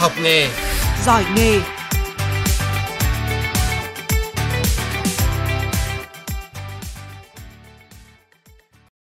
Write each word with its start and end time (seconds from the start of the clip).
Học 0.00 0.12
nghề, 0.22 0.46
giỏi 1.06 1.24
nghề. 1.36 1.58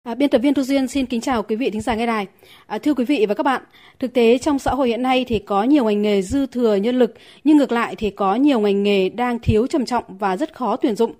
À, 0.03 0.15
biên 0.15 0.29
tập 0.29 0.37
viên 0.37 0.53
Thu 0.53 0.63
Duyên 0.63 0.87
xin 0.87 1.05
kính 1.05 1.21
chào 1.21 1.43
quý 1.43 1.55
vị 1.55 1.69
thính 1.69 1.81
giả 1.81 1.95
nghe 1.95 2.05
đài. 2.05 2.27
À, 2.67 2.77
thưa 2.77 2.93
quý 2.93 3.05
vị 3.05 3.25
và 3.29 3.35
các 3.35 3.43
bạn, 3.43 3.61
thực 3.99 4.13
tế 4.13 4.37
trong 4.37 4.59
xã 4.59 4.71
hội 4.71 4.87
hiện 4.87 5.01
nay 5.01 5.25
thì 5.27 5.39
có 5.39 5.63
nhiều 5.63 5.85
ngành 5.85 6.01
nghề 6.01 6.21
dư 6.21 6.45
thừa 6.45 6.75
nhân 6.75 6.99
lực, 6.99 7.13
nhưng 7.43 7.57
ngược 7.57 7.71
lại 7.71 7.95
thì 7.95 8.09
có 8.09 8.35
nhiều 8.35 8.59
ngành 8.59 8.83
nghề 8.83 9.09
đang 9.09 9.39
thiếu 9.39 9.67
trầm 9.67 9.85
trọng 9.85 10.03
và 10.07 10.37
rất 10.37 10.53
khó 10.53 10.75
tuyển 10.75 10.95
dụng. 10.95 11.13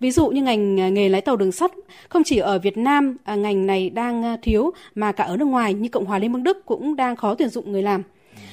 Ví 0.00 0.10
dụ 0.10 0.28
như 0.28 0.42
ngành 0.42 0.80
à, 0.80 0.88
nghề 0.88 1.08
lái 1.08 1.20
tàu 1.20 1.36
đường 1.36 1.52
sắt, 1.52 1.70
không 2.08 2.24
chỉ 2.24 2.38
ở 2.38 2.58
Việt 2.58 2.76
Nam 2.76 3.16
à, 3.24 3.34
ngành 3.34 3.66
này 3.66 3.90
đang 3.90 4.24
à, 4.24 4.36
thiếu 4.42 4.70
mà 4.94 5.12
cả 5.12 5.24
ở 5.24 5.36
nước 5.36 5.48
ngoài 5.48 5.74
như 5.74 5.88
Cộng 5.88 6.04
hòa 6.04 6.18
Liên 6.18 6.32
bang 6.32 6.42
Đức 6.42 6.66
cũng 6.66 6.96
đang 6.96 7.16
khó 7.16 7.34
tuyển 7.34 7.48
dụng 7.48 7.72
người 7.72 7.82
làm. 7.82 8.02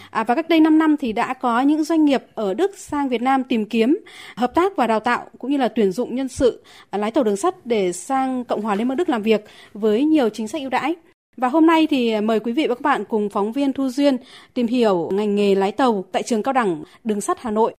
À, 0.09 0.23
và 0.23 0.35
cách 0.35 0.49
đây 0.49 0.59
5 0.59 0.77
năm 0.77 0.97
thì 0.97 1.13
đã 1.13 1.33
có 1.33 1.61
những 1.61 1.83
doanh 1.83 2.05
nghiệp 2.05 2.23
ở 2.35 2.53
Đức 2.53 2.77
sang 2.77 3.09
Việt 3.09 3.21
Nam 3.21 3.43
tìm 3.43 3.65
kiếm 3.65 3.99
hợp 4.35 4.55
tác 4.55 4.75
và 4.75 4.87
đào 4.87 4.99
tạo 4.99 5.29
cũng 5.37 5.51
như 5.51 5.57
là 5.57 5.67
tuyển 5.67 5.91
dụng 5.91 6.15
nhân 6.15 6.27
sự 6.27 6.63
à, 6.89 6.97
lái 6.97 7.11
tàu 7.11 7.23
đường 7.23 7.37
sắt 7.37 7.65
để 7.65 7.91
sang 7.91 8.43
Cộng 8.43 8.61
hòa 8.61 8.75
Liên 8.75 8.87
bang 8.87 8.97
Đức 8.97 9.09
làm 9.09 9.21
việc 9.21 9.45
với 9.73 10.03
nhiều 10.03 10.29
chính 10.29 10.47
sách 10.47 10.61
ưu 10.61 10.69
đãi. 10.69 10.95
Và 11.37 11.47
hôm 11.47 11.65
nay 11.65 11.87
thì 11.87 12.21
mời 12.21 12.39
quý 12.39 12.51
vị 12.51 12.67
và 12.67 12.75
các 12.75 12.81
bạn 12.81 13.03
cùng 13.05 13.29
phóng 13.29 13.51
viên 13.51 13.73
Thu 13.73 13.89
Duyên 13.89 14.17
tìm 14.53 14.67
hiểu 14.67 15.09
ngành 15.13 15.35
nghề 15.35 15.55
lái 15.55 15.71
tàu 15.71 16.05
tại 16.11 16.23
trường 16.23 16.43
cao 16.43 16.53
đẳng 16.53 16.83
đường 17.03 17.21
sắt 17.21 17.39
Hà 17.39 17.51
Nội. 17.51 17.73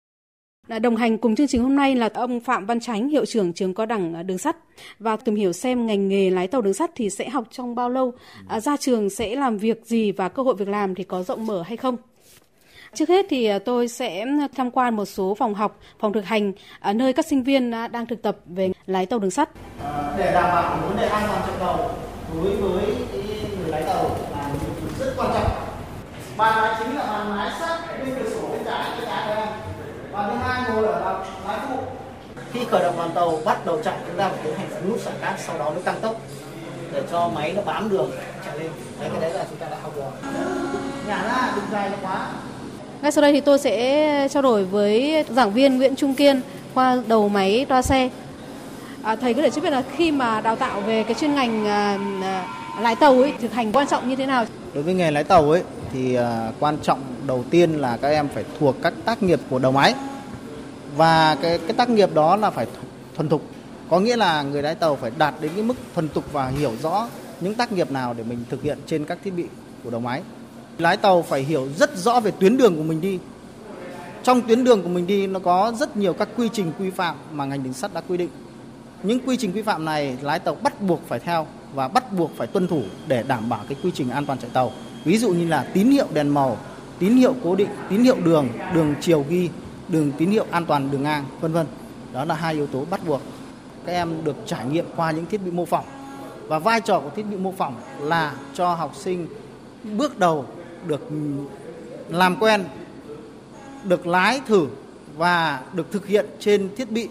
À, 0.70 0.80
đồng 0.80 0.96
hành 0.96 1.18
cùng 1.18 1.36
chương 1.36 1.48
trình 1.48 1.62
hôm 1.62 1.76
nay 1.76 1.96
là 1.96 2.10
ông 2.14 2.40
Phạm 2.40 2.66
Văn 2.66 2.80
Chánh, 2.80 3.10
hiệu 3.10 3.26
trưởng 3.26 3.54
trường 3.54 3.74
cao 3.74 3.86
đẳng 3.86 4.14
à, 4.14 4.24
đường 4.24 4.38
sắt 4.38 4.58
và 5.00 5.18
tìm 5.18 5.36
hiểu 5.36 5.54
xem 5.54 5.86
ngành 5.86 6.10
nghề 6.10 6.30
lái 6.30 6.48
tàu 6.48 6.62
đường 6.62 6.74
sắt 6.74 6.92
thì 6.96 7.10
sẽ 7.10 7.30
học 7.30 7.48
trong 7.52 7.76
bao 7.76 7.90
lâu, 7.90 8.14
à, 8.48 8.60
ra 8.60 8.78
trường 8.78 9.10
sẽ 9.10 9.36
làm 9.36 9.58
việc 9.58 9.86
gì 9.86 10.12
và 10.12 10.30
cơ 10.30 10.44
hội 10.44 10.56
việc 10.56 10.68
làm 10.68 10.96
thì 10.96 11.04
có 11.04 11.24
rộng 11.24 11.46
mở 11.46 11.62
hay 11.62 11.78
không. 11.78 11.98
Trước 12.94 13.10
hết 13.10 13.26
thì 13.30 13.46
à, 13.46 13.60
tôi 13.60 13.88
sẽ 13.88 14.26
tham 14.58 14.72
quan 14.72 14.96
một 14.96 15.06
số 15.06 15.36
phòng 15.40 15.54
học, 15.54 15.80
phòng 16.00 16.14
thực 16.14 16.26
hành 16.26 16.54
ở 16.80 16.94
nơi 16.94 17.14
các 17.14 17.26
sinh 17.26 17.44
viên 17.44 17.72
à, 17.72 17.88
đang 17.88 18.06
thực 18.06 18.22
tập 18.22 18.38
về 18.46 18.72
lái 18.86 19.06
tàu 19.06 19.20
đường 19.20 19.32
sắt. 19.32 19.50
Để 20.18 20.32
đảm 20.34 20.44
bảo 20.44 20.78
vấn 20.88 20.98
đề 20.98 21.08
an 21.08 21.24
toàn 21.28 21.42
chạy 21.48 21.56
tàu 21.60 21.92
đối 22.34 22.56
với 22.56 22.86
người 23.12 23.68
lái 23.68 23.84
tàu 23.84 24.10
là 24.32 24.50
rất 25.00 25.14
quan 25.18 25.30
trọng. 25.34 25.52
Bàn 26.38 26.64
lái 26.64 26.76
chính 26.80 26.98
là 26.98 27.06
bàn 27.06 27.38
lái 27.38 27.52
sát 27.60 27.80
bên 28.00 28.16
cửa 28.16 28.30
sổ 28.30 28.48
bên 28.52 28.62
trái 28.66 28.90
bên 28.98 29.10
trái 29.10 29.24
của 29.28 29.34
em. 29.34 29.48
Và 30.12 30.30
thứ 30.30 30.36
hai 30.36 30.62
ngồi 30.70 30.86
ở 30.86 31.26
lái 31.48 31.60
phụ. 31.70 31.78
Khi 32.54 32.60
khởi 32.72 32.84
động 32.84 32.98
đoàn 32.98 33.12
tàu 33.16 33.40
bắt 33.46 33.66
đầu 33.66 33.82
chạy 33.84 33.98
chúng 34.08 34.18
ta 34.18 34.30
phải 34.30 34.40
tiến 34.44 34.54
hành 34.56 34.90
nút 34.90 35.00
xả 35.00 35.12
cát 35.22 35.40
sau 35.40 35.58
đó 35.58 35.70
mới 35.70 35.84
tăng 35.84 36.00
tốc 36.02 36.16
để 36.94 37.04
cho 37.12 37.30
máy 37.36 37.54
nó 37.56 37.62
bám 37.62 37.90
đường 37.90 38.12
chạy 38.46 38.60
lên. 38.60 38.72
Đấy 39.00 39.10
cái 39.12 39.22
đấy 39.22 39.34
là 39.34 39.46
chúng 39.50 39.60
ta 39.60 39.68
đã 39.70 39.78
học 39.84 39.94
rồi. 39.96 40.12
Nhả 41.08 41.24
ra 41.24 41.52
đừng 41.56 41.66
dài 41.72 41.92
quá 42.02 42.28
ngay 43.02 43.12
sau 43.12 43.22
đây 43.22 43.34
thì 43.34 43.42
tôi 43.42 43.60
sẽ 43.60 44.28
trao 44.32 44.44
đổi 44.44 44.66
với 44.66 45.26
giảng 45.30 45.54
viên 45.54 45.78
Nguyễn 45.78 45.96
Trung 45.96 46.16
Kiên 46.16 46.42
khoa 46.74 46.98
đầu 47.08 47.30
máy 47.30 47.66
toa 47.70 47.82
xe. 47.82 48.10
À, 49.04 49.16
thầy 49.16 49.34
có 49.34 49.42
thể 49.42 49.50
cho 49.50 49.62
biết 49.62 49.70
là 49.70 49.84
khi 49.96 50.12
mà 50.12 50.42
đào 50.42 50.56
tạo 50.56 50.82
về 50.82 51.04
cái 51.04 51.14
chuyên 51.14 51.36
ngành 51.36 51.68
à, 51.68 52.00
à, 52.22 52.46
lái 52.82 52.96
tàu 52.96 53.22
ấy 53.22 53.34
thực 53.42 53.54
hành 53.54 53.72
quan 53.72 53.88
trọng 53.88 54.10
như 54.10 54.16
thế 54.16 54.26
nào? 54.26 54.46
Đối 54.74 54.84
với 54.84 54.94
nghề 54.94 55.12
lái 55.12 55.24
tàu 55.24 55.52
ấy 55.52 55.64
thì 55.94 56.16
à, 56.16 56.52
quan 56.60 56.78
trọng 56.84 57.00
đầu 57.28 57.44
tiên 57.50 57.74
là 57.74 57.98
các 58.02 58.10
em 58.10 58.28
phải 58.34 58.44
thuộc 58.60 58.76
các 58.82 58.94
tác 59.06 59.24
nghiệp 59.24 59.40
của 59.50 59.60
đầu 59.60 59.72
máy 59.72 59.94
và 60.98 61.38
cái 61.42 61.58
cái 61.58 61.74
tác 61.74 61.90
nghiệp 61.90 62.14
đó 62.14 62.36
là 62.36 62.50
phải 62.50 62.68
thuần 63.16 63.30
thục 63.30 63.42
có 63.90 64.00
nghĩa 64.00 64.18
là 64.18 64.42
người 64.42 64.62
lái 64.62 64.76
tàu 64.76 64.96
phải 64.96 65.12
đạt 65.18 65.34
đến 65.42 65.52
cái 65.56 65.64
mức 65.64 65.74
thuần 65.96 66.10
thục 66.10 66.34
và 66.34 66.48
hiểu 66.48 66.72
rõ 66.84 67.08
những 67.42 67.54
tác 67.54 67.72
nghiệp 67.72 67.92
nào 67.92 68.14
để 68.18 68.24
mình 68.24 68.44
thực 68.50 68.64
hiện 68.64 68.78
trên 68.86 69.06
các 69.06 69.18
thiết 69.24 69.32
bị 69.32 69.46
của 69.84 69.90
đầu 69.90 70.02
máy 70.02 70.22
Lái 70.80 70.98
tàu 70.98 71.22
phải 71.22 71.44
hiểu 71.44 71.68
rất 71.78 71.98
rõ 71.98 72.20
về 72.20 72.32
tuyến 72.32 72.58
đường 72.58 72.76
của 72.76 72.84
mình 72.84 73.02
đi. 73.02 73.20
Trong 74.24 74.42
tuyến 74.42 74.64
đường 74.64 74.84
của 74.84 74.90
mình 74.90 75.08
đi 75.08 75.28
nó 75.28 75.40
có 75.40 75.74
rất 75.80 75.98
nhiều 75.98 76.14
các 76.14 76.30
quy 76.38 76.50
trình 76.54 76.72
quy 76.80 76.90
phạm 76.90 77.16
mà 77.32 77.46
ngành 77.46 77.64
đường 77.64 77.74
sắt 77.74 77.94
đã 77.94 78.02
quy 78.08 78.18
định. 78.18 78.30
Những 79.04 79.20
quy 79.26 79.38
trình 79.38 79.54
quy 79.54 79.62
phạm 79.62 79.86
này 79.86 80.18
lái 80.22 80.40
tàu 80.40 80.56
bắt 80.56 80.82
buộc 80.82 81.02
phải 81.08 81.20
theo 81.20 81.48
và 81.74 81.88
bắt 81.88 82.14
buộc 82.14 82.32
phải 82.38 82.48
tuân 82.48 82.68
thủ 82.68 82.82
để 83.08 83.24
đảm 83.28 83.50
bảo 83.50 83.60
cái 83.70 83.78
quy 83.84 83.92
trình 83.94 84.10
an 84.10 84.26
toàn 84.26 84.40
chạy 84.40 84.50
tàu. 84.54 84.72
Ví 85.04 85.18
dụ 85.18 85.30
như 85.30 85.48
là 85.48 85.68
tín 85.74 85.92
hiệu 85.92 86.08
đèn 86.14 86.30
màu, 86.30 86.58
tín 87.00 87.16
hiệu 87.16 87.36
cố 87.44 87.56
định, 87.56 87.70
tín 87.90 88.04
hiệu 88.04 88.16
đường, 88.24 88.48
đường 88.74 88.96
chiều 89.02 89.26
ghi, 89.30 89.50
đường 89.88 90.12
tín 90.18 90.30
hiệu 90.32 90.46
an 90.52 90.66
toàn 90.66 90.92
đường 90.92 91.04
ngang, 91.04 91.26
vân 91.42 91.54
vân. 91.54 91.68
Đó 92.14 92.26
là 92.26 92.36
hai 92.36 92.54
yếu 92.54 92.68
tố 92.68 92.86
bắt 92.90 93.02
buộc. 93.08 93.22
Các 93.86 93.92
em 93.92 94.24
được 94.24 94.36
trải 94.46 94.66
nghiệm 94.66 94.86
qua 94.96 95.12
những 95.12 95.26
thiết 95.26 95.42
bị 95.46 95.52
mô 95.52 95.66
phỏng. 95.66 95.86
Và 96.48 96.60
vai 96.60 96.82
trò 96.82 97.00
của 97.00 97.10
thiết 97.16 97.26
bị 97.32 97.38
mô 97.38 97.52
phỏng 97.52 97.76
là 98.00 98.34
cho 98.54 98.74
học 98.74 98.92
sinh 98.96 99.28
bước 99.98 100.20
đầu 100.20 100.46
được 100.88 101.10
làm 102.10 102.36
quen, 102.36 102.66
được 103.84 104.08
lái 104.08 104.42
thử 104.48 104.68
và 105.18 105.60
được 105.74 105.92
thực 105.92 106.08
hiện 106.08 106.26
trên 106.40 106.70
thiết 106.76 106.92
bị 106.92 107.10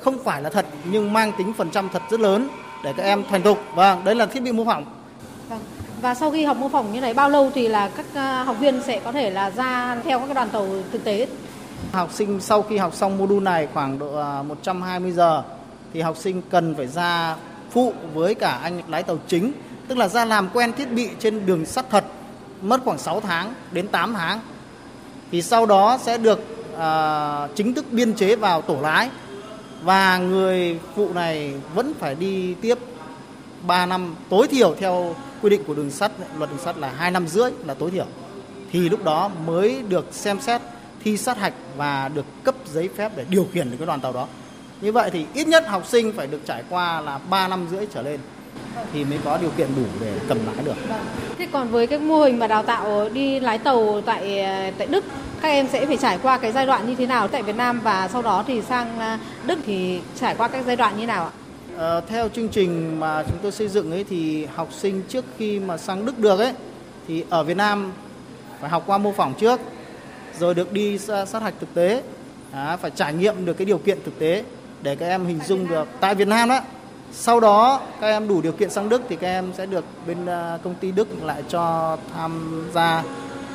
không 0.00 0.18
phải 0.24 0.42
là 0.42 0.50
thật 0.50 0.66
nhưng 0.90 1.12
mang 1.12 1.32
tính 1.38 1.52
phần 1.52 1.70
trăm 1.70 1.88
thật 1.92 2.02
rất 2.10 2.20
lớn 2.20 2.48
để 2.84 2.92
các 2.96 3.02
em 3.02 3.24
thành 3.30 3.42
thục. 3.42 3.58
Vâng, 3.74 4.04
đấy 4.04 4.14
là 4.14 4.26
thiết 4.26 4.42
bị 4.42 4.52
mô 4.52 4.64
phỏng. 4.64 4.84
Vâng. 5.48 5.60
Và 6.02 6.14
sau 6.14 6.30
khi 6.30 6.44
học 6.44 6.56
mô 6.56 6.68
phỏng 6.68 6.92
như 6.92 7.00
này 7.00 7.14
bao 7.14 7.30
lâu 7.30 7.50
thì 7.54 7.68
là 7.68 7.88
các 7.88 8.06
à, 8.14 8.42
học 8.42 8.56
viên 8.60 8.82
sẽ 8.82 9.00
có 9.04 9.12
thể 9.12 9.30
là 9.30 9.50
ra 9.50 10.00
theo 10.04 10.20
các 10.20 10.34
đoàn 10.34 10.48
tàu 10.48 10.68
thực 10.92 11.04
tế? 11.04 11.26
Học 11.92 12.12
sinh 12.12 12.40
sau 12.40 12.62
khi 12.62 12.76
học 12.76 12.94
xong 12.94 13.18
module 13.18 13.44
này 13.44 13.68
khoảng 13.74 13.98
độ 13.98 14.42
120 14.42 15.10
à, 15.10 15.14
giờ 15.14 15.42
thì 15.94 16.00
học 16.00 16.16
sinh 16.16 16.42
cần 16.50 16.74
phải 16.74 16.86
ra 16.86 17.36
phụ 17.70 17.92
với 18.14 18.34
cả 18.34 18.58
anh 18.62 18.82
lái 18.88 19.02
tàu 19.02 19.18
chính, 19.26 19.52
tức 19.88 19.98
là 19.98 20.08
ra 20.08 20.24
làm 20.24 20.48
quen 20.52 20.72
thiết 20.72 20.92
bị 20.92 21.08
trên 21.18 21.46
đường 21.46 21.66
sắt 21.66 21.90
thật 21.90 22.04
mất 22.68 22.80
khoảng 22.84 22.98
6 22.98 23.20
tháng 23.20 23.54
đến 23.72 23.88
8 23.88 24.14
tháng 24.14 24.40
thì 25.32 25.42
sau 25.42 25.66
đó 25.66 25.98
sẽ 26.02 26.18
được 26.18 26.38
uh, 26.74 27.56
chính 27.56 27.74
thức 27.74 27.84
biên 27.90 28.14
chế 28.14 28.36
vào 28.36 28.62
tổ 28.62 28.78
lái. 28.80 29.10
Và 29.82 30.18
người 30.18 30.78
phụ 30.94 31.12
này 31.12 31.54
vẫn 31.74 31.92
phải 31.98 32.14
đi 32.14 32.54
tiếp 32.54 32.78
3 33.62 33.86
năm 33.86 34.14
tối 34.28 34.48
thiểu 34.48 34.74
theo 34.80 35.14
quy 35.42 35.50
định 35.50 35.64
của 35.66 35.74
đường 35.74 35.90
sắt 35.90 36.12
luật 36.38 36.50
đường 36.50 36.58
sắt 36.58 36.78
là 36.78 36.92
2 36.96 37.10
năm 37.10 37.28
rưỡi 37.28 37.50
là 37.64 37.74
tối 37.74 37.90
thiểu. 37.90 38.06
Thì 38.72 38.88
lúc 38.88 39.04
đó 39.04 39.30
mới 39.46 39.82
được 39.88 40.06
xem 40.12 40.40
xét 40.40 40.60
thi 41.04 41.16
sát 41.16 41.38
hạch 41.38 41.54
và 41.76 42.08
được 42.14 42.24
cấp 42.44 42.54
giấy 42.72 42.88
phép 42.96 43.12
để 43.16 43.24
điều 43.28 43.46
khiển 43.52 43.70
được 43.70 43.76
cái 43.78 43.86
đoàn 43.86 44.00
tàu 44.00 44.12
đó. 44.12 44.26
Như 44.80 44.92
vậy 44.92 45.10
thì 45.10 45.26
ít 45.34 45.48
nhất 45.48 45.68
học 45.68 45.86
sinh 45.86 46.12
phải 46.16 46.26
được 46.26 46.40
trải 46.46 46.62
qua 46.68 47.00
là 47.00 47.18
3 47.18 47.48
năm 47.48 47.66
rưỡi 47.70 47.86
trở 47.94 48.02
lên 48.02 48.20
thì 48.92 49.04
mới 49.04 49.18
có 49.24 49.38
điều 49.38 49.50
kiện 49.50 49.68
đủ 49.76 49.82
để 50.00 50.12
cầm 50.28 50.38
lái 50.46 50.64
được. 50.64 50.88
Vâng. 50.88 51.00
Thế 51.38 51.46
còn 51.52 51.68
với 51.68 51.86
cái 51.86 51.98
mô 51.98 52.20
hình 52.20 52.38
mà 52.38 52.46
đào 52.46 52.62
tạo 52.62 53.08
đi 53.08 53.40
lái 53.40 53.58
tàu 53.58 54.00
tại 54.06 54.46
tại 54.78 54.86
Đức 54.86 55.04
các 55.40 55.48
em 55.48 55.68
sẽ 55.72 55.86
phải 55.86 55.96
trải 55.96 56.18
qua 56.22 56.38
cái 56.38 56.52
giai 56.52 56.66
đoạn 56.66 56.88
như 56.88 56.94
thế 56.94 57.06
nào 57.06 57.28
tại 57.28 57.42
Việt 57.42 57.56
Nam 57.56 57.80
và 57.84 58.08
sau 58.12 58.22
đó 58.22 58.44
thì 58.46 58.62
sang 58.62 58.98
à, 58.98 59.18
Đức 59.46 59.58
thì 59.66 60.00
trải 60.20 60.34
qua 60.34 60.48
các 60.48 60.64
giai 60.66 60.76
đoạn 60.76 60.98
như 60.98 61.06
nào 61.06 61.24
ạ? 61.24 61.30
À, 61.78 62.00
theo 62.08 62.28
chương 62.28 62.48
trình 62.48 63.00
mà 63.00 63.22
chúng 63.22 63.38
tôi 63.42 63.52
xây 63.52 63.68
dựng 63.68 63.90
ấy 63.90 64.04
thì 64.04 64.46
học 64.54 64.68
sinh 64.72 65.02
trước 65.08 65.24
khi 65.38 65.60
mà 65.60 65.76
sang 65.76 66.06
Đức 66.06 66.18
được 66.18 66.38
ấy 66.40 66.52
thì 67.08 67.24
ở 67.30 67.44
Việt 67.44 67.56
Nam 67.56 67.92
phải 68.60 68.70
học 68.70 68.82
qua 68.86 68.98
mô 68.98 69.12
phỏng 69.12 69.34
trước 69.34 69.60
rồi 70.38 70.54
được 70.54 70.72
đi 70.72 70.98
sát 70.98 71.42
hạch 71.42 71.54
thực 71.60 71.74
tế 71.74 72.02
à, 72.52 72.76
phải 72.76 72.90
trải 72.90 73.14
nghiệm 73.14 73.44
được 73.44 73.52
cái 73.52 73.64
điều 73.64 73.78
kiện 73.78 73.98
thực 74.04 74.18
tế 74.18 74.44
để 74.82 74.96
các 74.96 75.06
em 75.06 75.26
hình 75.26 75.40
dung 75.46 75.68
được 75.68 75.88
tại 76.00 76.14
Việt 76.14 76.28
Nam 76.28 76.48
đó 76.48 76.60
sau 77.12 77.40
đó 77.40 77.80
các 78.00 78.06
em 78.06 78.28
đủ 78.28 78.40
điều 78.42 78.52
kiện 78.52 78.70
sang 78.70 78.88
Đức 78.88 79.02
thì 79.08 79.16
các 79.16 79.26
em 79.26 79.52
sẽ 79.56 79.66
được 79.66 79.84
bên 80.06 80.26
à, 80.26 80.58
công 80.64 80.74
ty 80.74 80.92
Đức 80.92 81.08
lại 81.22 81.42
cho 81.48 81.96
tham 82.14 82.64
gia 82.74 83.02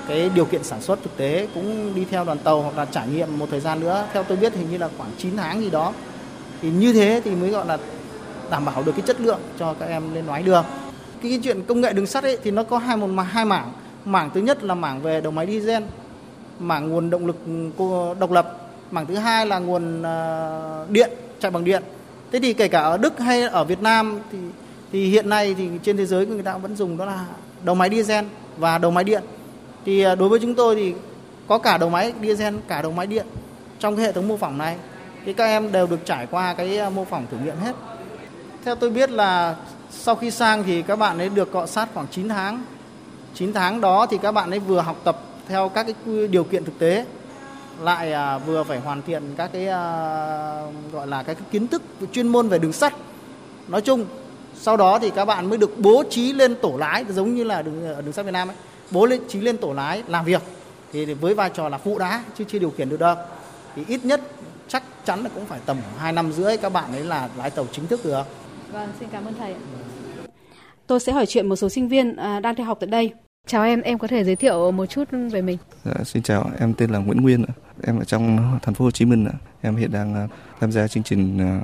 cái 0.07 0.29
điều 0.35 0.45
kiện 0.45 0.63
sản 0.63 0.81
xuất 0.81 1.03
thực 1.03 1.17
tế 1.17 1.47
cũng 1.53 1.95
đi 1.95 2.05
theo 2.05 2.23
đoàn 2.23 2.37
tàu 2.37 2.61
hoặc 2.61 2.77
là 2.77 2.85
trải 2.85 3.07
nghiệm 3.07 3.39
một 3.39 3.47
thời 3.51 3.59
gian 3.59 3.79
nữa. 3.79 4.05
Theo 4.13 4.23
tôi 4.23 4.37
biết 4.37 4.53
hình 4.53 4.71
như 4.71 4.77
là 4.77 4.89
khoảng 4.97 5.09
9 5.17 5.37
tháng 5.37 5.61
gì 5.61 5.69
đó. 5.69 5.93
Thì 6.61 6.69
như 6.69 6.93
thế 6.93 7.21
thì 7.23 7.31
mới 7.35 7.49
gọi 7.49 7.65
là 7.65 7.77
đảm 8.49 8.65
bảo 8.65 8.83
được 8.83 8.91
cái 8.91 9.01
chất 9.01 9.21
lượng 9.21 9.39
cho 9.59 9.73
các 9.73 9.85
em 9.85 10.13
lên 10.13 10.25
nói 10.25 10.43
được. 10.43 10.65
Cái, 11.21 11.31
cái 11.31 11.39
chuyện 11.43 11.63
công 11.63 11.81
nghệ 11.81 11.93
đường 11.93 12.05
sắt 12.05 12.23
ấy 12.23 12.37
thì 12.43 12.51
nó 12.51 12.63
có 12.63 12.77
hai 12.77 12.97
một 12.97 13.23
hai 13.29 13.45
mảng. 13.45 13.71
Mảng 14.05 14.29
thứ 14.33 14.41
nhất 14.41 14.63
là 14.63 14.75
mảng 14.75 15.01
về 15.01 15.21
đầu 15.21 15.31
máy 15.31 15.47
diesel, 15.47 15.83
mảng 16.59 16.89
nguồn 16.89 17.09
động 17.09 17.25
lực 17.25 17.37
ừ, 17.77 18.13
độc 18.19 18.31
lập. 18.31 18.57
Mảng 18.91 19.05
thứ 19.05 19.15
hai 19.15 19.45
là 19.45 19.59
nguồn 19.59 20.03
à, 20.03 20.85
điện 20.89 21.09
chạy 21.39 21.51
bằng 21.51 21.63
điện 21.63 21.83
thế 22.31 22.39
thì 22.39 22.53
kể 22.53 22.67
cả 22.67 22.81
ở 22.81 22.97
Đức 22.97 23.19
hay 23.19 23.41
ở 23.41 23.63
Việt 23.63 23.81
Nam 23.81 24.19
thì 24.31 24.37
thì 24.91 25.09
hiện 25.09 25.29
nay 25.29 25.55
thì 25.57 25.69
trên 25.83 25.97
thế 25.97 26.05
giới 26.05 26.25
người 26.25 26.43
ta 26.43 26.57
vẫn 26.57 26.75
dùng 26.75 26.97
đó 26.97 27.05
là 27.05 27.25
đầu 27.63 27.75
máy 27.75 27.89
diesel 27.89 28.25
và 28.57 28.77
đầu 28.77 28.91
máy 28.91 29.03
điện. 29.03 29.23
Thì 29.85 30.03
à, 30.03 30.15
đối 30.15 30.29
với 30.29 30.39
chúng 30.39 30.55
tôi 30.55 30.75
thì 30.75 30.93
có 31.47 31.57
cả 31.57 31.77
đầu 31.77 31.89
máy 31.89 32.13
diesel, 32.21 32.55
cả 32.67 32.81
đầu 32.81 32.91
máy 32.91 33.07
điện 33.07 33.25
trong 33.79 33.95
cái 33.95 34.05
hệ 34.05 34.11
thống 34.11 34.27
mô 34.27 34.37
phỏng 34.37 34.57
này. 34.57 34.77
Thì 35.25 35.33
các 35.33 35.45
em 35.45 35.71
đều 35.71 35.87
được 35.87 36.05
trải 36.05 36.27
qua 36.31 36.53
cái 36.53 36.77
à, 36.77 36.89
mô 36.89 37.05
phỏng 37.05 37.25
thử 37.31 37.37
nghiệm 37.37 37.57
hết. 37.57 37.75
Theo 38.65 38.75
tôi 38.75 38.89
biết 38.89 39.11
là 39.11 39.55
sau 39.91 40.15
khi 40.15 40.31
sang 40.31 40.63
thì 40.63 40.81
các 40.81 40.95
bạn 40.95 41.17
ấy 41.17 41.29
được 41.29 41.51
cọ 41.51 41.65
sát 41.65 41.89
khoảng 41.93 42.07
9 42.11 42.29
tháng. 42.29 42.63
9 43.33 43.53
tháng 43.53 43.81
đó 43.81 44.05
thì 44.05 44.17
các 44.21 44.31
bạn 44.31 44.51
ấy 44.51 44.59
vừa 44.59 44.81
học 44.81 44.97
tập 45.03 45.19
theo 45.47 45.69
các 45.69 45.83
cái 45.83 46.27
điều 46.27 46.43
kiện 46.43 46.65
thực 46.65 46.79
tế 46.79 47.05
lại 47.81 48.13
à, 48.13 48.37
vừa 48.37 48.63
phải 48.63 48.79
hoàn 48.79 49.01
thiện 49.01 49.23
các 49.37 49.49
cái 49.53 49.67
à, 49.67 49.81
gọi 50.91 51.07
là 51.07 51.23
các 51.23 51.33
cái 51.33 51.47
kiến 51.51 51.67
thức 51.67 51.81
chuyên 52.11 52.27
môn 52.27 52.47
về 52.47 52.59
đường 52.59 52.73
sắt 52.73 52.93
nói 53.67 53.81
chung 53.81 54.05
sau 54.55 54.77
đó 54.77 54.99
thì 54.99 55.09
các 55.09 55.25
bạn 55.25 55.49
mới 55.49 55.57
được 55.57 55.79
bố 55.79 56.03
trí 56.09 56.33
lên 56.33 56.55
tổ 56.61 56.75
lái 56.77 57.05
giống 57.09 57.35
như 57.35 57.43
là 57.43 57.61
đường 57.61 57.95
ở 57.95 58.01
đường 58.01 58.13
sắt 58.13 58.25
Việt 58.25 58.31
Nam 58.31 58.47
ấy 58.47 58.57
bố 58.91 59.07
trí 59.27 59.41
lên 59.41 59.57
tổ 59.57 59.73
lái 59.73 60.03
làm 60.07 60.25
việc 60.25 60.41
thì 60.93 61.13
với 61.13 61.33
vai 61.33 61.49
trò 61.53 61.69
là 61.69 61.77
phụ 61.77 61.97
đá 61.99 62.23
chứ 62.37 62.43
chưa 62.47 62.59
điều 62.59 62.71
khiển 62.77 62.89
được 62.89 62.99
đâu 62.99 63.15
thì 63.75 63.83
ít 63.87 64.05
nhất 64.05 64.21
chắc 64.67 64.83
chắn 65.05 65.23
là 65.23 65.29
cũng 65.35 65.45
phải 65.45 65.59
tầm 65.65 65.77
2 65.97 66.11
năm 66.11 66.31
rưỡi 66.31 66.57
các 66.57 66.73
bạn 66.73 66.91
ấy 66.91 67.03
là 67.03 67.29
lái 67.37 67.49
tàu 67.49 67.65
chính 67.71 67.87
thức 67.87 67.99
được. 68.05 68.23
Vâng, 68.71 68.89
xin 68.99 69.09
cảm 69.11 69.25
ơn 69.25 69.33
thầy. 69.39 69.55
Tôi 70.87 70.99
sẽ 70.99 71.11
hỏi 71.11 71.25
chuyện 71.25 71.47
một 71.47 71.55
số 71.55 71.69
sinh 71.69 71.87
viên 71.87 72.15
à, 72.15 72.39
đang 72.39 72.55
theo 72.55 72.65
học 72.65 72.77
tại 72.81 72.87
đây. 72.87 73.13
Chào 73.47 73.63
em, 73.63 73.81
em 73.81 73.97
có 73.97 74.07
thể 74.07 74.23
giới 74.23 74.35
thiệu 74.35 74.71
một 74.71 74.85
chút 74.85 75.03
về 75.31 75.41
mình. 75.41 75.57
Dạ, 75.83 76.03
xin 76.05 76.23
chào, 76.23 76.51
em 76.59 76.73
tên 76.73 76.89
là 76.89 76.99
Nguyễn 76.99 77.21
Nguyên. 77.21 77.45
Em 77.83 77.99
ở 77.99 78.03
trong 78.03 78.59
thành 78.61 78.75
phố 78.75 78.85
Hồ 78.85 78.91
Chí 78.91 79.05
Minh. 79.05 79.27
Em 79.61 79.75
hiện 79.75 79.91
đang 79.91 80.15
à, 80.15 80.27
tham 80.59 80.71
gia 80.71 80.87
chương 80.87 81.03
trình 81.03 81.39
à, 81.39 81.61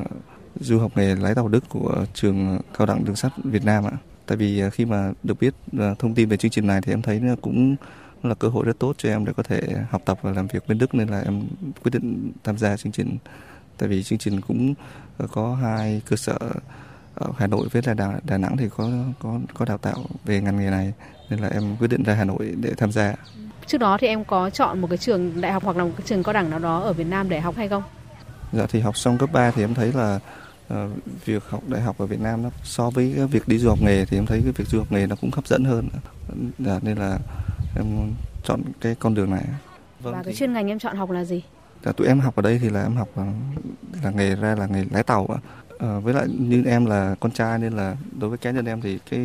du 0.60 0.80
học 0.80 0.92
nghề 0.96 1.16
lái 1.16 1.36
tàu 1.36 1.48
Đức 1.48 1.69
của 1.69 2.06
trường 2.14 2.60
cao 2.78 2.88
đẳng 2.88 3.06
đường 3.06 3.16
sắt 3.16 3.31
Việt 3.44 3.66
Nam 3.66 3.86
ạ. 3.86 3.92
Tại 4.25 4.38
vì 4.38 4.62
à, 4.62 4.69
khi 4.69 4.86
mà 4.86 5.12
được 5.24 5.40
biết 5.40 5.54
thông 6.00 6.14
tin 6.16 6.30
về 6.30 6.38
chương 6.38 6.52
trình 6.52 6.68
này 6.68 6.81
thì 6.81 6.94
em 6.94 7.02
thấy 7.02 7.22
cũng 7.42 7.75
là 8.24 8.36
cơ 8.36 8.48
hội 8.48 8.66
rất 8.66 8.80
tốt 8.80 8.96
cho 8.98 9.10
em 9.10 9.25
để 9.25 9.34
có 9.38 9.44
thể 9.44 9.62
học 9.90 10.02
tập 10.06 10.19
và 10.22 10.31
làm 10.31 10.48
việc 10.48 10.64
bên 10.68 10.78
Đức 10.78 10.96
nên 10.96 11.08
là 11.08 11.22
em 11.22 11.44
quyết 11.84 11.92
định 11.94 12.31
tham 12.44 12.58
gia 12.58 12.78
chương 12.78 12.92
trình. 12.92 13.18
Tại 13.78 13.90
vì 13.90 14.04
chương 14.04 14.20
trình 14.20 14.42
cũng 14.42 14.74
có 15.31 15.56
hai 15.56 16.02
cơ 16.10 16.16
sở 16.16 16.38
ở 17.16 17.31
Hà 17.38 17.48
Nội 17.48 17.68
với 17.72 17.81
là 17.86 17.94
Đà, 17.94 18.20
Đà 18.24 18.38
Nẵng 18.38 18.58
thì 18.58 18.70
có 18.78 18.90
có 19.20 19.40
có 19.54 19.66
đào 19.66 19.78
tạo 19.78 20.06
về 20.25 20.42
ngành 20.42 20.60
nghề 20.60 20.70
này 20.70 20.94
nên 21.30 21.40
là 21.40 21.48
em 21.48 21.75
quyết 21.80 21.88
định 21.88 22.04
ra 22.04 22.13
Hà 22.13 22.24
Nội 22.24 22.56
để 22.62 22.74
tham 22.78 22.92
gia. 22.92 23.16
Trước 23.68 23.78
đó 23.78 23.98
thì 23.98 24.08
em 24.08 24.25
có 24.25 24.50
chọn 24.50 24.80
một 24.81 24.88
cái 24.90 24.98
trường 24.98 25.42
đại 25.42 25.52
học 25.52 25.64
hoặc 25.64 25.78
là 25.78 25.84
một 25.84 25.92
cái 25.98 26.08
trường 26.08 26.24
cao 26.24 26.34
đẳng 26.34 26.50
nào 26.50 26.60
đó 26.60 26.80
ở 26.80 26.94
Việt 26.94 27.08
Nam 27.08 27.30
để 27.30 27.40
học 27.40 27.56
hay 27.58 27.68
không? 27.68 27.84
Dạ 28.54 28.66
thì 28.69 28.80
học 28.80 28.98
xong 28.98 29.18
cấp 29.18 29.30
3 29.34 29.52
thì 29.52 29.64
em 29.64 29.74
thấy 29.74 29.94
là 29.94 30.19
uh, 30.74 30.78
việc 31.25 31.44
học 31.50 31.64
đại 31.68 31.81
học 31.81 31.98
ở 31.98 32.06
Việt 32.06 32.19
Nam 32.19 32.44
nó 32.44 32.50
so 32.64 32.90
với 32.90 33.14
cái 33.16 33.28
việc 33.28 33.48
đi 33.48 33.58
du 33.58 33.69
học 33.69 33.80
nghề 33.81 34.06
thì 34.06 34.18
em 34.18 34.25
thấy 34.25 34.42
cái 34.44 34.52
việc 34.52 34.68
du 34.68 34.78
học 34.80 34.92
nghề 34.92 35.08
nó 35.08 35.16
cũng 35.22 35.31
hấp 35.34 35.48
dẫn 35.48 35.64
hơn. 35.64 35.88
Dạ, 36.60 36.80
nên 36.81 36.98
là 36.98 37.18
em 37.75 38.14
chọn 38.44 38.62
cái 38.81 38.96
con 39.00 39.16
đường 39.16 39.31
này. 39.31 39.44
Vâng, 40.00 40.13
Và 40.13 40.24
cái 40.24 40.34
thì... 40.34 40.40
chuyên 40.40 40.54
ngành 40.54 40.68
em 40.68 40.80
chọn 40.80 40.96
học 40.96 41.12
là 41.12 41.24
gì? 41.24 41.44
Dạ, 41.86 41.92
tụi 41.92 42.08
em 42.08 42.20
học 42.20 42.36
ở 42.36 42.42
đây 42.42 42.60
thì 42.62 42.70
là 42.70 42.84
em 42.84 42.96
học 42.96 43.10
là, 43.16 43.25
là 44.04 44.12
nghề 44.12 44.36
ra 44.36 44.56
là 44.56 44.68
nghề 44.68 44.86
lái 44.92 45.04
tàu 45.04 45.28
À, 45.80 46.00
với 46.00 46.13
lại 46.13 46.28
như 46.40 46.63
em 46.66 46.86
là 46.86 47.16
con 47.20 47.31
trai 47.31 47.60
nên 47.60 47.74
là 47.74 47.96
đối 48.20 48.30
với 48.30 48.38
cá 48.38 48.52
nhân 48.52 48.66
em 48.66 48.81
thì 48.81 49.00
cái 49.12 49.20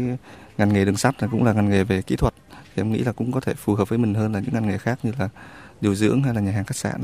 ngành 0.59 0.73
nghề 0.73 0.85
đường 0.85 0.97
sắt 0.97 1.23
là 1.23 1.29
cũng 1.31 1.45
là 1.45 1.53
ngành 1.53 1.71
nghề 1.71 1.85
về 1.85 2.03
kỹ 2.03 2.17
thuật 2.17 2.35
thì 2.75 2.83
em 2.83 2.93
nghĩ 2.93 2.99
là 2.99 3.13
cũng 3.13 3.33
có 3.33 3.41
thể 3.41 3.55
phù 3.55 3.75
hợp 3.75 3.89
với 3.89 3.99
mình 3.99 4.15
hơn 4.15 4.33
là 4.33 4.41
những 4.41 4.55
ngành 4.55 4.69
nghề 4.69 4.79
khác 4.79 4.99
như 5.03 5.13
là 5.19 5.29
điều 5.81 5.95
dưỡng 5.95 6.23
hay 6.23 6.35
là 6.35 6.41
nhà 6.41 6.53
hàng 6.53 6.65
khách 6.65 6.77
sạn 6.77 7.01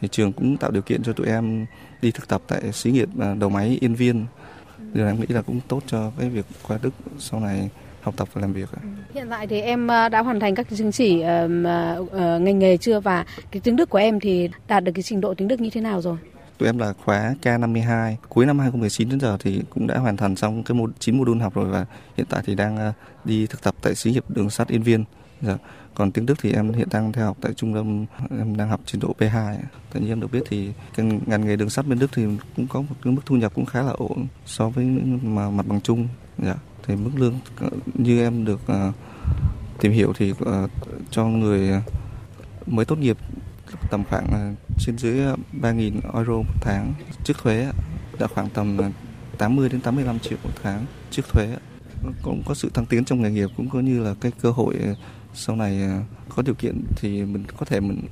thì 0.00 0.08
trường 0.08 0.32
cũng 0.32 0.56
tạo 0.56 0.70
điều 0.70 0.82
kiện 0.82 1.02
cho 1.02 1.12
tụi 1.12 1.26
em 1.26 1.66
đi 2.02 2.10
thực 2.10 2.28
tập 2.28 2.42
tại 2.48 2.72
xí 2.72 2.90
nghiệp 2.90 3.08
à, 3.20 3.34
đầu 3.34 3.50
máy 3.50 3.78
Yên 3.80 3.94
Viên 3.94 4.26
điều 4.92 5.04
này 5.04 5.12
em 5.12 5.20
nghĩ 5.20 5.26
là 5.28 5.42
cũng 5.42 5.60
tốt 5.68 5.82
cho 5.86 6.12
cái 6.18 6.28
việc 6.28 6.46
qua 6.62 6.78
Đức 6.82 6.90
sau 7.18 7.40
này 7.40 7.70
học 8.06 8.14
tập 8.16 8.28
và 8.32 8.40
làm 8.40 8.52
việc. 8.52 8.68
Ừ, 8.72 8.88
hiện 9.14 9.26
tại 9.30 9.46
thì 9.46 9.60
em 9.60 9.90
à, 9.90 10.08
đã 10.08 10.22
hoàn 10.22 10.40
thành 10.40 10.54
các 10.54 10.66
chứng 10.76 10.92
chỉ 10.92 11.20
à, 11.20 11.48
ờ, 12.12 12.38
ngành 12.38 12.58
nghề 12.58 12.76
chưa 12.76 13.00
và 13.00 13.24
cái 13.50 13.60
tiếng 13.60 13.76
Đức 13.76 13.90
của 13.90 13.98
em 13.98 14.20
thì 14.20 14.48
đạt 14.68 14.84
được 14.84 14.92
cái 14.94 15.02
trình 15.02 15.20
độ 15.20 15.34
tiếng 15.34 15.48
Đức 15.48 15.60
như 15.60 15.70
thế 15.70 15.80
nào 15.80 16.00
rồi? 16.00 16.16
Tụi 16.58 16.68
em 16.68 16.78
là 16.78 16.92
khóa 16.92 17.34
K52, 17.42 18.14
cuối 18.28 18.46
năm 18.46 18.58
2019 18.58 19.08
đến 19.08 19.20
giờ 19.20 19.36
thì 19.40 19.62
cũng 19.70 19.86
đã 19.86 19.98
hoàn 19.98 20.16
thành 20.16 20.36
xong 20.36 20.62
cái 20.62 20.74
một 20.74 20.90
9 20.98 21.18
module 21.18 21.42
học 21.42 21.54
rồi 21.54 21.70
và 21.70 21.86
hiện 22.16 22.26
tại 22.30 22.42
thì 22.46 22.54
đang 22.54 22.76
ờ, 22.76 22.92
đi 23.24 23.46
thực 23.46 23.62
tập 23.62 23.74
tại 23.82 23.94
xí 23.94 24.12
nghiệp 24.12 24.24
đường 24.28 24.50
sắt 24.50 24.68
Yên 24.68 24.82
Viên. 24.82 25.04
Dạ. 25.42 25.56
Còn 25.94 26.12
tiếng 26.12 26.26
Đức 26.26 26.34
thì 26.42 26.52
em 26.52 26.72
hiện 26.72 26.88
đang 26.90 27.12
theo 27.12 27.26
học 27.26 27.36
tại 27.40 27.52
trung 27.52 27.74
tâm 27.74 28.06
em 28.38 28.56
đang 28.56 28.68
học 28.68 28.80
trình 28.86 29.00
độ 29.00 29.14
P2. 29.18 29.56
Tự 29.92 30.00
nhiên 30.00 30.08
em 30.08 30.20
được 30.20 30.32
biết 30.32 30.42
thì 30.48 30.72
cái 30.96 31.20
ngành 31.26 31.46
nghề 31.46 31.56
đường 31.56 31.70
sắt 31.70 31.86
bên 31.86 31.98
Đức 31.98 32.10
thì 32.14 32.24
cũng 32.56 32.66
có 32.66 32.80
một 32.80 32.94
cái 33.02 33.12
mức 33.12 33.22
thu 33.26 33.36
nhập 33.36 33.52
cũng 33.54 33.64
khá 33.64 33.82
là 33.82 33.92
ổn 33.92 34.26
so 34.46 34.68
với 34.68 34.84
mà 35.22 35.50
mặt 35.50 35.66
bằng 35.66 35.80
chung. 35.80 36.08
Dạ. 36.38 36.54
Thì 36.86 36.96
mức 36.96 37.10
lương 37.14 37.34
ờ, 37.60 37.70
như 37.94 38.22
em 38.22 38.44
được 38.44 38.60
uh, 38.72 38.94
tìm 39.80 39.92
hiểu 39.92 40.12
thì 40.16 40.30
uh, 40.30 40.70
cho 41.10 41.24
người 41.24 41.82
mới 42.66 42.84
tốt 42.84 42.98
nghiệp 42.98 43.16
tầm 43.90 44.04
khoảng 44.10 44.54
trên 44.78 44.98
dưới 44.98 45.20
3.000 45.60 45.92
euro 46.14 46.32
một 46.32 46.54
tháng 46.60 46.94
trước 47.24 47.38
thuế 47.42 47.66
đã 48.18 48.26
khoảng 48.26 48.48
tầm 48.48 48.78
à, 48.78 48.90
80 49.38 49.68
đến 49.68 49.80
85 49.80 50.18
triệu 50.18 50.38
một 50.44 50.50
tháng 50.62 50.84
trước 51.10 51.22
thuế 51.28 51.56
cũng 52.22 52.42
có 52.46 52.54
sự 52.54 52.70
thăng 52.74 52.86
tiến 52.86 53.04
trong 53.04 53.22
nghề 53.22 53.30
nghiệp 53.30 53.50
cũng 53.56 53.68
có 53.70 53.80
như 53.80 54.04
là 54.04 54.14
cái 54.20 54.32
cơ 54.42 54.50
hội 54.50 54.74
à, 54.84 54.94
sau 55.34 55.56
này 55.56 55.82
à, 55.82 56.02
có 56.28 56.42
điều 56.42 56.54
kiện 56.54 56.82
thì 56.96 57.24
mình 57.24 57.44
có 57.56 57.66
thể 57.66 57.80
mình 57.80 58.02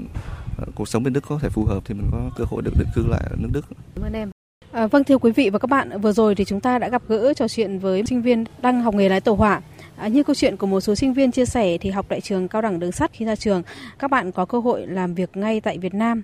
cuộc 0.75 0.89
sống 0.89 1.03
bên 1.03 1.13
Đức 1.13 1.25
có 1.29 1.39
thể 1.43 1.49
phù 1.49 1.65
hợp 1.65 1.83
thì 1.85 1.95
mình 1.95 2.07
có 2.13 2.31
cơ 2.37 2.45
hội 2.51 2.63
được 2.63 2.73
định 2.79 2.89
cư 2.95 3.07
lại 3.07 3.23
ở 3.31 3.37
nước 3.39 3.49
Đức. 3.53 3.67
Cảm 3.95 4.05
ơn 4.05 4.13
em. 4.13 4.31
À, 4.73 4.87
vâng 4.87 5.05
thưa 5.05 5.19
quý 5.19 5.33
vị 5.33 5.51
và 5.51 5.59
các 5.59 5.71
bạn, 5.71 6.01
vừa 6.01 6.13
rồi 6.13 6.35
thì 6.35 6.45
chúng 6.45 6.61
ta 6.61 6.79
đã 6.79 6.89
gặp 6.89 7.03
gỡ 7.09 7.35
trò 7.35 7.49
chuyện 7.49 7.79
với 7.79 8.03
sinh 8.07 8.23
viên 8.23 8.45
đang 8.63 8.83
học 8.83 8.95
nghề 8.95 9.09
lái 9.09 9.21
tàu 9.21 9.35
hỏa. 9.35 9.61
À, 9.97 10.09
như 10.09 10.23
câu 10.23 10.35
chuyện 10.35 10.57
của 10.57 10.67
một 10.67 10.81
số 10.81 10.95
sinh 10.95 11.13
viên 11.13 11.33
chia 11.33 11.47
sẻ 11.47 11.79
thì 11.79 11.91
học 11.91 12.07
tại 12.09 12.21
trường 12.21 12.49
cao 12.49 12.63
đẳng 12.63 12.81
đường 12.81 12.93
sắt 12.93 13.13
khi 13.13 13.25
ra 13.25 13.37
trường, 13.37 13.63
các 13.99 14.11
bạn 14.11 14.33
có 14.33 14.45
cơ 14.45 14.59
hội 14.59 14.87
làm 14.87 15.15
việc 15.15 15.37
ngay 15.37 15.61
tại 15.61 15.79
Việt 15.79 15.95
Nam. 15.95 16.23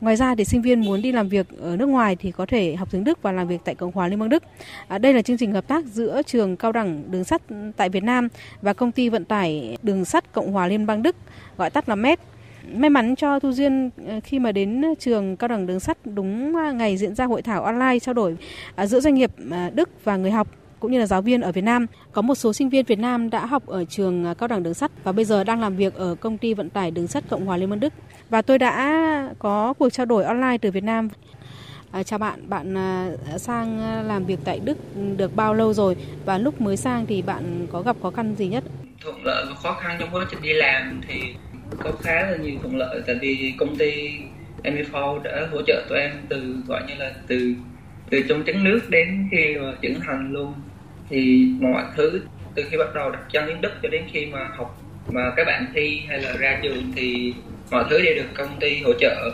Ngoài 0.00 0.16
ra 0.16 0.34
thì 0.34 0.44
sinh 0.44 0.62
viên 0.62 0.80
muốn 0.80 1.02
đi 1.02 1.12
làm 1.12 1.28
việc 1.28 1.46
ở 1.60 1.76
nước 1.76 1.86
ngoài 1.86 2.16
thì 2.16 2.30
có 2.30 2.46
thể 2.46 2.74
học 2.74 2.88
tiếng 2.90 3.04
Đức 3.04 3.22
và 3.22 3.32
làm 3.32 3.48
việc 3.48 3.60
tại 3.64 3.74
Cộng 3.74 3.92
hòa 3.92 4.08
Liên 4.08 4.18
bang 4.18 4.28
Đức. 4.28 4.42
À, 4.88 4.98
đây 4.98 5.14
là 5.14 5.22
chương 5.22 5.36
trình 5.38 5.52
hợp 5.52 5.68
tác 5.68 5.84
giữa 5.84 6.22
trường 6.26 6.56
cao 6.56 6.72
đẳng 6.72 7.02
đường 7.10 7.24
sắt 7.24 7.42
tại 7.76 7.88
Việt 7.88 8.04
Nam 8.04 8.28
và 8.62 8.72
công 8.72 8.92
ty 8.92 9.08
vận 9.08 9.24
tải 9.24 9.76
đường 9.82 10.04
sắt 10.04 10.32
Cộng 10.32 10.52
hòa 10.52 10.66
Liên 10.66 10.86
bang 10.86 11.02
Đức, 11.02 11.16
gọi 11.56 11.70
tắt 11.70 11.88
là 11.88 11.94
Met 11.94 12.20
May 12.74 12.90
mắn 12.90 13.16
cho 13.16 13.38
Thu 13.38 13.52
Duyên 13.52 13.90
à, 14.08 14.20
khi 14.24 14.38
mà 14.38 14.52
đến 14.52 14.82
trường 14.98 15.36
cao 15.36 15.48
đẳng 15.48 15.66
đường 15.66 15.80
sắt 15.80 15.98
đúng 16.04 16.52
ngày 16.76 16.96
diễn 16.96 17.14
ra 17.14 17.24
hội 17.24 17.42
thảo 17.42 17.62
online 17.62 17.98
trao 17.98 18.14
đổi 18.14 18.36
à, 18.74 18.86
giữa 18.86 19.00
doanh 19.00 19.14
nghiệp 19.14 19.30
à, 19.50 19.70
Đức 19.74 19.90
và 20.04 20.16
người 20.16 20.30
học 20.30 20.48
cũng 20.80 20.92
như 20.92 20.98
là 20.98 21.06
giáo 21.06 21.22
viên 21.22 21.40
ở 21.40 21.52
Việt 21.52 21.64
Nam. 21.64 21.86
Có 22.12 22.22
một 22.22 22.34
số 22.34 22.52
sinh 22.52 22.68
viên 22.68 22.84
Việt 22.84 22.98
Nam 22.98 23.30
đã 23.30 23.46
học 23.46 23.66
ở 23.66 23.84
trường 23.84 24.24
à, 24.24 24.34
cao 24.34 24.48
đẳng 24.48 24.62
đường 24.62 24.74
sắt 24.74 24.90
và 25.04 25.12
bây 25.12 25.24
giờ 25.24 25.44
đang 25.44 25.60
làm 25.60 25.76
việc 25.76 25.94
ở 25.94 26.14
công 26.14 26.38
ty 26.38 26.54
vận 26.54 26.70
tải 26.70 26.90
đường 26.90 27.06
sắt 27.06 27.24
Cộng 27.28 27.46
hòa 27.46 27.56
Liên 27.56 27.70
bang 27.70 27.80
Đức. 27.80 27.92
Và 28.30 28.42
tôi 28.42 28.58
đã 28.58 29.34
có 29.38 29.72
cuộc 29.78 29.90
trao 29.90 30.06
đổi 30.06 30.24
online 30.24 30.58
từ 30.58 30.70
Việt 30.70 30.84
Nam. 30.84 31.08
À, 31.90 32.02
chào 32.02 32.18
bạn, 32.18 32.48
bạn 32.48 32.76
à, 32.76 33.10
sang 33.36 33.80
à, 33.80 34.02
làm 34.02 34.24
việc 34.24 34.38
tại 34.44 34.60
Đức 34.64 34.78
được 35.16 35.36
bao 35.36 35.54
lâu 35.54 35.72
rồi 35.72 35.96
và 36.24 36.38
lúc 36.38 36.60
mới 36.60 36.76
sang 36.76 37.06
thì 37.06 37.22
bạn 37.22 37.66
có 37.72 37.82
gặp 37.82 37.96
khó 38.02 38.10
khăn 38.10 38.34
gì 38.34 38.48
nhất? 38.48 38.64
Thuận 39.04 39.24
lợi 39.24 39.44
và 39.48 39.54
khó 39.54 39.72
khăn 39.72 39.96
trong 40.00 40.08
quá 40.12 40.26
trình 40.30 40.42
đi 40.42 40.52
làm 40.52 41.00
thì 41.08 41.20
có 41.78 41.92
khá 41.92 42.30
là 42.30 42.36
nhiều 42.36 42.58
thuận 42.62 42.76
lợi 42.76 43.02
tại 43.06 43.16
vì 43.20 43.54
công 43.58 43.76
ty 43.76 44.18
MV4 44.64 45.22
đã 45.22 45.48
hỗ 45.52 45.62
trợ 45.66 45.84
tụi 45.88 45.98
em 45.98 46.10
từ 46.28 46.56
gọi 46.66 46.82
như 46.88 46.94
là 46.98 47.12
từ 47.26 47.54
từ 48.10 48.22
trong 48.28 48.44
trứng 48.46 48.64
nước 48.64 48.80
đến 48.88 49.28
khi 49.30 49.56
mà 49.60 49.72
trưởng 49.82 50.00
thành 50.06 50.32
luôn 50.32 50.54
thì 51.08 51.48
mọi 51.60 51.84
thứ 51.96 52.20
từ 52.54 52.64
khi 52.70 52.76
bắt 52.76 52.94
đầu 52.94 53.10
đặt 53.10 53.22
chân 53.30 53.46
đến 53.46 53.60
đức 53.60 53.72
cho 53.82 53.88
đến 53.88 54.02
khi 54.12 54.26
mà 54.26 54.50
học 54.56 54.82
mà 55.10 55.32
các 55.36 55.46
bạn 55.46 55.66
thi 55.74 56.02
hay 56.08 56.20
là 56.20 56.32
ra 56.36 56.58
trường 56.62 56.92
thì 56.96 57.34
mọi 57.70 57.84
thứ 57.90 58.02
đều 58.02 58.14
được 58.14 58.28
công 58.34 58.60
ty 58.60 58.82
hỗ 58.82 58.92
trợ. 59.00 59.32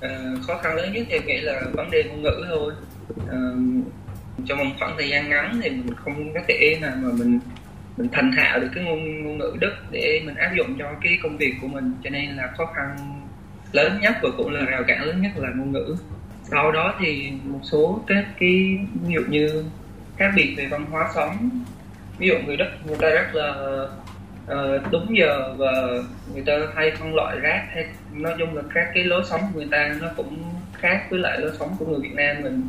À, 0.00 0.18
khó 0.46 0.58
khăn 0.62 0.76
lớn 0.76 0.92
nhất 0.92 1.06
thì 1.10 1.18
nghĩ 1.26 1.40
là 1.40 1.62
vấn 1.72 1.90
đề 1.90 2.02
ngôn 2.02 2.22
ngữ 2.22 2.44
thôi. 2.48 2.72
À, 3.30 3.38
trong 4.46 4.58
một 4.58 4.74
khoảng 4.78 4.94
thời 4.96 5.08
gian 5.08 5.28
ngắn 5.28 5.60
thì 5.62 5.70
mình 5.70 5.94
không 5.96 6.34
có 6.34 6.40
thể 6.48 6.78
nào 6.80 6.96
mà 7.02 7.08
mình 7.18 7.38
mình 7.96 8.08
thành 8.12 8.30
thạo 8.36 8.60
được 8.60 8.68
cái 8.74 8.84
ngôn 8.84 9.22
ngôn 9.22 9.38
ngữ 9.38 9.56
đức 9.60 9.72
để 9.90 10.22
mình 10.24 10.34
áp 10.34 10.50
dụng 10.56 10.76
cho 10.78 10.92
cái 11.02 11.18
công 11.22 11.36
việc 11.36 11.54
của 11.62 11.68
mình. 11.68 11.92
Cho 12.04 12.10
nên 12.10 12.36
là 12.36 12.52
khó 12.56 12.66
khăn 12.66 12.96
lớn 13.72 13.98
nhất 14.00 14.14
và 14.22 14.28
cũng 14.36 14.52
là 14.52 14.60
rào 14.64 14.84
cản 14.86 15.04
lớn 15.04 15.22
nhất 15.22 15.32
là 15.36 15.48
ngôn 15.56 15.72
ngữ. 15.72 15.96
Sau 16.42 16.72
đó 16.72 16.94
thì 17.00 17.32
một 17.44 17.60
số 17.62 18.04
các 18.06 18.24
cái 18.40 18.78
ví 19.02 19.14
dụ 19.14 19.20
như 19.28 19.64
khác 20.16 20.30
biệt 20.36 20.54
về 20.56 20.66
văn 20.66 20.86
hóa 20.90 21.10
sống. 21.14 21.50
Ví 22.18 22.28
dụ 22.28 22.34
người 22.46 22.56
đức 22.56 22.70
người 22.86 22.96
ta 23.00 23.08
rất 23.08 23.34
là 23.34 23.54
uh, 24.52 24.92
đúng 24.92 25.18
giờ 25.18 25.54
và 25.56 25.72
người 26.34 26.42
ta 26.46 26.52
hay 26.74 26.92
phân 26.98 27.14
loại 27.14 27.40
rác 27.40 27.66
hay 27.74 27.86
nói 28.12 28.34
chung 28.38 28.56
là 28.56 28.62
các 28.74 28.88
cái 28.94 29.04
lối 29.04 29.22
sống 29.24 29.40
của 29.40 29.58
người 29.58 29.68
ta 29.70 29.94
nó 30.02 30.08
cũng 30.16 30.42
khác 30.72 31.06
với 31.10 31.20
lại 31.20 31.38
lối 31.40 31.50
sống 31.58 31.76
của 31.78 31.86
người 31.86 32.00
Việt 32.00 32.14
Nam 32.14 32.36
mình. 32.42 32.68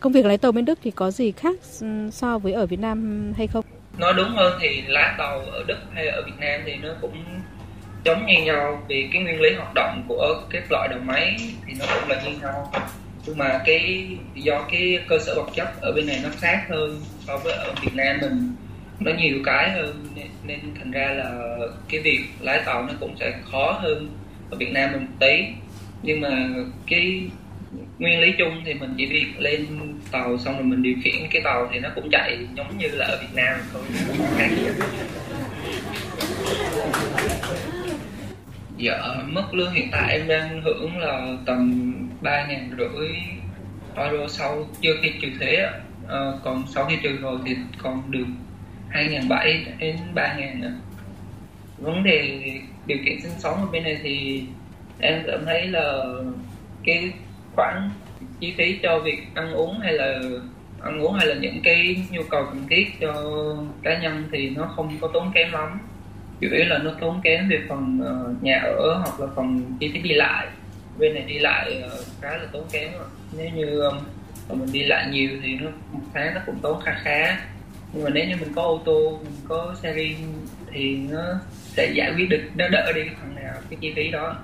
Công 0.00 0.12
việc 0.12 0.24
lái 0.24 0.38
tàu 0.38 0.52
bên 0.52 0.64
Đức 0.64 0.78
thì 0.82 0.90
có 0.90 1.10
gì 1.10 1.32
khác 1.32 1.54
so 2.12 2.38
với 2.38 2.52
ở 2.52 2.66
Việt 2.66 2.80
Nam 2.80 3.32
hay 3.36 3.46
không? 3.46 3.64
Nói 3.98 4.14
đúng 4.16 4.28
hơn 4.36 4.58
thì 4.60 4.82
lái 4.86 5.14
tàu 5.18 5.38
ở 5.38 5.64
Đức 5.66 5.78
hay 5.94 6.08
ở 6.08 6.22
Việt 6.26 6.38
Nam 6.38 6.60
thì 6.66 6.76
nó 6.82 6.88
cũng 7.00 7.24
giống 8.04 8.26
như 8.26 8.44
nhau 8.44 8.82
vì 8.88 9.08
cái 9.12 9.22
nguyên 9.22 9.40
lý 9.40 9.54
hoạt 9.54 9.74
động 9.74 10.04
của 10.08 10.42
các 10.50 10.62
loại 10.70 10.88
đầu 10.88 10.98
máy 11.04 11.36
thì 11.66 11.74
nó 11.78 11.84
cũng 11.94 12.08
là 12.08 12.22
như 12.22 12.30
nhau 12.42 12.72
nhưng 13.26 13.38
mà 13.38 13.60
cái 13.64 14.08
do 14.34 14.66
cái 14.70 14.98
cơ 15.08 15.18
sở 15.18 15.34
vật 15.34 15.50
chất 15.54 15.80
ở 15.80 15.92
bên 15.92 16.06
này 16.06 16.20
nó 16.22 16.28
khác 16.40 16.66
hơn 16.68 17.00
so 17.26 17.36
với 17.36 17.52
ở 17.52 17.74
Việt 17.82 17.94
Nam 17.94 18.16
mình 18.20 18.52
nó 19.00 19.12
nhiều 19.18 19.38
cái 19.44 19.70
hơn 19.70 20.06
nên, 20.14 20.26
nên 20.44 20.60
thành 20.78 20.90
ra 20.90 21.08
là 21.08 21.56
cái 21.88 22.00
việc 22.00 22.24
lái 22.40 22.60
tàu 22.64 22.82
nó 22.82 22.92
cũng 23.00 23.16
sẽ 23.20 23.32
khó 23.52 23.72
hơn 23.82 24.10
ở 24.50 24.56
Việt 24.56 24.72
Nam 24.72 24.92
mình 24.92 25.00
một 25.00 25.16
tí. 25.20 25.44
Nhưng 26.02 26.20
mà 26.20 26.48
cái 26.86 27.22
nguyên 27.98 28.20
lý 28.20 28.32
chung 28.38 28.62
thì 28.64 28.74
mình 28.74 28.94
chỉ 28.98 29.06
việc 29.06 29.26
lên 29.38 29.66
tàu 30.10 30.38
xong 30.38 30.54
rồi 30.54 30.64
mình 30.64 30.82
điều 30.82 30.94
khiển 31.04 31.14
cái 31.30 31.42
tàu 31.42 31.68
thì 31.72 31.80
nó 31.80 31.88
cũng 31.94 32.08
chạy 32.10 32.38
giống 32.56 32.78
như 32.78 32.88
là 32.88 33.06
ở 33.06 33.18
Việt 33.20 33.34
Nam 33.34 33.60
thôi. 33.72 33.82
Khác 34.38 34.48
gì 34.56 34.66
Dạ, 38.78 38.98
mức 39.26 39.54
lương 39.54 39.72
hiện 39.72 39.88
tại 39.92 40.12
em 40.12 40.28
đang 40.28 40.62
hưởng 40.62 40.98
là 40.98 41.36
tầm 41.46 41.92
ba 42.20 42.46
ngàn 42.46 42.70
rưỡi 42.78 43.08
euro 43.96 44.28
sau 44.28 44.66
chưa 44.80 44.92
khi 45.02 45.12
trừ 45.22 45.28
thuế. 45.38 45.56
À, 46.08 46.18
còn 46.44 46.64
sau 46.68 46.84
khi 46.84 46.96
trừ 47.02 47.16
rồi 47.16 47.38
thì 47.46 47.56
còn 47.82 48.02
được 48.10 48.26
hai 48.88 49.08
ngàn 49.08 49.28
bảy 49.28 49.66
đến 49.78 49.96
ba 50.14 50.36
ngàn 50.38 50.60
nữa. 50.60 50.72
vấn 51.78 52.04
đề 52.04 52.40
điều 52.86 52.98
kiện 53.04 53.20
sinh 53.20 53.32
sống 53.38 53.54
ở 53.54 53.66
bên 53.72 53.82
này 53.82 53.98
thì 54.02 54.44
em 54.98 55.22
cảm 55.26 55.44
thấy 55.46 55.66
là 55.66 56.04
cái 56.84 57.12
khoản 57.56 57.90
chi 58.40 58.54
phí 58.58 58.78
cho 58.82 58.98
việc 58.98 59.22
ăn 59.34 59.52
uống 59.52 59.80
hay 59.80 59.92
là 59.92 60.20
ăn 60.82 61.00
uống 61.00 61.14
hay 61.14 61.26
là 61.26 61.34
những 61.34 61.60
cái 61.64 62.04
nhu 62.10 62.22
cầu 62.30 62.44
cần 62.44 62.66
thiết 62.70 63.00
cho 63.00 63.12
cá 63.82 63.98
nhân 63.98 64.28
thì 64.32 64.50
nó 64.50 64.72
không 64.76 64.98
có 65.00 65.08
tốn 65.14 65.32
kém 65.34 65.52
lắm 65.52 65.78
chủ 66.40 66.48
yếu 66.52 66.64
là 66.64 66.78
nó 66.78 66.90
tốn 67.00 67.20
kém 67.24 67.48
về 67.48 67.60
phần 67.68 68.00
ờ, 68.04 68.34
nhà 68.40 68.60
ở 68.62 68.94
hoặc 68.94 69.20
là 69.20 69.26
phần 69.36 69.76
chi 69.80 69.90
phí 69.92 69.98
đi 69.98 70.14
lại 70.14 70.46
bên 70.98 71.14
này 71.14 71.22
đi 71.22 71.38
lại 71.38 71.82
ờ, 71.82 72.02
khá 72.22 72.36
là 72.36 72.44
tốn 72.52 72.64
kém 72.72 72.90
nếu 73.38 73.50
như 73.54 73.80
ờ, 74.48 74.54
mình 74.54 74.72
đi 74.72 74.82
lại 74.84 75.08
nhiều 75.10 75.30
thì 75.42 75.54
nó, 75.54 75.70
một 75.92 76.00
tháng 76.14 76.34
nó 76.34 76.40
cũng 76.46 76.58
tốn 76.62 76.80
khá 76.84 77.00
khá. 77.02 77.38
Nhưng 77.92 78.04
mà 78.04 78.10
nếu 78.10 78.24
như 78.24 78.36
mình 78.40 78.52
có 78.54 78.62
ô 78.62 78.82
tô, 78.84 79.18
mình 79.22 79.32
có 79.48 79.74
xe 79.82 79.92
riêng 79.92 80.16
thì 80.72 80.96
nó 81.10 81.40
sẽ 81.50 81.92
giải 81.94 82.12
quyết 82.16 82.28
được, 82.28 82.42
nó 82.56 82.68
đỡ 82.68 82.92
đi 82.94 83.02
phần 83.20 83.34
nào 83.34 83.54
cái 83.70 83.78
chi 83.80 83.92
phí 83.96 84.08
đó. 84.08 84.36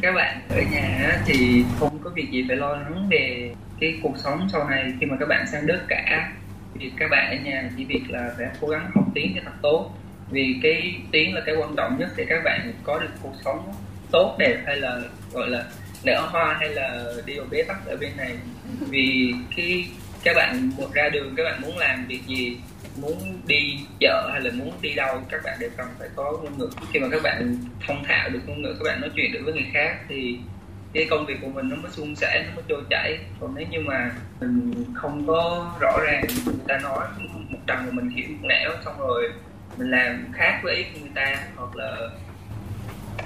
Các 0.00 0.12
bạn 0.12 0.40
ở 0.48 0.62
nhà 0.72 1.20
thì 1.26 1.64
không 1.78 1.98
có 2.04 2.10
việc 2.10 2.30
gì 2.30 2.44
phải 2.48 2.56
lo 2.56 2.76
lắng 2.76 3.08
về 3.10 3.54
cái 3.80 3.98
cuộc 4.02 4.18
sống 4.18 4.48
sau 4.52 4.70
này 4.70 4.92
khi 5.00 5.06
mà 5.06 5.16
các 5.20 5.28
bạn 5.28 5.46
sang 5.52 5.66
Đức 5.66 5.80
cả. 5.88 6.32
Thì 6.80 6.92
các 6.98 7.10
bạn 7.10 7.30
ở 7.30 7.44
nhà 7.44 7.70
chỉ 7.76 7.84
việc 7.84 8.02
là 8.08 8.30
phải 8.38 8.46
cố 8.60 8.68
gắng 8.68 8.90
học 8.94 9.04
tiếng 9.14 9.32
cho 9.34 9.40
thật 9.44 9.56
tốt. 9.62 9.90
Vì 10.30 10.56
cái 10.62 10.94
tiếng 11.12 11.34
là 11.34 11.40
cái 11.46 11.54
quan 11.56 11.74
trọng 11.76 11.98
nhất 11.98 12.08
để 12.16 12.26
các 12.28 12.44
bạn 12.44 12.72
có 12.82 12.98
được 12.98 13.08
cuộc 13.22 13.34
sống 13.44 13.72
tốt, 14.12 14.36
đẹp 14.38 14.56
hay 14.66 14.76
là, 14.76 15.00
gọi 15.32 15.50
là 15.50 15.64
nở 16.06 16.28
hoa 16.30 16.56
hay 16.60 16.68
là 16.68 17.04
đi 17.26 17.38
vào 17.38 17.46
bế 17.50 17.62
tắc 17.62 17.86
ở 17.86 17.96
bên 17.96 18.10
này? 18.16 18.36
Vì 18.80 19.34
khi 19.50 19.86
các 20.24 20.36
bạn 20.36 20.70
một 20.76 20.92
ra 20.94 21.08
đường, 21.08 21.34
các 21.36 21.44
bạn 21.44 21.62
muốn 21.62 21.78
làm 21.78 22.06
việc 22.06 22.20
gì? 22.26 22.56
Muốn 22.96 23.40
đi 23.46 23.78
chợ 24.00 24.30
hay 24.32 24.40
là 24.40 24.50
muốn 24.54 24.72
đi 24.82 24.94
đâu, 24.94 25.22
các 25.30 25.40
bạn 25.44 25.56
đều 25.60 25.70
cần 25.76 25.86
phải 25.98 26.08
có 26.16 26.32
ngôn 26.32 26.58
ngữ. 26.58 26.68
Khi 26.92 27.00
mà 27.00 27.08
các 27.12 27.22
bạn 27.22 27.56
thông 27.86 28.04
thạo 28.04 28.28
được 28.28 28.40
ngôn 28.46 28.62
ngữ, 28.62 28.74
các 28.78 28.84
bạn 28.84 29.00
nói 29.00 29.10
chuyện 29.16 29.32
được 29.32 29.40
với 29.44 29.54
người 29.54 29.66
khác 29.72 29.96
thì 30.08 30.38
cái 30.92 31.06
công 31.10 31.26
việc 31.26 31.36
của 31.42 31.48
mình 31.48 31.68
nó 31.68 31.76
mới 31.76 31.92
suôn 31.92 32.16
sẻ, 32.16 32.44
nó 32.46 32.54
mới 32.54 32.64
trôi 32.68 32.82
chảy. 32.90 33.18
Còn 33.40 33.54
nếu 33.54 33.66
như 33.70 33.80
mà 33.80 34.10
mình 34.40 34.84
không 34.94 35.26
có 35.26 35.70
rõ 35.80 35.98
ràng 36.06 36.24
người 36.46 36.54
ta 36.68 36.78
nói, 36.78 37.06
một 37.48 37.58
trần 37.66 37.78
mà 37.86 37.92
mình 37.92 38.08
hiểu 38.08 38.26
một 38.30 38.46
nẻo, 38.48 38.70
xong 38.84 38.98
rồi 38.98 39.32
mình 39.76 39.90
làm 39.90 40.32
khác 40.32 40.60
với 40.62 40.74
ý 40.74 40.82
của 40.82 41.00
người 41.00 41.10
ta, 41.14 41.36
hoặc 41.56 41.76
là 41.76 41.96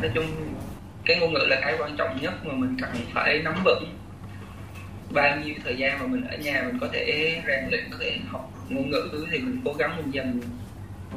nói 0.00 0.10
chung 0.14 0.54
cái 1.04 1.16
ngôn 1.20 1.32
ngữ 1.32 1.46
là 1.48 1.60
cái 1.62 1.74
quan 1.78 1.96
trọng 1.96 2.18
nhất 2.20 2.46
mà 2.46 2.54
mình 2.54 2.76
cần 2.80 2.90
phải 3.14 3.40
nắm 3.44 3.54
vững. 3.64 3.96
Bao 5.10 5.36
nhiêu 5.36 5.54
thời 5.64 5.76
gian 5.76 5.98
mà 5.98 6.06
mình 6.06 6.24
ở 6.30 6.36
nhà 6.36 6.62
mình 6.66 6.78
có 6.80 6.88
thể 6.92 7.34
rèn 7.46 7.70
luyện, 7.70 7.84
có 7.90 7.96
thể 8.00 8.18
học 8.28 8.52
ngôn 8.68 8.90
ngữ 8.90 9.26
thì 9.30 9.38
mình 9.38 9.60
cố 9.64 9.72
gắng 9.72 9.96
mình 9.96 10.10
dành 10.10 10.40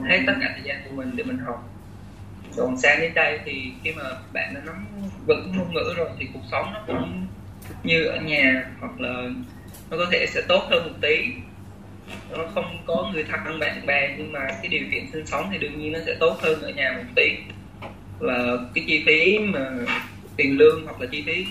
hết 0.10 0.20
tất 0.28 0.34
cả 0.42 0.50
thời 0.54 0.63
gian 0.63 0.82
của 0.86 0.96
mình 0.96 1.12
để 1.16 1.24
mình 1.24 1.38
học. 1.38 1.70
Còn 2.58 2.78
sang 2.78 3.02
đến 3.02 3.13
đây 3.13 3.40
thì 3.46 3.72
khi 3.84 3.92
mà 3.94 4.04
bạn 4.34 4.54
đã 4.56 4.62
nắm 4.66 4.86
vững 5.28 5.52
ngôn 5.58 5.74
ngữ 5.74 5.94
rồi 5.98 6.10
thì 6.20 6.28
cuộc 6.34 6.44
sống 6.52 6.74
nó 6.74 6.84
cũng 6.88 7.28
như 7.84 8.06
ở 8.06 8.18
nhà 8.18 8.66
hoặc 8.80 9.00
là 9.00 9.24
nó 9.92 9.98
có 9.98 10.06
thể 10.12 10.25
sẽ 10.30 10.42
tốt 10.48 10.63
hơn 10.70 10.84
một 10.84 10.98
tí. 11.02 11.25
Nó 12.32 12.46
không 12.56 12.78
có 12.86 13.12
người 13.13 13.24
thân, 13.24 13.60
bạn 13.60 13.86
bè, 13.86 14.16
nhưng 14.18 14.32
mà 14.32 14.40
cái 14.48 14.68
điều 14.68 14.84
kiện 14.92 15.12
sinh 15.12 15.25
sống 15.25 15.50
thì 15.52 15.58
đương 15.58 15.80
nhiên 15.80 15.92
nó 15.92 16.00
sẽ 16.06 16.16
tốt 16.20 16.38
hơn 16.42 16.62
ở 16.62 16.70
nhà 16.70 16.94
một 16.98 17.04
tí 17.16 17.38
và 18.24 18.58
cái 18.74 18.84
chi 18.88 19.03
phí 19.06 19.39
mà 19.39 19.72
tiền 20.38 20.58
lương 20.58 20.86
hoặc 20.86 21.01
là 21.01 21.08
chi 21.12 21.24
phí 21.25 21.46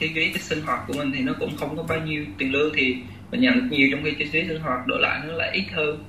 chi 0.00 0.10
phí 0.14 0.28
cái 0.28 0.42
sinh 0.42 0.60
hoạt 0.60 0.80
của 0.88 0.94
mình 0.94 1.12
thì 1.14 1.20
nó 1.20 1.32
cũng 1.40 1.56
không 1.56 1.76
có 1.76 1.82
bao 1.82 2.00
nhiêu 2.06 2.24
tiền 2.38 2.52
lương 2.52 2.72
thì 2.76 2.96
mình 3.30 3.40
nhận 3.40 3.54
được 3.54 3.76
nhiều 3.76 3.88
trong 3.90 4.00
khi 4.04 4.10
chi 4.18 4.24
phí 4.32 4.48
sinh 4.48 4.60
hoạt 4.60 4.86
đổi 4.86 5.00
lại 5.00 5.20
nó 5.28 5.34
lại 5.34 5.50
ít 5.52 5.64
hơn 5.72 6.04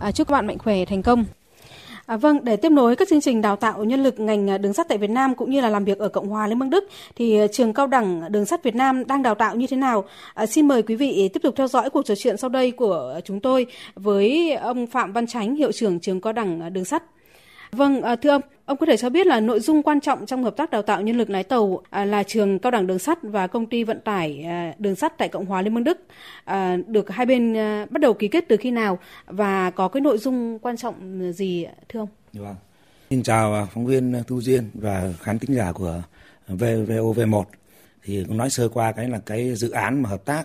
à, 0.00 0.12
chúc 0.12 0.28
các 0.28 0.32
bạn 0.32 0.46
mạnh 0.46 0.58
khỏe 0.58 0.84
thành 0.84 1.02
công 1.02 1.24
À, 2.10 2.16
vâng, 2.16 2.44
để 2.44 2.56
tiếp 2.56 2.68
nối 2.72 2.96
các 2.96 3.08
chương 3.08 3.20
trình 3.20 3.42
đào 3.42 3.56
tạo 3.56 3.84
nhân 3.84 4.02
lực 4.02 4.20
ngành 4.20 4.50
à, 4.50 4.58
đường 4.58 4.72
sắt 4.72 4.88
tại 4.88 4.98
Việt 4.98 5.10
Nam 5.10 5.34
cũng 5.34 5.50
như 5.50 5.60
là 5.60 5.70
làm 5.70 5.84
việc 5.84 5.98
ở 5.98 6.08
Cộng 6.08 6.28
hòa 6.28 6.46
Liên 6.46 6.58
bang 6.58 6.70
Đức 6.70 6.84
thì 7.16 7.38
à, 7.38 7.46
trường 7.46 7.74
cao 7.74 7.86
đẳng 7.86 8.32
đường 8.32 8.46
sắt 8.46 8.62
Việt 8.62 8.74
Nam 8.74 9.06
đang 9.06 9.22
đào 9.22 9.34
tạo 9.34 9.56
như 9.56 9.66
thế 9.66 9.76
nào? 9.76 10.04
À, 10.34 10.46
xin 10.46 10.68
mời 10.68 10.82
quý 10.82 10.94
vị 10.96 11.30
tiếp 11.32 11.40
tục 11.42 11.54
theo 11.56 11.68
dõi 11.68 11.90
cuộc 11.90 12.02
trò 12.06 12.14
chuyện 12.14 12.36
sau 12.36 12.50
đây 12.50 12.70
của 12.70 13.20
chúng 13.24 13.40
tôi 13.40 13.66
với 13.94 14.54
ông 14.54 14.86
Phạm 14.86 15.12
Văn 15.12 15.26
Chánh, 15.26 15.56
hiệu 15.56 15.72
trưởng 15.72 16.00
trường 16.00 16.20
cao 16.20 16.32
đẳng 16.32 16.72
đường 16.72 16.84
sắt. 16.84 17.02
Vâng, 17.72 18.02
à, 18.02 18.16
thưa 18.16 18.30
ông, 18.30 18.42
ông 18.64 18.76
có 18.76 18.86
thể 18.86 18.96
cho 18.96 19.10
biết 19.10 19.26
là 19.26 19.40
nội 19.40 19.60
dung 19.60 19.82
quan 19.82 20.00
trọng 20.00 20.26
trong 20.26 20.44
hợp 20.44 20.56
tác 20.56 20.70
đào 20.70 20.82
tạo 20.82 21.00
nhân 21.02 21.16
lực 21.16 21.30
lái 21.30 21.44
tàu 21.44 21.82
à, 21.90 22.04
là 22.04 22.22
trường 22.22 22.58
cao 22.58 22.70
đẳng 22.70 22.86
đường 22.86 22.98
sắt 22.98 23.18
và 23.22 23.46
công 23.46 23.66
ty 23.66 23.84
vận 23.84 24.00
tải 24.00 24.42
à, 24.42 24.74
đường 24.78 24.96
sắt 24.96 25.18
tại 25.18 25.28
Cộng 25.28 25.46
hòa 25.46 25.62
Liên 25.62 25.74
bang 25.74 25.84
Đức 25.84 25.98
được 26.86 27.10
hai 27.10 27.26
bên 27.26 27.54
bắt 27.90 28.00
đầu 28.00 28.14
ký 28.14 28.28
kết 28.28 28.44
từ 28.48 28.56
khi 28.56 28.70
nào 28.70 28.98
và 29.26 29.70
có 29.70 29.88
cái 29.88 30.00
nội 30.00 30.18
dung 30.18 30.58
quan 30.58 30.76
trọng 30.76 31.20
gì 31.32 31.66
thưa 31.88 32.00
ông? 32.00 32.08
Vâng. 32.32 32.54
Xin 33.10 33.22
chào 33.22 33.68
phóng 33.74 33.86
viên 33.86 34.22
Thu 34.26 34.40
Duyên 34.40 34.70
và 34.74 35.12
khán 35.20 35.38
thính 35.38 35.56
giả 35.56 35.72
của 35.72 36.02
VOV1. 36.48 37.44
Thì 38.02 38.24
cũng 38.28 38.36
nói 38.36 38.50
sơ 38.50 38.68
qua 38.68 38.92
cái 38.92 39.08
là 39.08 39.18
cái 39.26 39.54
dự 39.54 39.70
án 39.70 40.02
mà 40.02 40.08
hợp 40.08 40.24
tác 40.24 40.44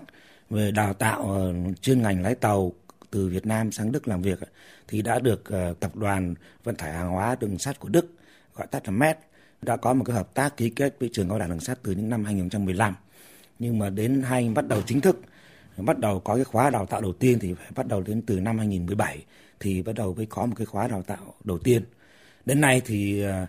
về 0.50 0.72
đào 0.72 0.94
tạo 0.94 1.22
ờ, 1.22 1.54
chuyên 1.82 2.02
ngành 2.02 2.22
lái 2.22 2.36
tàu 2.36 2.72
từ 3.12 3.28
Việt 3.28 3.46
Nam 3.46 3.72
sang 3.72 3.92
Đức 3.92 4.08
làm 4.08 4.22
việc, 4.22 4.40
thì 4.88 5.02
đã 5.02 5.20
được 5.20 5.50
ờ, 5.50 5.74
tập 5.80 5.96
đoàn 5.96 6.36
vận 6.64 6.76
tải 6.76 6.94
hàng 6.94 7.10
hóa 7.10 7.36
đường 7.40 7.58
sắt 7.58 7.80
của 7.80 7.90
Đức, 7.90 8.12
gọi 8.56 8.68
tắt 8.68 8.86
là 8.86 8.92
MET, 8.92 9.18
đã 9.62 9.78
có 9.78 9.94
một 9.94 10.04
cái 10.04 10.16
hợp 10.16 10.34
tác 10.34 10.58
ký 10.58 10.70
kết 10.70 10.96
với 11.00 11.10
trường 11.14 11.30
cao 11.30 11.40
đẳng 11.40 11.50
đường 11.50 11.60
sắt 11.60 11.80
từ 11.84 11.92
những 11.92 12.10
năm 12.10 12.26
2015 12.26 12.96
nhưng 13.60 13.80
mà 13.80 13.90
đến 13.90 14.22
hai, 14.22 14.50
bắt 14.50 14.68
đầu 14.68 14.82
chính 14.86 15.02
thức, 15.02 15.22
bắt 15.78 16.00
đầu 16.00 16.20
có 16.20 16.36
cái 16.36 16.44
khóa 16.44 16.70
đào 16.70 16.86
tạo 16.86 17.02
đầu 17.02 17.14
tiên 17.14 17.40
thì 17.40 17.54
phải 17.54 17.68
bắt 17.76 17.88
đầu 17.88 18.02
đến 18.02 18.22
từ 18.22 18.40
năm 18.40 18.58
2017 18.58 19.26
thì 19.60 19.82
bắt 19.82 19.94
đầu 19.96 20.14
mới 20.14 20.26
có 20.26 20.46
một 20.46 20.56
cái 20.58 20.66
khóa 20.66 20.88
đào 20.88 21.02
tạo 21.02 21.34
đầu 21.44 21.58
tiên. 21.58 21.84
Đến 22.46 22.62
nay 22.62 22.82
thì 22.86 23.22
ờ, 23.22 23.46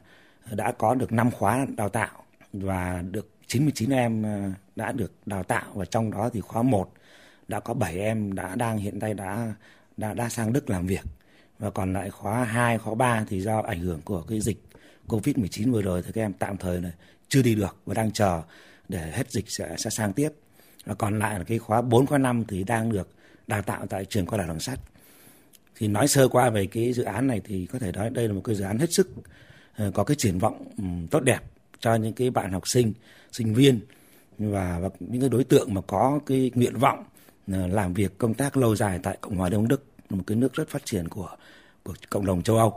đã 0.52 0.72
có 0.72 0.94
được 0.94 1.12
5 1.12 1.30
khóa 1.30 1.66
đào 1.76 1.88
tạo 1.88 2.22
và 2.52 3.02
được 3.10 3.30
99 3.46 3.90
em 3.90 4.22
ờ, 4.22 4.50
đã 4.76 4.92
được 4.92 5.12
đào 5.26 5.42
tạo 5.42 5.64
và 5.74 5.84
trong 5.84 6.10
đó 6.10 6.30
thì 6.32 6.40
khóa 6.40 6.62
1 6.62 6.92
đã 7.48 7.60
có 7.60 7.74
7 7.74 7.98
em 7.98 8.34
đã 8.34 8.54
đang 8.54 8.78
hiện 8.78 8.98
nay 8.98 9.14
đã 9.14 9.54
đã 9.96 10.14
đã 10.14 10.28
sang 10.28 10.52
Đức 10.52 10.70
làm 10.70 10.86
việc 10.86 11.04
và 11.58 11.70
còn 11.70 11.92
lại 11.92 12.10
khóa 12.10 12.44
2, 12.44 12.78
khóa 12.78 12.94
3 12.94 13.24
thì 13.28 13.40
do 13.40 13.58
ảnh 13.60 13.80
hưởng 13.80 14.00
của 14.04 14.22
cái 14.22 14.40
dịch 14.40 14.62
Covid-19 15.08 15.72
vừa 15.72 15.82
rồi 15.82 16.02
thì 16.02 16.12
các 16.14 16.22
em 16.22 16.32
tạm 16.32 16.56
thời 16.56 16.80
là 16.80 16.90
chưa 17.28 17.42
đi 17.42 17.54
được 17.54 17.76
và 17.86 17.94
đang 17.94 18.12
chờ 18.12 18.42
để 18.88 19.10
hết 19.12 19.30
dịch 19.30 19.50
sẽ, 19.50 19.74
sẽ 19.78 19.90
sang 19.90 20.12
tiếp. 20.12 20.28
Và 20.84 20.94
còn 20.94 21.18
lại 21.18 21.38
là 21.38 21.44
cái 21.44 21.58
khóa 21.58 21.82
4, 21.82 22.06
khóa 22.06 22.18
5 22.18 22.44
thì 22.48 22.64
đang 22.64 22.92
được 22.92 23.08
đào 23.46 23.62
tạo 23.62 23.86
tại 23.86 24.04
trường 24.04 24.26
cao 24.26 24.38
đẳng 24.38 24.48
đường 24.48 24.60
sắt. 24.60 24.78
Thì 25.76 25.88
nói 25.88 26.08
sơ 26.08 26.28
qua 26.28 26.50
về 26.50 26.66
cái 26.66 26.92
dự 26.92 27.02
án 27.02 27.26
này 27.26 27.40
thì 27.44 27.66
có 27.66 27.78
thể 27.78 27.92
nói 27.92 28.10
đây 28.10 28.28
là 28.28 28.34
một 28.34 28.40
cái 28.44 28.54
dự 28.54 28.64
án 28.64 28.78
hết 28.78 28.92
sức 28.92 29.10
ờ, 29.76 29.90
có 29.94 30.04
cái 30.04 30.16
triển 30.16 30.38
vọng 30.38 30.64
tốt 31.10 31.20
đẹp 31.20 31.40
cho 31.80 31.94
những 31.94 32.12
cái 32.12 32.30
bạn 32.30 32.52
học 32.52 32.68
sinh, 32.68 32.92
sinh 33.32 33.54
viên 33.54 33.80
và, 34.38 34.78
và 34.78 34.88
những 35.00 35.20
cái 35.20 35.30
đối 35.30 35.44
tượng 35.44 35.74
mà 35.74 35.80
có 35.80 36.20
cái 36.26 36.50
nguyện 36.54 36.78
vọng 36.78 37.04
Ờ, 37.52 37.66
làm 37.66 37.94
việc 37.94 38.18
công 38.18 38.34
tác 38.34 38.56
lâu 38.56 38.76
dài 38.76 39.00
tại 39.02 39.18
Cộng 39.20 39.36
hòa 39.36 39.48
Đông 39.48 39.68
Đức 39.68 39.84
một 40.10 40.22
cái 40.26 40.36
nước 40.36 40.54
rất 40.54 40.68
phát 40.68 40.84
triển 40.84 41.08
của 41.08 41.30
của 41.82 41.94
cộng 42.10 42.26
đồng 42.26 42.42
châu 42.42 42.56
Âu. 42.56 42.74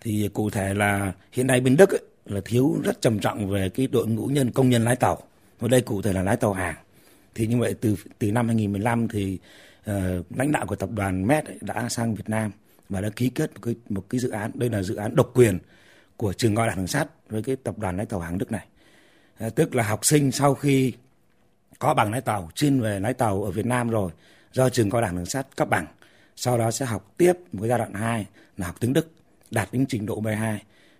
Thì 0.00 0.28
cụ 0.34 0.50
thể 0.50 0.74
là 0.74 1.12
hiện 1.32 1.46
nay 1.46 1.60
bên 1.60 1.76
Đức 1.76 1.90
ấy, 1.90 2.02
là 2.24 2.40
thiếu 2.44 2.76
rất 2.84 3.00
trầm 3.00 3.18
trọng 3.18 3.50
về 3.50 3.68
cái 3.68 3.86
đội 3.86 4.06
ngũ 4.06 4.26
nhân 4.26 4.52
công 4.52 4.70
nhân 4.70 4.84
lái 4.84 4.96
tàu. 4.96 5.18
Ở 5.58 5.68
đây 5.68 5.80
cụ 5.80 6.02
thể 6.02 6.12
là 6.12 6.22
lái 6.22 6.36
tàu 6.36 6.52
hàng. 6.52 6.74
Thì 7.34 7.46
như 7.46 7.58
vậy 7.58 7.74
từ 7.80 7.96
từ 8.18 8.32
năm 8.32 8.46
2015 8.46 9.08
thì 9.08 9.38
uh, 9.90 9.94
lãnh 10.36 10.52
đạo 10.52 10.66
của 10.66 10.76
tập 10.76 10.90
đoàn 10.94 11.26
MET 11.26 11.44
đã 11.60 11.88
sang 11.88 12.14
Việt 12.14 12.28
Nam 12.28 12.50
và 12.88 13.00
đã 13.00 13.10
ký 13.16 13.28
kết 13.28 13.50
một 13.54 13.60
cái 13.62 13.74
một 13.88 14.04
cái 14.10 14.18
dự 14.18 14.30
án 14.30 14.50
đây 14.54 14.70
là 14.70 14.82
dự 14.82 14.94
án 14.94 15.16
độc 15.16 15.30
quyền 15.34 15.58
của 16.16 16.32
trường 16.32 16.56
cao 16.56 16.66
đẳng 16.66 16.76
đường 16.76 16.86
sắt 16.86 17.08
với 17.28 17.42
cái 17.42 17.56
tập 17.56 17.78
đoàn 17.78 17.96
lái 17.96 18.06
tàu 18.06 18.20
hàng 18.20 18.38
Đức 18.38 18.52
này. 18.52 18.66
Uh, 19.46 19.54
tức 19.54 19.74
là 19.74 19.82
học 19.82 20.04
sinh 20.04 20.32
sau 20.32 20.54
khi 20.54 20.92
có 21.78 21.94
bằng 21.94 22.10
lái 22.12 22.20
tàu 22.20 22.50
chuyên 22.54 22.80
về 22.80 23.00
lái 23.00 23.14
tàu 23.14 23.44
ở 23.44 23.50
Việt 23.50 23.66
Nam 23.66 23.90
rồi. 23.90 24.10
Do 24.52 24.68
trường 24.68 24.90
cao 24.90 25.00
đẳng 25.00 25.16
đường 25.16 25.26
sắt 25.26 25.56
cấp 25.56 25.68
bằng, 25.68 25.86
sau 26.36 26.58
đó 26.58 26.70
sẽ 26.70 26.86
học 26.86 27.14
tiếp 27.16 27.32
một 27.52 27.58
cái 27.60 27.68
giai 27.68 27.78
đoạn 27.78 27.94
2 27.94 28.26
là 28.56 28.66
học 28.66 28.76
tiếng 28.80 28.92
Đức, 28.92 29.10
đạt 29.50 29.68
đến 29.72 29.86
trình 29.88 30.06
độ 30.06 30.20
B2 30.22 30.58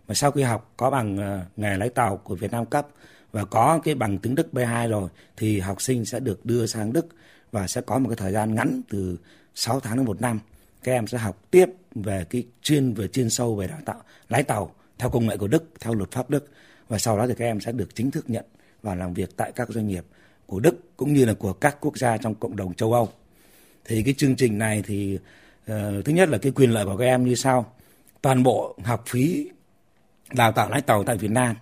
mà 0.08 0.14
sau 0.14 0.30
khi 0.30 0.42
học, 0.42 0.72
có 0.76 0.90
bằng 0.90 1.16
ờ, 1.16 1.40
nghề 1.56 1.76
lái 1.76 1.88
tàu 1.88 2.16
của 2.16 2.34
Việt 2.34 2.52
Nam 2.52 2.66
cấp 2.66 2.86
và 3.32 3.44
có 3.44 3.80
cái 3.84 3.94
bằng 3.94 4.18
tiếng 4.18 4.34
Đức 4.34 4.48
B2 4.52 4.88
rồi, 4.88 5.08
thì 5.36 5.60
học 5.60 5.82
sinh 5.82 6.04
sẽ 6.04 6.20
được 6.20 6.46
đưa 6.46 6.66
sang 6.66 6.92
Đức 6.92 7.06
và 7.52 7.66
sẽ 7.66 7.80
có 7.80 7.98
một 7.98 8.08
cái 8.08 8.16
thời 8.16 8.32
gian 8.32 8.54
ngắn 8.54 8.82
từ 8.88 9.18
6 9.54 9.80
tháng 9.80 9.96
đến 9.96 10.06
một 10.06 10.20
năm. 10.20 10.40
Các 10.82 10.92
em 10.92 11.06
sẽ 11.06 11.18
học 11.18 11.50
tiếp 11.50 11.66
về 11.94 12.24
cái 12.30 12.46
chuyên, 12.62 12.94
về 12.94 13.08
chuyên 13.08 13.30
sâu 13.30 13.56
về 13.56 13.66
đào 13.66 13.78
tạo 13.84 14.02
lái 14.28 14.42
tàu 14.42 14.74
theo 14.98 15.10
công 15.10 15.26
nghệ 15.26 15.36
của 15.36 15.48
Đức, 15.48 15.64
theo 15.80 15.94
luật 15.94 16.10
pháp 16.10 16.30
Đức. 16.30 16.48
Và 16.88 16.98
sau 16.98 17.18
đó 17.18 17.26
thì 17.26 17.34
các 17.38 17.44
em 17.44 17.60
sẽ 17.60 17.72
được 17.72 17.94
chính 17.94 18.10
thức 18.10 18.30
nhận 18.30 18.44
và 18.82 18.94
làm 18.94 19.14
việc 19.14 19.36
tại 19.36 19.52
các 19.52 19.68
doanh 19.68 19.86
nghiệp 19.86 20.04
của 20.48 20.60
Đức 20.60 20.96
cũng 20.96 21.12
như 21.12 21.24
là 21.24 21.34
của 21.34 21.52
các 21.52 21.76
quốc 21.80 21.98
gia 21.98 22.16
trong 22.16 22.34
cộng 22.34 22.56
đồng 22.56 22.74
châu 22.74 22.92
Âu. 22.92 23.08
Thì 23.84 24.02
cái 24.02 24.14
chương 24.14 24.36
trình 24.36 24.58
này 24.58 24.82
thì 24.86 25.18
uh, 25.72 26.04
thứ 26.04 26.12
nhất 26.12 26.28
là 26.28 26.38
cái 26.38 26.52
quyền 26.52 26.70
lợi 26.70 26.84
của 26.84 26.96
các 26.96 27.04
em 27.04 27.24
như 27.24 27.34
sau. 27.34 27.72
Toàn 28.22 28.42
bộ 28.42 28.76
học 28.84 29.04
phí 29.06 29.50
đào 30.32 30.52
tạo 30.52 30.70
lái 30.70 30.80
tàu 30.80 31.04
tại 31.04 31.16
Việt 31.16 31.30
Nam 31.30 31.56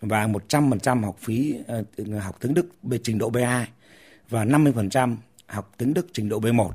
và 0.00 0.26
100% 0.26 1.04
học 1.04 1.16
phí 1.20 1.54
uh, 2.02 2.22
học 2.22 2.36
tiếng 2.40 2.54
Đức 2.54 2.66
về 2.82 2.98
trình 3.02 3.18
độ 3.18 3.30
B2 3.30 3.64
và 4.28 4.44
50% 4.44 5.16
học 5.46 5.74
tiếng 5.78 5.94
Đức 5.94 6.06
trình 6.12 6.28
độ 6.28 6.40
B1 6.40 6.66
uh, 6.66 6.74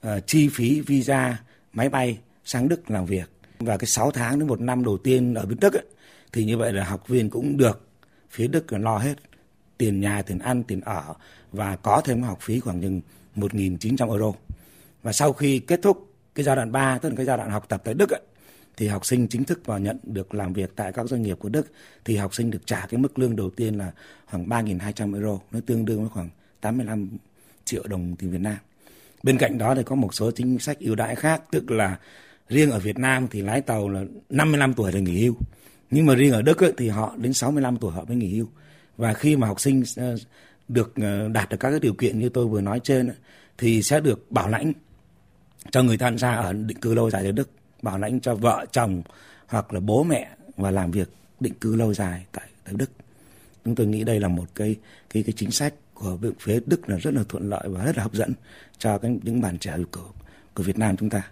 ờ, 0.00 0.20
chi 0.20 0.48
phí 0.48 0.80
visa 0.80 1.38
máy 1.72 1.88
bay 1.88 2.18
sang 2.44 2.68
Đức 2.68 2.90
làm 2.90 3.06
việc. 3.06 3.30
Và 3.58 3.76
cái 3.76 3.86
6 3.86 4.10
tháng 4.10 4.38
đến 4.38 4.48
một 4.48 4.60
năm 4.60 4.84
đầu 4.84 4.98
tiên 4.98 5.34
ở 5.34 5.46
bên 5.46 5.58
Đức 5.60 5.72
ấy, 5.74 5.84
thì 6.32 6.44
như 6.44 6.58
vậy 6.58 6.72
là 6.72 6.84
học 6.84 7.08
viên 7.08 7.30
cũng 7.30 7.56
được 7.56 7.88
phía 8.30 8.46
Đức 8.46 8.72
lo 8.72 8.98
hết 8.98 9.14
tiền 9.82 10.00
nhà, 10.00 10.22
tiền 10.22 10.38
ăn, 10.38 10.62
tiền 10.62 10.80
ở 10.80 11.14
và 11.52 11.76
có 11.76 12.02
thêm 12.04 12.22
học 12.22 12.38
phí 12.40 12.60
khoảng 12.60 12.80
chừng 12.80 13.00
1.900 13.36 14.10
euro. 14.10 14.32
Và 15.02 15.12
sau 15.12 15.32
khi 15.32 15.58
kết 15.58 15.80
thúc 15.82 16.14
cái 16.34 16.44
giai 16.44 16.56
đoạn 16.56 16.72
3, 16.72 16.98
tức 16.98 17.08
là 17.08 17.14
cái 17.16 17.26
giai 17.26 17.36
đoạn 17.36 17.50
học 17.50 17.68
tập 17.68 17.82
tại 17.84 17.94
Đức 17.94 18.10
ấy, 18.10 18.20
thì 18.76 18.88
học 18.88 19.06
sinh 19.06 19.28
chính 19.28 19.44
thức 19.44 19.66
vào 19.66 19.78
nhận 19.78 19.98
được 20.02 20.34
làm 20.34 20.52
việc 20.52 20.72
tại 20.76 20.92
các 20.92 21.06
doanh 21.06 21.22
nghiệp 21.22 21.38
của 21.40 21.48
Đức 21.48 21.66
thì 22.04 22.16
học 22.16 22.34
sinh 22.34 22.50
được 22.50 22.66
trả 22.66 22.86
cái 22.86 22.98
mức 22.98 23.18
lương 23.18 23.36
đầu 23.36 23.50
tiên 23.50 23.78
là 23.78 23.92
khoảng 24.26 24.48
3.200 24.48 25.14
euro, 25.14 25.38
nó 25.50 25.60
tương 25.66 25.84
đương 25.84 26.00
với 26.00 26.08
khoảng 26.08 26.28
85 26.60 27.08
triệu 27.64 27.82
đồng 27.86 28.16
tiền 28.16 28.30
Việt 28.30 28.40
Nam. 28.40 28.56
Bên 29.22 29.38
cạnh 29.38 29.58
đó 29.58 29.74
thì 29.74 29.82
có 29.82 29.94
một 29.94 30.14
số 30.14 30.30
chính 30.30 30.58
sách 30.58 30.78
ưu 30.78 30.94
đãi 30.94 31.14
khác, 31.14 31.42
tức 31.50 31.70
là 31.70 31.98
riêng 32.48 32.70
ở 32.70 32.78
Việt 32.78 32.98
Nam 32.98 33.28
thì 33.30 33.42
lái 33.42 33.60
tàu 33.60 33.88
là 33.88 34.04
55 34.28 34.74
tuổi 34.74 34.92
là 34.92 35.00
nghỉ 35.00 35.24
hưu. 35.24 35.34
Nhưng 35.90 36.06
mà 36.06 36.14
riêng 36.14 36.32
ở 36.32 36.42
Đức 36.42 36.62
ấy, 36.62 36.72
thì 36.76 36.88
họ 36.88 37.14
đến 37.16 37.32
65 37.32 37.76
tuổi 37.76 37.92
họ 37.92 38.04
mới 38.04 38.16
nghỉ 38.16 38.36
hưu. 38.36 38.46
Và 38.96 39.14
khi 39.14 39.36
mà 39.36 39.46
học 39.46 39.60
sinh 39.60 39.82
ờ, 39.96 40.16
được 40.68 40.92
ờ, 40.96 41.28
đạt 41.28 41.48
được 41.48 41.56
các 41.60 41.70
cái 41.70 41.80
điều 41.80 41.94
kiện 41.94 42.18
như 42.18 42.28
tôi 42.28 42.46
vừa 42.46 42.60
nói 42.60 42.80
trên 42.84 43.12
thì 43.58 43.82
sẽ 43.82 44.00
được 44.00 44.30
bảo 44.30 44.48
lãnh 44.48 44.72
cho 45.70 45.82
người 45.82 45.96
tham 45.96 46.18
gia 46.18 46.34
ở 46.34 46.52
định 46.52 46.80
cư 46.80 46.94
lâu 46.94 47.10
dài 47.10 47.26
ở 47.26 47.32
Đức, 47.32 47.50
bảo 47.82 47.98
lãnh 47.98 48.20
cho 48.20 48.34
vợ 48.34 48.66
chồng 48.72 49.02
hoặc 49.46 49.72
là 49.72 49.80
bố 49.80 50.04
mẹ 50.04 50.28
và 50.56 50.70
làm 50.70 50.90
việc 50.90 51.08
định 51.40 51.54
cư 51.54 51.76
lâu 51.76 51.94
dài 51.94 52.26
tại 52.32 52.48
tại 52.64 52.74
Đức. 52.78 52.90
Chúng 53.64 53.74
tôi 53.74 53.86
nghĩ 53.86 54.04
đây 54.04 54.20
là 54.20 54.28
một 54.28 54.44
cái 54.54 54.76
cái 55.10 55.22
cái 55.22 55.32
chính 55.36 55.50
sách 55.50 55.74
của 55.94 56.18
phía 56.40 56.60
Đức 56.66 56.88
là 56.88 56.96
rất 56.96 57.14
là 57.14 57.22
thuận 57.28 57.50
lợi 57.50 57.68
và 57.68 57.84
rất 57.84 57.96
là 57.96 58.02
hấp 58.02 58.14
dẫn 58.14 58.32
cho 58.78 58.98
cái 58.98 59.18
những 59.22 59.40
bạn 59.40 59.58
trẻ 59.58 59.76
của 59.92 60.08
của 60.54 60.62
Việt 60.62 60.78
Nam 60.78 60.96
chúng 60.96 61.10
ta. 61.10 61.22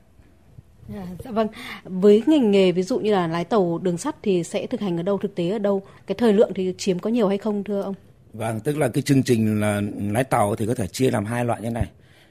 À, 0.94 1.06
dạ 1.24 1.30
vâng. 1.30 1.48
Với 1.84 2.22
ngành 2.26 2.50
nghề 2.50 2.72
ví 2.72 2.82
dụ 2.82 2.98
như 2.98 3.12
là 3.12 3.26
lái 3.26 3.44
tàu 3.44 3.78
đường 3.78 3.98
sắt 3.98 4.16
thì 4.22 4.44
sẽ 4.44 4.66
thực 4.66 4.80
hành 4.80 4.96
ở 4.96 5.02
đâu, 5.02 5.18
thực 5.18 5.34
tế 5.34 5.50
ở 5.50 5.58
đâu? 5.58 5.82
Cái 6.06 6.14
thời 6.14 6.32
lượng 6.32 6.52
thì 6.54 6.74
chiếm 6.78 6.98
có 6.98 7.10
nhiều 7.10 7.28
hay 7.28 7.38
không 7.38 7.64
thưa 7.64 7.82
ông? 7.82 7.94
Vâng, 8.32 8.60
tức 8.60 8.78
là 8.78 8.88
cái 8.88 9.02
chương 9.02 9.22
trình 9.22 9.60
là 9.60 9.82
lái 10.12 10.24
tàu 10.24 10.56
thì 10.56 10.66
có 10.66 10.74
thể 10.74 10.86
chia 10.86 11.10
làm 11.10 11.24
hai 11.24 11.44
loại 11.44 11.60
như 11.60 11.70
này. 11.70 11.90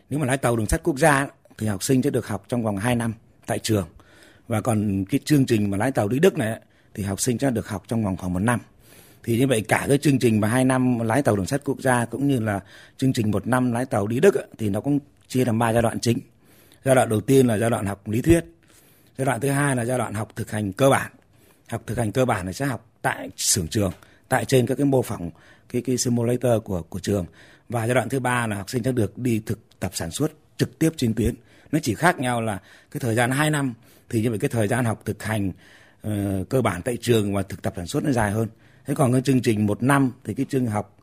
Nếu 0.10 0.20
mà 0.20 0.25
lái 0.25 0.38
tàu 0.38 0.56
đường 0.56 0.66
sắt 0.66 0.84
quốc 0.84 1.00
gia 1.00 1.28
thì 1.58 1.68
học 1.68 1.84
sinh 1.84 2.01
sẽ 2.01 2.10
được 2.10 2.28
học 2.28 2.46
trong 2.48 2.63
vòng 2.63 2.78
2 2.78 2.96
năm 2.96 3.13
tại 3.46 3.60
trường. 3.60 3.88
Và 4.48 4.62
còn 4.62 5.06
cái 5.06 5.20
chương 5.25 5.46
trình 5.46 5.72
mà 5.72 5.78
lái 5.78 5.92
tàu 5.92 6.08
đi 6.08 6.20
Đức 6.20 6.38
này 6.38 6.60
thì 6.94 7.04
học 7.04 7.20
sinh 7.20 7.39
sẽ 7.39 7.51
được 7.51 7.68
học 7.68 7.84
trong 7.88 8.04
vòng 8.04 8.18
khoảng 8.18 8.34
một 8.34 8.39
năm. 8.39 8.60
Thì 9.24 9.38
như 9.38 9.48
vậy 9.48 9.62
cả 9.62 9.86
cái 9.88 9.98
chương 9.98 10.20
trình 10.20 10.39
mà 10.39 10.48
hai 10.48 10.66
năm 10.66 11.00
lái 11.00 11.22
tàu 11.22 11.36
đường 11.36 11.46
sắt 11.46 11.62
quốc 11.66 11.82
gia 11.82 12.06
cũng 12.06 12.28
như 12.28 12.39
là 12.39 12.60
chương 12.98 13.13
trình 13.13 13.32
một 13.32 13.48
năm 13.48 13.72
lái 13.72 13.86
tàu 13.86 14.08
đi 14.08 14.20
Đức 14.20 14.36
thì 14.58 14.70
nó 14.70 14.82
cũng 14.82 15.00
chia 15.28 15.46
làm 15.46 15.60
ba 15.60 15.74
giai 15.74 15.82
đoạn 15.82 16.00
chính. 16.00 16.18
Giai 16.86 16.96
đoạn 16.96 17.10
đầu 17.10 17.22
tiên 17.22 17.48
là 17.48 17.58
giai 17.58 17.70
đoạn 17.70 17.86
học 17.86 18.08
lý 18.08 18.22
thuyết. 18.22 18.46
Giai 19.18 19.26
đoạn 19.26 19.40
thứ 19.40 19.50
hai 19.50 19.76
là 19.76 19.86
giai 19.86 19.98
đoạn 19.98 20.14
học 20.14 20.30
thực 20.36 20.52
hành 20.52 20.74
cơ 20.74 20.90
bản. 20.90 21.12
Học 21.70 21.84
thực 21.86 21.98
hành 21.98 22.12
cơ 22.12 22.26
bản 22.26 22.46
là 22.46 22.52
sẽ 22.52 22.66
học 22.66 22.86
tại 23.02 23.30
xưởng 23.38 23.68
trường, 23.68 23.92
tại 24.30 24.46
trên 24.46 24.66
các 24.66 24.76
cái 24.76 24.86
mô 24.86 25.02
phỏng 25.02 25.30
cái 25.70 25.82
cái 25.82 25.98
simulator 25.98 26.64
của 26.64 26.82
của 26.82 27.00
trường. 27.00 27.26
Và 27.70 27.88
giai 27.88 27.96
đoạn 27.96 28.10
thứ 28.10 28.20
ba 28.20 28.48
là 28.48 28.56
học 28.56 28.70
sinh 28.70 28.84
sẽ 28.84 28.92
được 28.92 29.18
đi 29.18 29.42
thực 29.46 29.80
tập 29.80 29.92
sản 29.94 30.12
xuất 30.12 30.32
trực 30.58 30.80
tiếp 30.80 30.90
trên 30.98 31.14
tuyến. 31.14 31.36
Nó 31.72 31.80
chỉ 31.82 31.96
khác 31.96 32.20
nhau 32.20 32.42
là 32.42 32.60
cái 32.92 33.00
thời 33.00 33.16
gian 33.16 33.32
2 33.32 33.50
năm 33.50 33.74
thì 34.10 34.22
như 34.22 34.30
vậy 34.30 34.40
cái 34.40 34.50
thời 34.50 34.68
gian 34.68 34.86
học 34.86 35.02
thực 35.06 35.24
hành 35.24 35.52
uh, 36.08 36.50
cơ 36.50 36.62
bản 36.62 36.82
tại 36.82 36.98
trường 37.02 37.34
và 37.34 37.44
thực 37.44 37.62
tập 37.62 37.74
sản 37.76 37.88
xuất 37.88 38.04
nó 38.04 38.12
dài 38.12 38.32
hơn. 38.32 38.48
Thế 38.86 38.96
còn 38.96 39.12
cái 39.12 39.22
chương 39.22 39.42
trình 39.42 39.66
một 39.66 39.84
năm 39.84 40.12
thì 40.24 40.34
cái 40.34 40.46
chương 40.50 40.66
học 40.66 40.98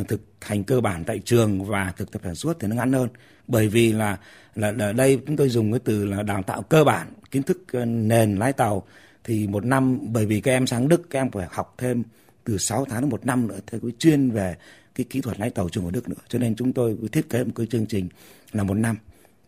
uh, 0.00 0.08
thực 0.08 0.20
hành 0.40 0.64
cơ 0.64 0.80
bản 0.80 1.04
tại 1.04 1.20
trường 1.24 1.64
và 1.64 1.92
thực 1.96 2.10
tập 2.10 2.22
sản 2.24 2.34
xuất 2.34 2.56
thì 2.60 2.68
nó 2.68 2.76
ngắn 2.76 2.92
hơn. 2.92 3.08
Bởi 3.48 3.68
vì 3.68 3.92
là 3.92 4.18
là 4.54 4.72
ở 4.78 4.92
đây 4.92 5.20
chúng 5.26 5.36
tôi 5.36 5.48
dùng 5.48 5.72
cái 5.72 5.80
từ 5.84 6.04
là 6.04 6.22
đào 6.22 6.42
tạo 6.42 6.62
cơ 6.62 6.84
bản 6.84 7.08
kiến 7.30 7.42
thức 7.42 7.62
uh, 7.82 7.88
nền 7.88 8.36
lái 8.36 8.52
tàu 8.52 8.82
thì 9.24 9.46
một 9.46 9.64
năm 9.64 9.98
bởi 10.02 10.26
vì 10.26 10.40
các 10.40 10.52
em 10.52 10.66
sang 10.66 10.88
Đức 10.88 11.10
các 11.10 11.20
em 11.20 11.30
phải 11.30 11.46
học 11.50 11.74
thêm 11.78 12.02
từ 12.44 12.58
6 12.58 12.84
tháng 12.84 13.00
đến 13.00 13.10
một 13.10 13.26
năm 13.26 13.48
nữa 13.48 13.58
theo 13.66 13.80
cái 13.80 13.90
chuyên 13.98 14.30
về 14.30 14.56
cái 14.94 15.06
kỹ 15.10 15.20
thuật 15.20 15.40
lái 15.40 15.50
tàu 15.50 15.68
trường 15.68 15.84
của 15.84 15.90
Đức 15.90 16.08
nữa. 16.08 16.16
Cho 16.28 16.38
nên 16.38 16.56
chúng 16.56 16.72
tôi 16.72 16.96
thiết 17.12 17.30
kế 17.30 17.44
một 17.44 17.52
cái 17.54 17.66
chương 17.66 17.86
trình 17.86 18.08
là 18.52 18.62
một 18.62 18.74
năm 18.74 18.96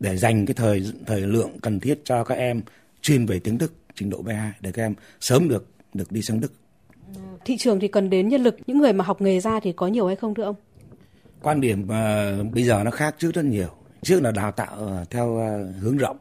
để 0.01 0.16
dành 0.16 0.46
cái 0.46 0.55
thời 0.55 0.92
thời 1.07 1.20
lượng 1.20 1.51
cần 1.62 1.81
thiết 1.81 2.01
cho 2.05 2.25
các 2.25 2.35
em 2.35 2.62
chuyên 3.03 3.27
về 3.27 3.38
tiếng 3.38 3.59
Đức 3.59 3.72
trình 3.94 4.11
độ 4.11 4.22
B2 4.22 4.51
để 4.61 4.72
các 4.72 4.83
em 4.83 4.94
sớm 5.20 5.48
được 5.48 5.66
được 5.94 6.12
đi 6.12 6.22
sang 6.22 6.40
Đức. 6.40 6.53
Thị 7.44 7.57
trường 7.57 7.81
thì 7.81 7.88
cần 7.88 8.11
đến 8.11 8.29
nhân 8.29 8.42
lực, 8.42 8.57
những 8.66 8.79
người 8.79 8.92
mà 8.92 9.05
học 9.05 9.20
nghề 9.20 9.40
ra 9.40 9.61
thì 9.61 9.72
có 9.72 9.87
nhiều 9.87 10.07
hay 10.07 10.16
không 10.16 10.35
thưa 10.35 10.42
ông? 10.42 10.57
Quan 11.42 11.61
điểm 11.61 11.83
uh, 11.83 12.53
bây 12.55 12.64
giờ 12.64 12.83
nó 12.85 12.90
khác 12.90 13.14
trước 13.18 13.35
rất 13.35 13.44
nhiều. 13.44 13.68
Trước 14.03 14.21
là 14.21 14.31
đào 14.31 14.53
tạo 14.53 14.75
ờ, 14.75 15.05
theo 15.11 15.37
ờ, 15.37 15.73
hướng 15.81 15.97
rộng, 15.97 16.19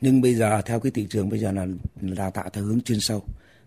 nhưng 0.00 0.20
bây 0.20 0.34
giờ 0.34 0.62
theo 0.62 0.80
cái 0.80 0.92
thị 0.92 1.06
trường 1.10 1.28
bây 1.28 1.38
giờ 1.38 1.52
là 1.52 1.66
đào 2.00 2.30
tạo 2.30 2.50
theo 2.52 2.64
hướng 2.64 2.80
chuyên 2.80 3.00
sâu, 3.00 3.24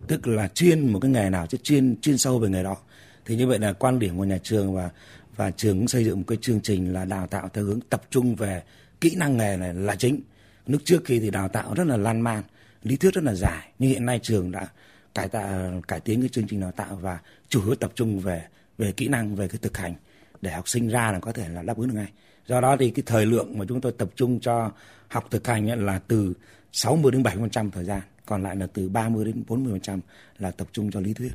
tức 0.07 0.27
là 0.27 0.47
chuyên 0.47 0.93
một 0.93 0.99
cái 0.99 1.11
nghề 1.11 1.29
nào 1.29 1.47
chứ 1.47 1.57
chuyên 1.63 2.01
chuyên 2.01 2.17
sâu 2.17 2.39
về 2.39 2.49
nghề 2.49 2.63
đó. 2.63 2.77
Thì 3.25 3.35
như 3.35 3.47
vậy 3.47 3.59
là 3.59 3.73
quan 3.73 3.99
điểm 3.99 4.17
của 4.17 4.23
nhà 4.23 4.37
trường 4.43 4.75
và 4.75 4.89
và 5.35 5.51
trường 5.51 5.77
cũng 5.77 5.87
xây 5.87 6.05
dựng 6.05 6.17
một 6.17 6.23
cái 6.27 6.37
chương 6.41 6.61
trình 6.61 6.93
là 6.93 7.05
đào 7.05 7.27
tạo 7.27 7.49
theo 7.53 7.63
hướng 7.63 7.79
tập 7.89 8.01
trung 8.09 8.35
về 8.35 8.63
kỹ 9.01 9.15
năng 9.15 9.37
nghề 9.37 9.57
này 9.57 9.73
là 9.73 9.95
chính. 9.95 10.21
Nước 10.67 10.79
trước 10.83 11.01
khi 11.05 11.19
thì 11.19 11.29
đào 11.29 11.47
tạo 11.47 11.73
rất 11.73 11.87
là 11.87 11.97
lan 11.97 12.21
man, 12.21 12.43
lý 12.83 12.95
thuyết 12.95 13.13
rất 13.13 13.23
là 13.23 13.33
dài, 13.33 13.71
nhưng 13.79 13.89
hiện 13.89 14.05
nay 14.05 14.19
trường 14.23 14.51
đã 14.51 14.67
cải 15.15 15.27
tạo 15.27 15.81
cải 15.87 15.99
tiến 15.99 16.19
cái 16.19 16.29
chương 16.29 16.47
trình 16.47 16.59
đào 16.59 16.71
tạo 16.71 16.95
và 17.01 17.19
chủ 17.49 17.65
yếu 17.65 17.75
tập 17.75 17.91
trung 17.95 18.19
về 18.19 18.43
về 18.77 18.91
kỹ 18.91 19.07
năng 19.07 19.35
về 19.35 19.47
cái 19.47 19.57
thực 19.61 19.77
hành 19.77 19.93
để 20.41 20.51
học 20.51 20.69
sinh 20.69 20.87
ra 20.87 21.11
là 21.11 21.19
có 21.19 21.31
thể 21.31 21.49
là 21.49 21.61
đáp 21.63 21.77
ứng 21.77 21.87
được 21.87 21.93
ngay. 21.95 22.11
Do 22.47 22.61
đó 22.61 22.77
thì 22.79 22.89
cái 22.89 23.03
thời 23.05 23.25
lượng 23.25 23.57
mà 23.57 23.65
chúng 23.69 23.81
tôi 23.81 23.91
tập 23.91 24.09
trung 24.15 24.39
cho 24.39 24.71
học 25.07 25.27
thực 25.31 25.47
hành 25.47 25.85
là 25.85 25.99
từ 26.07 26.33
60 26.71 27.11
đến 27.11 27.23
70% 27.23 27.71
thời 27.71 27.85
gian, 27.85 28.01
còn 28.25 28.43
lại 28.43 28.55
là 28.55 28.67
từ 28.73 28.89
30 28.89 29.25
đến 29.25 29.43
40% 29.47 29.99
là 30.39 30.51
tập 30.51 30.67
trung 30.71 30.91
cho 30.91 30.99
lý 30.99 31.13
thuyết. 31.13 31.31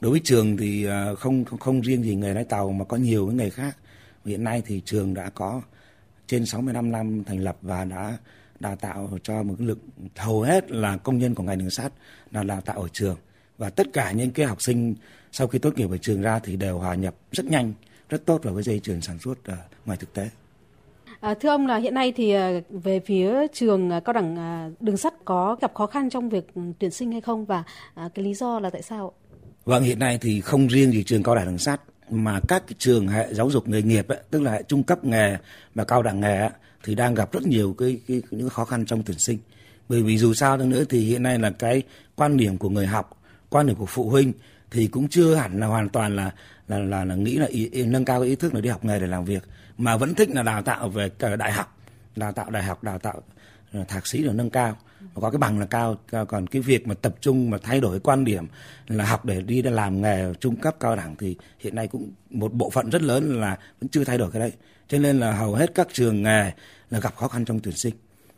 Đối 0.00 0.10
với 0.10 0.20
trường 0.24 0.56
thì 0.56 0.84
à, 0.84 1.14
không 1.14 1.44
không, 1.44 1.58
không 1.58 1.80
riêng 1.80 2.02
gì 2.02 2.14
nghề 2.14 2.34
lái 2.34 2.44
tàu 2.44 2.72
mà 2.72 2.84
có 2.84 2.96
nhiều 2.96 3.26
cái 3.26 3.36
nghề 3.36 3.50
khác. 3.50 3.76
Hiện 4.24 4.44
nay 4.44 4.62
thì 4.66 4.82
trường 4.84 5.14
đã 5.14 5.30
có 5.30 5.62
trên 6.26 6.46
65 6.46 6.92
năm 6.92 7.24
thành 7.24 7.38
lập 7.38 7.56
và 7.62 7.84
đã 7.84 8.18
đào 8.60 8.76
tạo 8.76 9.18
cho 9.22 9.42
một 9.42 9.54
cái 9.58 9.66
lực 9.66 9.78
hầu 10.16 10.42
hết 10.42 10.70
là 10.70 10.96
công 10.96 11.18
nhân 11.18 11.34
của 11.34 11.42
ngành 11.42 11.58
đường 11.58 11.70
sắt 11.70 11.92
là 12.30 12.42
đào 12.42 12.60
tạo 12.60 12.82
ở 12.82 12.88
trường 12.92 13.16
và 13.58 13.70
tất 13.70 13.86
cả 13.92 14.12
những 14.12 14.30
cái 14.30 14.46
học 14.46 14.62
sinh 14.62 14.94
sau 15.32 15.46
khi 15.46 15.58
tốt 15.58 15.74
nghiệp 15.76 15.90
ở 15.90 15.96
trường 15.96 16.22
ra 16.22 16.38
thì 16.38 16.56
đều 16.56 16.78
hòa 16.78 16.94
nhập 16.94 17.14
rất 17.32 17.46
nhanh 17.46 17.72
rất 18.12 18.26
tốt 18.26 18.42
vào 18.42 18.54
cái 18.54 18.62
dây 18.62 18.78
chuyền 18.78 19.00
sản 19.00 19.18
xuất 19.18 19.44
ở 19.44 19.56
ngoài 19.86 19.98
thực 19.98 20.12
tế. 20.12 20.28
À, 21.20 21.34
thưa 21.34 21.48
ông 21.48 21.66
là 21.66 21.76
hiện 21.76 21.94
nay 21.94 22.12
thì 22.16 22.30
à, 22.30 22.50
về 22.70 23.00
phía 23.00 23.46
trường 23.52 23.90
à, 23.90 24.00
cao 24.00 24.12
đẳng 24.12 24.36
à, 24.36 24.70
đường 24.80 24.96
sắt 24.96 25.14
có 25.24 25.56
gặp 25.60 25.74
khó 25.74 25.86
khăn 25.86 26.10
trong 26.10 26.28
việc 26.28 26.46
tuyển 26.78 26.90
sinh 26.90 27.12
hay 27.12 27.20
không 27.20 27.44
và 27.44 27.64
cái 27.96 28.24
lý 28.24 28.34
do 28.34 28.60
là 28.60 28.70
tại 28.70 28.82
sao? 28.82 29.12
Vâng, 29.64 29.82
hiện 29.82 29.98
nay 29.98 30.18
thì 30.20 30.40
không 30.40 30.66
riêng 30.66 30.92
gì 30.92 31.04
trường 31.04 31.22
cao 31.22 31.34
đẳng 31.34 31.46
đường 31.46 31.58
sắt 31.58 31.80
mà 32.10 32.40
các 32.48 32.62
trường 32.78 33.08
hệ 33.08 33.34
giáo 33.34 33.50
dục 33.50 33.68
nghề 33.68 33.82
nghiệp 33.82 34.08
ấy, 34.08 34.18
tức 34.30 34.42
là 34.42 34.52
hệ 34.52 34.62
trung 34.62 34.82
cấp 34.82 35.04
nghề 35.04 35.36
và 35.74 35.84
cao 35.84 36.02
đẳng 36.02 36.20
nghề 36.20 36.40
ấy, 36.40 36.50
thì 36.84 36.94
đang 36.94 37.14
gặp 37.14 37.32
rất 37.32 37.46
nhiều 37.46 37.74
cái, 37.78 38.00
cái 38.08 38.22
những 38.30 38.48
khó 38.48 38.64
khăn 38.64 38.86
trong 38.86 39.02
tuyển 39.02 39.18
sinh 39.18 39.38
bởi 39.88 40.02
vì 40.02 40.18
dù 40.18 40.34
sao 40.34 40.56
nữa 40.56 40.84
thì 40.88 40.98
hiện 41.00 41.22
nay 41.22 41.38
là 41.38 41.50
cái 41.50 41.82
quan 42.16 42.36
điểm 42.36 42.58
của 42.58 42.68
người 42.68 42.86
học 42.86 43.22
quan 43.50 43.66
điểm 43.66 43.76
của 43.76 43.86
phụ 43.86 44.10
huynh 44.10 44.32
thì 44.70 44.86
cũng 44.86 45.08
chưa 45.08 45.34
hẳn 45.34 45.60
là 45.60 45.66
hoàn 45.66 45.88
toàn 45.88 46.16
là 46.16 46.30
là 46.68 46.78
là, 46.78 47.04
là 47.04 47.14
nghĩ 47.14 47.36
là 47.36 47.46
ý, 47.46 47.68
ý, 47.72 47.84
nâng 47.84 48.04
cao 48.04 48.20
cái 48.20 48.28
ý 48.28 48.36
thức 48.36 48.54
là 48.54 48.60
đi 48.60 48.68
học 48.68 48.84
nghề 48.84 49.00
để 49.00 49.06
làm 49.06 49.24
việc 49.24 49.42
mà 49.78 49.96
vẫn 49.96 50.14
thích 50.14 50.30
là 50.30 50.42
đào 50.42 50.62
tạo 50.62 50.88
về 50.88 51.10
ờ, 51.18 51.36
đại 51.36 51.52
học 51.52 51.78
đào 52.16 52.32
tạo 52.32 52.50
đại 52.50 52.62
học 52.62 52.82
đào 52.82 52.98
tạo 52.98 53.22
ờ, 53.72 53.84
thạc 53.88 54.06
sĩ 54.06 54.24
để 54.24 54.30
nâng 54.32 54.50
cao. 54.50 54.76
Và 55.00 55.20
có 55.20 55.30
cái 55.30 55.38
bằng 55.38 55.58
là 55.58 55.66
cao 55.66 55.96
còn 56.28 56.46
cái 56.46 56.62
việc 56.62 56.86
mà 56.86 56.94
tập 56.94 57.14
trung 57.20 57.50
mà 57.50 57.58
thay 57.62 57.80
đổi 57.80 58.00
quan 58.00 58.24
điểm 58.24 58.46
là 58.88 59.04
học 59.04 59.24
để 59.24 59.40
đi 59.40 59.62
làm 59.62 60.02
nghề 60.02 60.34
trung 60.40 60.56
cấp 60.56 60.76
cao 60.80 60.96
đẳng 60.96 61.16
thì 61.16 61.36
hiện 61.58 61.74
nay 61.74 61.88
cũng 61.88 62.10
một 62.30 62.52
bộ 62.52 62.70
phận 62.70 62.90
rất 62.90 63.02
lớn 63.02 63.40
là 63.40 63.58
vẫn 63.80 63.88
chưa 63.88 64.04
thay 64.04 64.18
đổi 64.18 64.30
cái 64.30 64.40
đấy. 64.40 64.52
Cho 64.88 64.98
nên 64.98 65.20
là 65.20 65.32
hầu 65.32 65.54
hết 65.54 65.74
các 65.74 65.88
trường 65.92 66.22
nghề 66.22 66.52
là 66.90 67.00
gặp 67.00 67.16
khó 67.16 67.28
khăn 67.28 67.44
trong 67.44 67.60
tuyển 67.60 67.76
sinh. 67.76 67.94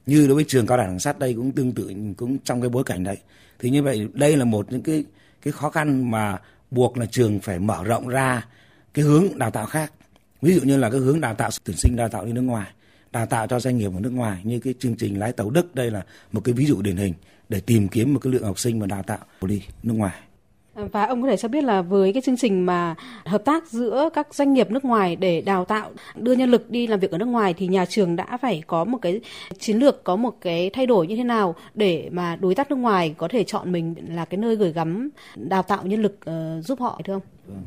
Như 0.07 0.27
đối 0.27 0.35
với 0.35 0.45
trường 0.49 0.67
cao 0.67 0.79
đẳng 0.79 0.99
sát 0.99 1.19
đây 1.19 1.35
cũng 1.35 1.53
tương 1.53 1.73
tự 1.73 1.93
cũng 2.17 2.39
trong 2.39 2.61
cái 2.61 2.71
bối 2.71 2.85
cảnh 2.85 3.05
đấy. 3.05 3.17
Thì 3.59 3.71
như 3.71 3.83
vậy 3.83 4.09
đây 4.13 4.37
là 4.37 4.45
một 4.45 4.73
những 4.73 4.83
cái 4.83 5.05
cái 5.43 5.53
khó 5.53 5.71
khăn 5.71 6.11
mà 6.11 6.39
buộc 6.75 6.99
là 6.99 7.07
trường 7.07 7.41
phải 7.41 7.59
mở 7.59 7.85
rộng 7.85 8.09
ra 8.09 8.47
cái 8.95 9.05
hướng 9.05 9.39
đào 9.39 9.51
tạo 9.51 9.67
khác 9.67 9.93
ví 10.45 10.55
dụ 10.55 10.61
như 10.63 10.77
là 10.77 10.91
cái 10.91 11.01
hướng 11.01 11.21
đào 11.21 11.35
tạo 11.35 11.51
tuyển 11.65 11.77
sinh 11.77 11.97
đào 11.97 12.09
tạo 12.09 12.25
đi 12.25 12.33
nước 12.33 12.43
ngoài, 12.43 12.71
đào 13.13 13.27
tạo 13.27 13.47
cho 13.47 13.61
doanh 13.61 13.79
nghiệp 13.79 13.91
ở 13.95 14.01
nước 14.01 14.13
ngoài 14.13 14.41
như 14.45 14.59
cái 14.59 14.75
chương 14.79 14.97
trình 14.97 15.19
lái 15.19 15.33
tàu 15.33 15.51
Đức, 15.51 15.75
đây 15.75 15.91
là 15.91 16.03
một 16.33 16.41
cái 16.45 16.53
ví 16.53 16.67
dụ 16.67 16.83
điển 16.83 16.97
hình 16.97 17.15
để 17.49 17.61
tìm 17.61 17.89
kiếm 17.89 18.15
một 18.15 18.21
cái 18.23 18.33
lượng 18.33 18.45
học 18.45 18.59
sinh 18.59 18.79
mà 18.79 18.87
đào 18.87 19.03
tạo 19.03 19.19
đi 19.43 19.63
nước 19.83 19.95
ngoài. 19.95 20.15
Và 20.75 21.05
ông 21.05 21.23
có 21.23 21.29
thể 21.29 21.37
cho 21.37 21.49
biết 21.49 21.65
là 21.65 21.83
với 21.83 22.13
cái 22.13 22.23
chương 22.23 22.37
trình 22.37 22.67
mà 22.67 22.95
hợp 23.25 23.45
tác 23.45 23.69
giữa 23.69 24.09
các 24.15 24.35
doanh 24.35 24.53
nghiệp 24.53 24.71
nước 24.71 24.85
ngoài 24.85 25.17
để 25.17 25.41
đào 25.41 25.65
tạo 25.65 25.91
đưa 26.17 26.33
nhân 26.33 26.51
lực 26.51 26.71
đi 26.71 26.87
làm 26.87 27.01
việc 27.01 27.11
ở 27.11 27.19
nước 27.19 27.29
ngoài 27.29 27.55
thì 27.55 27.67
nhà 27.67 27.85
trường 27.85 28.17
đã 28.17 28.37
phải 28.37 28.63
có 28.67 28.85
một 28.85 28.99
cái 29.03 29.21
chiến 29.59 29.79
lược 29.79 30.05
có 30.05 30.17
một 30.17 30.37
cái 30.41 30.71
thay 30.71 30.87
đổi 30.87 31.07
như 31.07 31.17
thế 31.17 31.25
nào 31.25 31.55
để 31.75 32.09
mà 32.13 32.37
đối 32.37 32.55
tác 32.55 32.71
nước 32.71 32.77
ngoài 32.77 33.15
có 33.19 33.29
thể 33.29 33.45
chọn 33.45 33.73
mình 33.73 33.95
là 34.09 34.25
cái 34.25 34.39
nơi 34.39 34.57
gửi 34.57 34.73
gắm 34.73 35.11
đào 35.37 35.63
tạo 35.63 35.87
nhân 35.87 36.03
lực 36.03 36.19
uh, 36.31 36.65
giúp 36.65 36.81
họ 36.81 37.01
thưa 37.05 37.13
ông? 37.13 37.23
Vâng. 37.47 37.63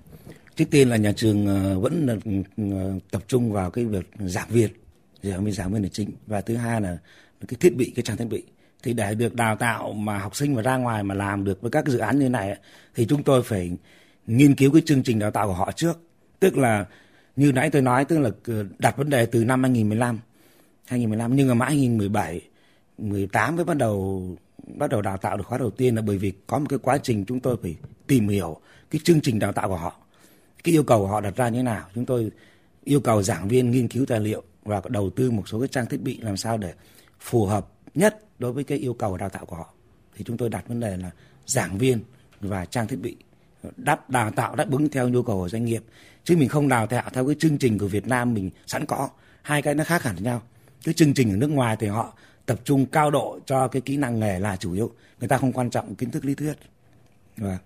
Trước 0.56 0.66
tiên 0.72 0.90
là 0.90 0.98
nhà 0.98 1.12
trường 1.16 1.48
ờ, 1.48 1.80
vẫn 1.80 2.06
là 2.08 2.16
ừ, 2.26 2.32
ờ, 2.72 2.94
tập 3.12 3.24
trung 3.28 3.52
vào 3.52 3.72
cái 3.72 3.86
việc 3.86 4.10
giảng 4.20 4.48
viên 4.50 4.70
giảng 5.22 5.46
viên 5.46 5.54
giảng 5.54 5.74
viên 5.74 5.84
là 5.84 5.90
chính. 5.90 6.12
Và 6.28 6.42
thứ 6.42 6.56
hai 6.56 6.82
là 6.82 6.98
cái 7.48 7.58
thiết 7.60 7.76
bị 7.76 7.92
cái 7.96 8.04
trang 8.04 8.18
thiết 8.18 8.28
bị 8.30 8.44
thì 8.84 8.94
để 8.94 9.16
được 9.16 9.36
đào 9.36 9.56
tạo 9.56 9.94
mà 9.94 10.18
học 10.18 10.36
sinh 10.36 10.56
mà 10.56 10.62
ra 10.62 10.78
ngoài 10.78 11.04
mà 11.04 11.16
làm 11.16 11.44
được 11.44 11.62
với 11.62 11.72
các 11.72 11.88
dự 11.88 11.98
án 11.98 12.20
như 12.20 12.30
này 12.30 12.58
thì 12.96 13.06
chúng 13.06 13.24
tôi 13.24 13.44
phải 13.44 13.72
nghiên 14.28 14.56
cứu 14.56 14.72
cái 14.72 14.82
chương 14.86 15.04
trình 15.04 15.20
đào 15.20 15.32
tạo 15.32 15.48
của 15.48 15.54
họ 15.54 15.72
trước. 15.72 16.00
Tức 16.40 16.58
là 16.58 16.86
như 17.36 17.52
nãy 17.52 17.70
tôi 17.70 17.82
nói, 17.82 18.06
tức 18.06 18.20
là 18.20 18.30
đặt 18.80 18.98
vấn 18.98 19.10
đề 19.10 19.26
từ 19.26 19.46
năm 19.46 19.64
2015 19.64 20.20
2015 20.86 21.36
nhưng 21.36 21.48
mà 21.48 21.54
mãi 21.54 21.70
2017 21.70 22.42
18 22.98 23.56
mới 23.56 23.66
bắt 23.66 23.78
đầu 23.78 24.24
bắt 24.76 24.90
đầu 24.90 25.02
đào 25.02 25.18
tạo 25.18 25.38
được 25.38 25.44
khóa 25.48 25.58
đầu 25.58 25.72
tiên 25.72 25.96
là 25.96 26.02
bởi 26.02 26.18
vì 26.18 26.34
có 26.48 26.60
một 26.60 26.66
cái 26.70 26.80
quá 26.80 26.98
trình 26.98 27.26
chúng 27.26 27.40
tôi 27.40 27.58
phải 27.62 27.76
tìm 28.08 28.28
hiểu 28.28 28.58
cái 28.92 29.02
chương 29.04 29.22
trình 29.22 29.40
đào 29.40 29.52
tạo 29.52 29.68
của 29.68 29.78
họ. 29.78 29.96
Cái 30.64 30.74
yêu 30.74 30.84
cầu 30.84 31.00
của 31.00 31.08
họ 31.08 31.22
đặt 31.22 31.36
ra 31.36 31.50
như 31.50 31.60
thế 31.60 31.64
nào? 31.64 31.86
Chúng 31.96 32.06
tôi 32.06 32.32
yêu 32.84 33.00
cầu 33.00 33.24
giảng 33.24 33.48
viên 33.48 33.72
nghiên 33.72 33.88
cứu 33.88 34.06
tài 34.06 34.20
liệu 34.20 34.44
và 34.64 34.82
đầu 34.90 35.10
tư 35.10 35.32
một 35.32 35.44
số 35.48 35.60
cái 35.60 35.68
trang 35.68 35.86
thiết 35.86 36.02
bị 36.02 36.18
làm 36.22 36.38
sao 36.38 36.58
để 36.58 36.74
phù 37.20 37.46
hợp 37.46 37.68
nhất 37.98 38.24
đối 38.40 38.54
với 38.54 38.64
cái 38.64 38.78
yêu 38.78 38.94
cầu 38.94 39.18
đào 39.18 39.30
tạo 39.30 39.46
của 39.46 39.56
họ. 39.56 39.74
Thì 40.16 40.24
chúng 40.28 40.38
tôi 40.38 40.50
đặt 40.50 40.68
vấn 40.68 40.80
đề 40.80 40.98
là 40.98 41.12
giảng 41.46 41.78
viên 41.78 42.00
và 42.42 42.66
trang 42.66 42.88
thiết 42.88 43.00
bị 43.02 43.16
đáp, 43.78 44.10
đào 44.10 44.32
tạo 44.32 44.56
đáp 44.56 44.72
ứng 44.72 44.90
theo 44.90 45.10
nhu 45.10 45.24
cầu 45.24 45.38
của 45.38 45.50
doanh 45.50 45.66
nghiệp. 45.66 45.84
Chứ 46.24 46.38
mình 46.38 46.50
không 46.50 46.70
đào 46.70 46.88
tạo 46.88 47.10
theo 47.14 47.28
cái 47.28 47.36
chương 47.40 47.58
trình 47.58 47.78
của 47.78 47.88
Việt 47.88 48.08
Nam 48.08 48.34
mình 48.34 48.50
sẵn 48.68 48.86
có. 48.86 49.10
Hai 49.42 49.62
cái 49.62 49.76
nó 49.76 49.84
khác 49.84 50.04
hẳn 50.04 50.16
nhau. 50.24 50.42
Cái 50.84 50.94
chương 50.94 51.14
trình 51.14 51.32
ở 51.32 51.38
nước 51.38 51.50
ngoài 51.50 51.78
thì 51.80 51.88
họ 51.88 52.14
tập 52.46 52.60
trung 52.64 52.86
cao 52.86 53.12
độ 53.12 53.40
cho 53.46 53.68
cái 53.68 53.82
kỹ 53.82 53.98
năng 53.98 54.20
nghề 54.20 54.40
là 54.40 54.56
chủ 54.58 54.74
yếu. 54.74 54.92
Người 55.20 55.28
ta 55.28 55.38
không 55.38 55.54
quan 55.54 55.70
trọng 55.70 55.96
kiến 55.96 56.12
thức 56.12 56.26
lý 56.26 56.36
thuyết. 56.36 56.54
Và 57.38 57.58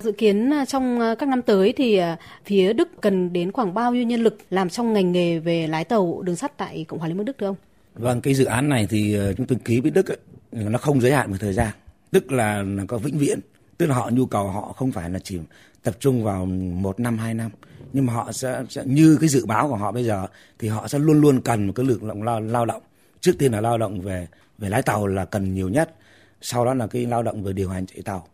Dự 0.00 0.12
kiến 0.12 0.52
à, 0.52 0.64
trong 0.64 1.00
à, 1.00 1.14
các 1.14 1.28
năm 1.28 1.42
tới 1.42 1.74
thì 1.76 1.96
à, 1.96 2.18
phía 2.44 2.72
Đức 2.72 2.88
cần 3.00 3.32
đến 3.32 3.52
khoảng 3.52 3.74
bao 3.74 3.94
nhiêu 3.94 4.02
nhân 4.02 4.22
lực 4.22 4.38
làm 4.50 4.70
trong 4.70 4.92
ngành 4.92 5.12
nghề 5.12 5.38
về 5.38 5.66
lái 5.66 5.84
tàu 5.84 6.22
đường 6.22 6.36
sắt 6.36 6.56
tại 6.56 6.84
Cộng 6.88 6.98
hòa 6.98 7.08
Liên 7.08 7.16
bang 7.16 7.24
Đức 7.24 7.38
thưa 7.38 7.46
ông? 7.46 7.56
Vâng, 7.96 8.20
cái 8.20 8.34
dự 8.34 8.44
án 8.44 8.68
này 8.68 8.86
thì 8.90 9.14
ờ, 9.14 9.32
chúng 9.32 9.46
tôi 9.46 9.58
ký 9.64 9.80
với 9.80 9.90
Đức 9.90 10.06
ấy, 10.06 10.18
nó 10.52 10.78
không 10.78 11.00
giới 11.00 11.12
hạn 11.12 11.32
về 11.32 11.38
thời 11.38 11.52
gian. 11.52 11.72
tức 12.10 12.32
là, 12.32 12.62
nó 12.62 12.84
có 12.88 12.98
vĩnh 12.98 13.18
viễn, 13.18 13.40
tức 13.78 13.86
là 13.86 13.94
họ 13.94 14.10
nhu 14.12 14.26
cầu 14.26 14.48
họ 14.48 14.72
không 14.76 14.92
phải 14.92 15.10
là 15.10 15.18
chỉ 15.18 15.38
tập 15.82 15.96
trung 16.00 16.24
vào 16.24 16.46
một 16.46 17.00
năm 17.00 17.18
hai 17.18 17.34
năm 17.34 17.50
nhưng 17.92 18.06
mà 18.06 18.12
họ 18.12 18.32
sẽ, 18.32 18.62
sẽ 18.68 18.82
như 18.84 19.18
cái 19.20 19.28
dự 19.28 19.46
báo 19.46 19.68
của 19.68 19.76
họ 19.76 19.92
bây 19.92 20.04
giờ 20.04 20.26
thì 20.58 20.68
họ 20.68 20.88
sẽ 20.88 20.98
luôn 20.98 21.20
luôn 21.20 21.40
cần 21.40 21.66
một 21.66 21.72
cái 21.76 21.86
lực 21.86 22.02
lượng 22.02 22.22
lao, 22.22 22.40
lao 22.40 22.66
động. 22.66 22.82
Trước 23.20 23.32
tiên 23.38 23.52
là 23.52 23.60
lao 23.60 23.78
động 23.78 24.00
về 24.00 24.26
về 24.58 24.68
lái 24.68 24.82
tàu 24.82 25.06
là 25.06 25.24
cần 25.24 25.54
nhiều 25.54 25.68
nhất 25.68 25.94
sau 26.40 26.64
đó 26.64 26.74
là 26.74 26.86
cái 26.86 27.06
lao 27.06 27.22
động 27.22 27.42
về 27.42 27.52
điều 27.52 27.68
hành 27.68 27.86
chạy 27.86 28.02
tàu 28.02 28.28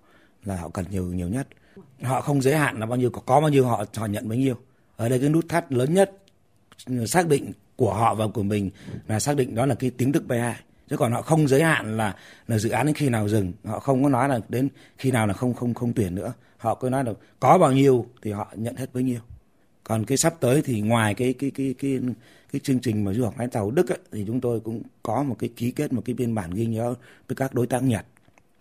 là 0.44 0.56
họ 0.56 0.68
cần 0.68 0.84
nhiều 0.90 1.04
nhiều 1.04 1.28
nhất. 1.28 1.46
Họ 2.02 2.20
không 2.20 2.42
giới 2.42 2.56
hạn 2.56 2.80
là 2.80 2.86
bao 2.86 2.98
nhiêu 2.98 3.10
có, 3.10 3.20
có 3.26 3.40
bao 3.40 3.50
nhiêu 3.50 3.66
họ 3.66 3.84
họ 3.96 4.06
nhận 4.06 4.28
bấy 4.28 4.38
nhiêu. 4.38 4.54
Ở 4.96 5.08
đây 5.08 5.18
cái 5.18 5.28
nút 5.28 5.44
thắt 5.48 5.72
lớn 5.72 5.94
nhất 5.94 6.12
xác 7.06 7.28
định 7.28 7.52
của 7.82 7.94
họ 7.94 8.14
và 8.14 8.26
của 8.26 8.42
mình 8.42 8.70
là 9.08 9.20
xác 9.20 9.36
định 9.36 9.54
đó 9.54 9.66
là 9.66 9.74
cái 9.74 9.90
tính 9.90 10.12
Đức 10.12 10.24
B2 10.28 10.52
chứ 10.90 10.96
còn 10.96 11.12
họ 11.12 11.22
không 11.22 11.48
giới 11.48 11.62
hạn 11.62 11.96
là 11.96 12.16
là 12.48 12.58
dự 12.58 12.70
án 12.70 12.86
đến 12.86 12.94
khi 12.94 13.08
nào 13.08 13.28
dừng. 13.28 13.52
Họ 13.64 13.80
không 13.80 14.02
có 14.02 14.08
nói 14.08 14.28
là 14.28 14.40
đến 14.48 14.68
khi 14.98 15.10
nào 15.10 15.26
là 15.26 15.34
không 15.34 15.54
không 15.54 15.74
không 15.74 15.92
tuyển 15.92 16.14
nữa. 16.14 16.32
Họ 16.56 16.74
cứ 16.74 16.88
nói 16.88 17.04
là 17.04 17.12
có 17.40 17.58
bao 17.58 17.72
nhiêu 17.72 18.06
thì 18.22 18.32
họ 18.32 18.52
nhận 18.56 18.76
hết 18.76 18.86
bấy 18.94 19.02
nhiêu. 19.02 19.20
Còn 19.84 20.04
cái 20.04 20.16
sắp 20.16 20.34
tới 20.40 20.62
thì 20.62 20.80
ngoài 20.80 21.14
cái 21.14 21.32
cái 21.32 21.50
cái 21.50 21.74
cái 21.78 22.00
cái 22.52 22.60
chương 22.60 22.80
trình 22.80 23.04
mà 23.04 23.12
du 23.12 23.24
học 23.24 23.38
lái 23.38 23.48
tàu 23.48 23.70
Đức 23.70 23.88
ấy, 23.88 23.98
thì 24.12 24.24
chúng 24.26 24.40
tôi 24.40 24.60
cũng 24.60 24.82
có 25.02 25.22
một 25.22 25.36
cái 25.38 25.50
ký 25.56 25.70
kết 25.70 25.92
một 25.92 26.02
cái 26.04 26.14
biên 26.14 26.34
bản 26.34 26.50
ghi 26.50 26.66
nhớ 26.66 26.94
với 27.28 27.36
các 27.36 27.54
đối 27.54 27.66
tác 27.66 27.82
Nhật. 27.82 28.06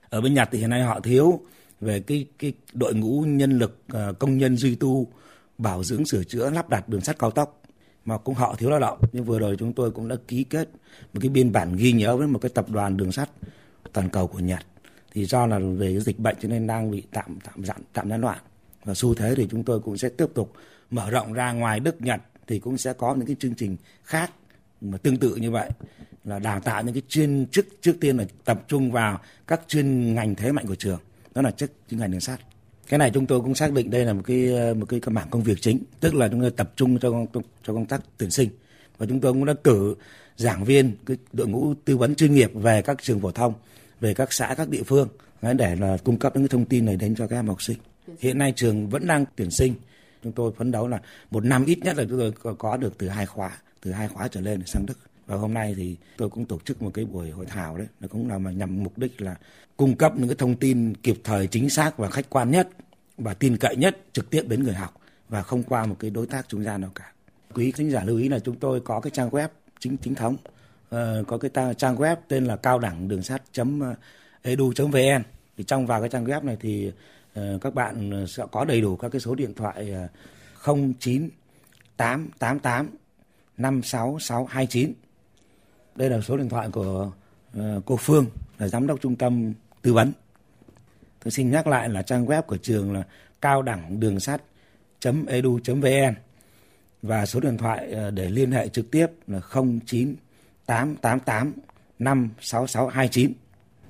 Ở 0.09 0.21
bên 0.21 0.33
Nhật 0.33 0.49
thì 0.51 0.59
hiện 0.59 0.69
nay 0.69 0.83
họ 0.83 0.99
thiếu 0.99 1.39
về 1.81 1.99
cái 1.99 2.25
cái 2.39 2.53
đội 2.73 2.95
ngũ 2.95 3.21
nhân 3.21 3.59
lực 3.59 3.81
ờ, 3.87 4.13
công 4.13 4.37
nhân 4.37 4.57
duy 4.57 4.75
tu 4.75 5.07
bảo 5.57 5.83
dưỡng 5.83 6.05
sửa 6.05 6.23
chữa 6.23 6.49
lắp 6.49 6.69
đặt 6.69 6.89
đường 6.89 7.01
sắt 7.01 7.19
cao 7.19 7.31
tốc 7.31 7.60
mà 8.05 8.17
cũng 8.17 8.35
họ 8.35 8.55
thiếu 8.55 8.69
lao 8.69 8.79
động. 8.79 8.99
Nhưng 9.11 9.23
vừa 9.23 9.39
rồi 9.39 9.55
chúng 9.59 9.73
tôi 9.73 9.91
cũng 9.91 10.07
đã 10.07 10.15
ký 10.27 10.43
kết 10.43 10.69
một 11.13 11.19
cái 11.21 11.29
biên 11.29 11.51
bản 11.51 11.75
ghi 11.75 11.91
nhớ 11.91 12.17
với 12.17 12.27
một 12.27 12.39
cái 12.39 12.49
tập 12.49 12.69
đoàn 12.69 12.97
đường 12.97 13.11
sắt 13.11 13.29
toàn 13.93 14.09
cầu 14.09 14.27
của 14.27 14.39
Nhật. 14.39 14.65
Thì 15.13 15.25
do 15.25 15.45
là 15.45 15.59
về 15.59 15.91
cái 15.93 15.99
dịch 15.99 16.19
bệnh 16.19 16.35
cho 16.41 16.49
nên 16.49 16.67
đang 16.67 16.91
bị 16.91 17.03
tạm 17.11 17.39
tạm 17.43 17.65
giãn, 17.65 17.81
tạm 17.93 18.09
gián 18.09 18.21
đoạn. 18.21 18.37
Và 18.83 18.93
xu 18.93 19.15
thế 19.15 19.35
thì 19.35 19.47
chúng 19.51 19.63
tôi 19.63 19.79
cũng 19.79 19.97
sẽ 19.97 20.09
tiếp 20.09 20.27
tục 20.33 20.53
mở 20.91 21.09
rộng 21.09 21.33
ra 21.33 21.51
ngoài 21.51 21.79
Đức, 21.79 22.01
Nhật 22.01 22.21
thì 22.47 22.59
cũng 22.59 22.77
sẽ 22.77 22.93
có 22.93 23.15
những 23.15 23.27
cái 23.27 23.35
chương 23.39 23.55
trình 23.55 23.77
khác 24.03 24.31
mà 24.81 24.97
tương 24.97 25.17
tự 25.17 25.35
như 25.35 25.51
vậy. 25.51 25.69
Là 26.23 26.39
đào 26.39 26.59
tạo 26.59 26.83
những 26.83 26.93
cái 26.93 27.03
chuyên 27.07 27.45
chức 27.51 27.67
trước 27.81 27.93
tiên 28.01 28.17
là 28.17 28.25
tập 28.45 28.63
trung 28.67 28.91
vào 28.91 29.19
các 29.47 29.61
chuyên 29.67 30.15
ngành 30.15 30.35
thế 30.35 30.51
mạnh 30.51 30.67
của 30.67 30.75
trường. 30.75 30.99
Đó 31.35 31.41
là 31.41 31.51
chức, 31.51 31.71
chuyên 31.89 31.99
ngành 31.99 32.11
đường 32.11 32.21
sắt 32.21 32.39
cái 32.87 32.97
này 32.97 33.11
chúng 33.13 33.25
tôi 33.25 33.41
cũng 33.41 33.55
xác 33.55 33.73
định 33.73 33.91
đây 33.91 34.05
là 34.05 34.13
một 34.13 34.21
cái 34.25 34.49
một 34.73 34.85
cái 34.89 34.99
bản 35.05 35.27
công 35.31 35.43
việc 35.43 35.61
chính 35.61 35.79
tức 35.99 36.15
là 36.15 36.27
chúng 36.27 36.41
tôi 36.41 36.51
tập 36.51 36.73
trung 36.75 36.99
cho 36.99 37.11
công, 37.11 37.43
cho 37.63 37.73
công 37.73 37.85
tác 37.85 38.01
tuyển 38.17 38.31
sinh. 38.31 38.49
Và 38.97 39.05
chúng 39.05 39.19
tôi 39.19 39.33
cũng 39.33 39.45
đã 39.45 39.53
cử 39.63 39.95
giảng 40.37 40.63
viên 40.65 40.95
cái 41.05 41.17
đội 41.33 41.47
ngũ 41.47 41.73
tư 41.85 41.97
vấn 41.97 42.15
chuyên 42.15 42.33
nghiệp 42.33 42.51
về 42.53 42.81
các 42.81 42.97
trường 43.01 43.19
phổ 43.19 43.31
thông 43.31 43.53
về 43.99 44.13
các 44.13 44.33
xã 44.33 44.53
các 44.57 44.69
địa 44.69 44.83
phương 44.83 45.07
để 45.41 45.75
là 45.75 45.97
cung 46.03 46.19
cấp 46.19 46.35
những 46.35 46.43
cái 46.43 46.49
thông 46.49 46.65
tin 46.65 46.85
này 46.85 46.95
đến 46.95 47.15
cho 47.15 47.27
các 47.27 47.35
em 47.35 47.47
học 47.47 47.61
sinh. 47.61 47.77
Hiện 48.19 48.37
nay 48.37 48.53
trường 48.55 48.89
vẫn 48.89 49.07
đang 49.07 49.25
tuyển 49.35 49.51
sinh. 49.51 49.73
Chúng 50.23 50.31
tôi 50.31 50.51
phấn 50.57 50.71
đấu 50.71 50.87
là 50.87 51.01
một 51.31 51.45
năm 51.45 51.65
ít 51.65 51.79
nhất 51.79 51.97
là 51.97 52.03
chúng 52.09 52.19
tôi 52.19 52.55
có 52.55 52.77
được 52.77 52.97
từ 52.97 53.07
hai 53.07 53.25
khóa 53.25 53.51
từ 53.81 53.91
hai 53.91 54.07
khóa 54.07 54.27
trở 54.27 54.41
lên 54.41 54.61
sang 54.65 54.85
Đức 54.85 54.97
và 55.25 55.35
hôm 55.37 55.53
nay 55.53 55.73
thì 55.77 55.97
tôi 56.17 56.29
cũng 56.29 56.45
tổ 56.45 56.59
chức 56.65 56.81
một 56.81 56.91
cái 56.93 57.05
buổi 57.05 57.31
hội 57.31 57.45
thảo 57.45 57.77
đấy. 57.77 57.87
Nó 57.99 58.07
cũng 58.07 58.29
là 58.29 58.37
mà 58.37 58.51
nhằm 58.51 58.83
mục 58.83 58.97
đích 58.97 59.21
là 59.21 59.35
cung 59.77 59.95
cấp 59.95 60.13
những 60.17 60.27
cái 60.27 60.35
thông 60.35 60.55
tin 60.55 60.95
kịp 60.95 61.17
thời 61.23 61.47
chính 61.47 61.69
xác 61.69 61.97
và 61.97 62.09
khách 62.09 62.29
quan 62.29 62.51
nhất 62.51 62.69
và 63.17 63.33
tin 63.33 63.57
cậy 63.57 63.75
nhất 63.75 63.97
trực 64.13 64.29
tiếp 64.29 64.43
đến 64.47 64.63
người 64.63 64.73
học 64.73 65.01
và 65.29 65.41
không 65.41 65.63
qua 65.63 65.85
một 65.85 65.95
cái 65.99 66.09
đối 66.09 66.25
tác 66.25 66.49
trung 66.49 66.63
gian 66.63 66.81
nào 66.81 66.91
cả. 66.95 67.11
Quý 67.53 67.71
khán 67.71 67.89
giả 67.89 68.03
lưu 68.03 68.17
ý 68.17 68.29
là 68.29 68.39
chúng 68.39 68.55
tôi 68.55 68.79
có 68.79 68.99
cái 68.99 69.11
trang 69.11 69.29
web 69.29 69.47
chính 69.79 69.97
chính 69.97 70.15
thống. 70.15 70.37
Uh, 70.95 71.27
có 71.27 71.37
cái 71.37 71.49
ta, 71.49 71.73
trang 71.73 71.95
web 71.95 72.15
tên 72.27 72.45
là 72.45 72.55
cao 72.55 72.79
đẳng 72.79 73.07
đường 73.07 73.23
sắt 73.23 73.41
ờ, 73.57 73.95
edu 74.41 74.73
vn. 74.77 75.23
Thì 75.57 75.63
trong 75.63 75.87
vào 75.87 75.99
cái 75.99 76.09
trang 76.09 76.25
web 76.25 76.45
này 76.45 76.57
thì 76.59 76.91
uh, 77.39 77.61
các 77.61 77.73
bạn 77.73 78.25
sẽ 78.27 78.43
có 78.51 78.65
đầy 78.65 78.81
đủ 78.81 78.95
các 78.95 79.09
cái 79.09 79.21
số 79.21 79.35
điện 79.35 79.53
thoại 79.53 79.93
09 80.99 81.29
888 81.97 82.89
56629. 83.57 84.93
Đây 85.95 86.09
là 86.09 86.21
số 86.21 86.37
điện 86.37 86.49
thoại 86.49 86.69
của 86.71 87.11
ờ, 87.53 87.81
cô 87.85 87.97
Phương 87.97 88.25
là 88.57 88.67
giám 88.67 88.87
đốc 88.87 89.01
trung 89.01 89.15
tâm 89.15 89.53
tư 89.81 89.93
vấn. 89.93 90.11
Tôi 91.23 91.31
xin 91.31 91.51
nhắc 91.51 91.67
lại 91.67 91.89
là 91.89 92.01
trang 92.01 92.25
web 92.25 92.41
của 92.41 92.57
trường 92.57 92.93
là 92.93 93.03
cao 93.41 93.61
đẳng 93.61 93.99
đường 93.99 94.19
sắt 94.19 94.41
edu.vn 95.27 96.13
và 97.01 97.25
số 97.25 97.39
điện 97.39 97.57
thoại 97.57 97.91
ờ, 97.91 98.11
để 98.11 98.29
liên 98.29 98.51
hệ 98.51 98.67
trực 98.67 98.91
tiếp 98.91 99.07
là 99.27 99.41
09 99.85 100.15
888 100.65 101.53
56629. 101.99 103.33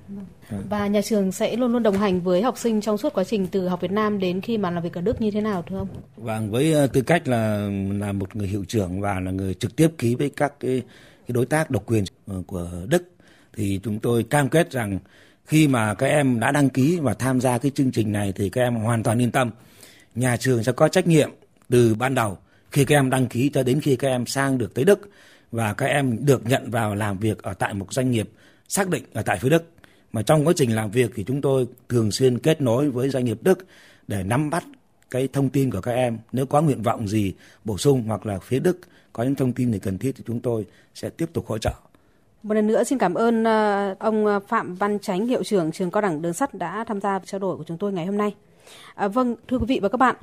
Vâng. 0.08 0.62
Và 0.70 0.86
nhà 0.86 1.02
trường 1.02 1.32
sẽ 1.32 1.56
luôn 1.56 1.72
luôn 1.72 1.82
đồng 1.82 1.98
hành 1.98 2.20
với 2.20 2.42
học 2.42 2.58
sinh 2.58 2.80
trong 2.80 2.98
suốt 2.98 3.12
quá 3.14 3.24
trình 3.24 3.46
từ 3.46 3.68
học 3.68 3.80
Việt 3.80 3.90
Nam 3.90 4.18
đến 4.18 4.40
khi 4.40 4.58
mà 4.58 4.70
làm 4.70 4.82
việc 4.82 4.94
ở 4.94 5.00
Đức 5.00 5.20
như 5.20 5.30
thế 5.30 5.40
nào 5.40 5.64
thưa 5.68 5.78
ông? 5.78 5.88
Vâng, 6.16 6.50
với 6.50 6.72
ờ, 6.72 6.86
tư 6.86 7.00
cách 7.00 7.28
là 7.28 7.68
là 7.98 8.12
một 8.12 8.36
người 8.36 8.48
hiệu 8.48 8.64
trưởng 8.68 9.00
và 9.00 9.20
là 9.20 9.30
người 9.30 9.54
trực 9.54 9.76
tiếp 9.76 9.88
ký 9.98 10.14
với 10.14 10.30
các 10.36 10.60
cái, 10.60 10.82
cái 11.32 11.34
đối 11.34 11.46
tác 11.46 11.70
độc 11.70 11.82
quyền 11.86 12.04
ờ, 12.26 12.42
của 12.46 12.70
Đức, 12.88 13.02
thì 13.52 13.80
chúng 13.82 13.98
tôi 13.98 14.22
cam 14.22 14.48
kết 14.48 14.70
rằng 14.70 14.98
khi 15.46 15.68
mà 15.68 15.94
các 15.94 16.06
em 16.06 16.40
đã 16.40 16.52
đăng 16.52 16.68
ký 16.68 16.98
và 17.02 17.14
tham 17.14 17.40
gia 17.40 17.58
cái 17.58 17.70
chương 17.74 17.90
trình 17.90 18.12
này 18.12 18.32
thì 18.32 18.50
các 18.50 18.62
em 18.62 18.74
hoàn 18.74 19.02
toàn 19.02 19.18
yên 19.18 19.30
tâm. 19.30 19.50
Nhà 20.14 20.36
trường 20.36 20.64
sẽ 20.64 20.72
có 20.72 20.88
trách 20.88 21.06
nhiệm 21.06 21.30
từ 21.68 21.94
ban 21.94 22.14
đầu 22.14 22.38
khi 22.70 22.84
các 22.84 22.96
em 22.96 23.10
đăng 23.10 23.26
ký 23.26 23.50
cho 23.54 23.62
đến 23.62 23.80
khi 23.80 23.96
các 23.96 24.08
em 24.08 24.26
sang 24.26 24.58
được 24.58 24.74
tới 24.74 24.84
Đức 24.84 25.10
và 25.52 25.74
các 25.74 25.86
em 25.86 26.26
được 26.26 26.46
nhận 26.46 26.70
vào 26.70 26.94
làm 26.94 27.18
việc 27.18 27.42
ở 27.42 27.54
tại 27.54 27.74
một 27.74 27.92
doanh 27.92 28.10
nghiệp 28.10 28.28
xác 28.68 28.88
định 28.88 29.04
ở 29.12 29.22
tại 29.22 29.38
phía 29.38 29.48
Đức 29.48 29.64
mà 30.12 30.22
trong 30.22 30.46
quá 30.46 30.52
trình 30.56 30.74
làm 30.74 30.90
việc 30.90 31.10
thì 31.14 31.24
chúng 31.24 31.40
tôi 31.40 31.66
thường 31.88 32.10
xuyên 32.10 32.38
kết 32.38 32.60
nối 32.60 32.90
với 32.90 33.08
doanh 33.08 33.24
nghiệp 33.24 33.38
Đức 33.42 33.66
để 34.08 34.22
nắm 34.22 34.50
bắt 34.50 34.64
cái 35.10 35.28
thông 35.32 35.50
tin 35.50 35.70
của 35.70 35.80
các 35.80 35.92
em 35.92 36.18
nếu 36.32 36.46
có 36.46 36.62
nguyện 36.62 36.82
vọng 36.82 37.08
gì 37.08 37.32
bổ 37.64 37.78
sung 37.78 38.02
hoặc 38.06 38.26
là 38.26 38.38
phía 38.38 38.58
Đức 38.58 38.78
có 39.12 39.22
những 39.22 39.34
thông 39.34 39.52
tin 39.52 39.72
gì 39.72 39.78
cần 39.78 39.98
thiết 39.98 40.12
thì 40.16 40.24
chúng 40.26 40.40
tôi 40.40 40.66
sẽ 40.94 41.10
tiếp 41.10 41.26
tục 41.32 41.46
hỗ 41.46 41.58
trợ. 41.58 41.72
Một 42.42 42.54
lần 42.54 42.66
nữa 42.66 42.84
xin 42.84 42.98
cảm 42.98 43.14
ơn 43.14 43.44
à, 43.44 43.94
ông 43.98 44.26
à, 44.26 44.38
Phạm 44.38 44.74
Văn 44.74 44.98
Chánh, 44.98 45.26
hiệu 45.26 45.44
trưởng 45.44 45.72
trường 45.72 45.90
cao 45.90 46.00
đẳng 46.00 46.22
đường 46.22 46.32
sắt 46.32 46.54
đã 46.54 46.84
tham 46.84 47.00
gia 47.00 47.18
trao 47.18 47.38
đổi 47.38 47.56
của 47.56 47.64
chúng 47.64 47.78
tôi 47.78 47.92
ngày 47.92 48.06
hôm 48.06 48.16
nay. 48.16 48.34
À, 48.94 49.08
vâng, 49.08 49.36
thưa 49.48 49.58
quý 49.58 49.64
vị 49.68 49.78
và 49.82 49.88
các 49.88 49.96
bạn, 49.96 50.16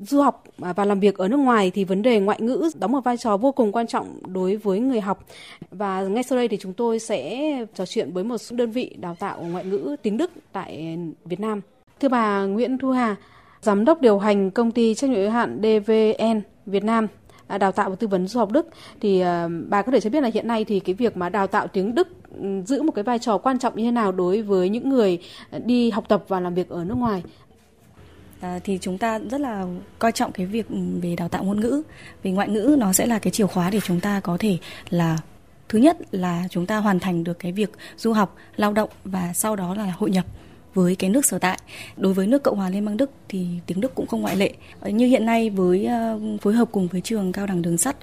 du 0.00 0.20
học 0.20 0.44
à, 0.62 0.72
và 0.72 0.84
làm 0.84 1.00
việc 1.00 1.18
ở 1.18 1.28
nước 1.28 1.36
ngoài 1.36 1.70
thì 1.70 1.84
vấn 1.84 2.02
đề 2.02 2.20
ngoại 2.20 2.40
ngữ 2.40 2.70
đóng 2.74 2.92
một 2.92 3.00
vai 3.04 3.16
trò 3.16 3.36
vô 3.36 3.52
cùng 3.52 3.72
quan 3.72 3.86
trọng 3.86 4.18
đối 4.26 4.56
với 4.56 4.80
người 4.80 5.00
học. 5.00 5.26
Và 5.70 6.02
ngay 6.02 6.22
sau 6.22 6.38
đây 6.38 6.48
thì 6.48 6.56
chúng 6.60 6.72
tôi 6.72 6.98
sẽ 6.98 7.50
trò 7.74 7.86
chuyện 7.86 8.12
với 8.12 8.24
một 8.24 8.38
số 8.38 8.56
đơn 8.56 8.70
vị 8.70 8.96
đào 9.00 9.16
tạo 9.18 9.42
ngoại 9.42 9.64
ngữ 9.64 9.96
tiếng 10.02 10.16
Đức 10.16 10.30
tại 10.52 10.98
Việt 11.24 11.40
Nam. 11.40 11.60
Thưa 12.00 12.08
bà 12.08 12.44
Nguyễn 12.44 12.78
Thu 12.78 12.90
Hà, 12.90 13.16
giám 13.62 13.84
đốc 13.84 14.00
điều 14.00 14.18
hành 14.18 14.50
công 14.50 14.72
ty 14.72 14.94
trách 14.94 15.10
nhiệm 15.10 15.20
hữu 15.20 15.30
hạn 15.30 15.60
DVN 15.62 16.40
Việt 16.66 16.84
Nam 16.84 17.06
À, 17.50 17.58
đào 17.58 17.72
tạo 17.72 17.90
và 17.90 17.96
tư 17.96 18.06
vấn 18.06 18.28
du 18.28 18.40
học 18.40 18.50
Đức. 18.52 18.66
Thì 19.00 19.20
à, 19.20 19.48
bà 19.68 19.82
có 19.82 19.92
thể 19.92 20.00
cho 20.00 20.10
biết 20.10 20.20
là 20.20 20.30
hiện 20.34 20.48
nay 20.48 20.64
thì 20.64 20.80
cái 20.80 20.94
việc 20.94 21.16
mà 21.16 21.28
đào 21.28 21.46
tạo 21.46 21.66
tiếng 21.66 21.94
Đức 21.94 22.08
ừ, 22.40 22.62
giữ 22.66 22.82
một 22.82 22.92
cái 22.92 23.04
vai 23.04 23.18
trò 23.18 23.38
quan 23.38 23.58
trọng 23.58 23.76
như 23.76 23.84
thế 23.84 23.90
nào 23.90 24.12
đối 24.12 24.42
với 24.42 24.68
những 24.68 24.88
người 24.88 25.18
đi 25.64 25.90
học 25.90 26.04
tập 26.08 26.24
và 26.28 26.40
làm 26.40 26.54
việc 26.54 26.68
ở 26.68 26.84
nước 26.84 26.94
ngoài? 26.94 27.22
À, 28.40 28.58
thì 28.64 28.78
chúng 28.80 28.98
ta 28.98 29.18
rất 29.18 29.40
là 29.40 29.66
coi 29.98 30.12
trọng 30.12 30.32
cái 30.32 30.46
việc 30.46 30.66
về 31.02 31.16
đào 31.16 31.28
tạo 31.28 31.44
ngôn 31.44 31.60
ngữ 31.60 31.82
vì 32.22 32.30
ngoại 32.30 32.48
ngữ. 32.48 32.76
Nó 32.78 32.92
sẽ 32.92 33.06
là 33.06 33.18
cái 33.18 33.30
chìa 33.30 33.46
khóa 33.46 33.70
để 33.70 33.80
chúng 33.84 34.00
ta 34.00 34.20
có 34.20 34.36
thể 34.40 34.58
là 34.90 35.18
thứ 35.68 35.78
nhất 35.78 35.96
là 36.10 36.44
chúng 36.50 36.66
ta 36.66 36.76
hoàn 36.76 37.00
thành 37.00 37.24
được 37.24 37.38
cái 37.38 37.52
việc 37.52 37.70
du 37.96 38.12
học, 38.12 38.36
lao 38.56 38.72
động 38.72 38.90
và 39.04 39.32
sau 39.34 39.56
đó 39.56 39.74
là 39.74 39.92
hội 39.98 40.10
nhập 40.10 40.24
với 40.74 40.96
cái 40.96 41.10
nước 41.10 41.26
sở 41.26 41.38
tại. 41.38 41.58
Đối 41.96 42.14
với 42.14 42.26
nước 42.26 42.42
Cộng 42.42 42.56
hòa 42.56 42.70
Liên 42.70 42.84
bang 42.84 42.96
Đức 42.96 43.10
thì 43.28 43.46
tiếng 43.66 43.80
Đức 43.80 43.94
cũng 43.94 44.06
không 44.06 44.20
ngoại 44.20 44.36
lệ. 44.36 44.52
Như 44.84 45.06
hiện 45.06 45.26
nay 45.26 45.50
với 45.50 45.86
ờ, 45.86 46.20
phối 46.40 46.54
hợp 46.54 46.68
cùng 46.72 46.88
với 46.88 47.00
trường 47.00 47.32
cao 47.32 47.46
đẳng 47.46 47.62
đường 47.62 47.78
sắt 47.78 47.96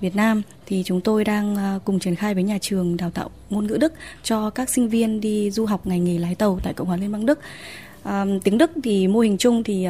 Việt 0.00 0.16
Nam 0.16 0.42
thì 0.66 0.82
chúng 0.86 1.00
tôi 1.00 1.24
đang 1.24 1.56
ờ, 1.56 1.78
cùng 1.84 1.98
triển 1.98 2.16
khai 2.16 2.34
với 2.34 2.42
nhà 2.42 2.58
trường 2.60 2.96
đào 2.96 3.10
tạo 3.10 3.30
ngôn 3.50 3.66
ngữ 3.66 3.76
Đức 3.80 3.92
cho 4.22 4.50
các 4.50 4.70
sinh 4.70 4.88
viên 4.88 5.20
đi 5.20 5.50
du 5.50 5.66
học 5.66 5.86
ngành 5.86 6.04
nghề 6.04 6.18
lái 6.18 6.34
tàu 6.34 6.58
tại 6.62 6.74
Cộng 6.74 6.88
hòa 6.88 6.96
Liên 6.96 7.12
bang 7.12 7.26
Đức. 7.26 7.38
À, 8.02 8.24
tiếng 8.44 8.58
Đức 8.58 8.70
thì 8.82 9.08
mô 9.08 9.20
hình 9.20 9.38
chung 9.38 9.62
thì 9.62 9.86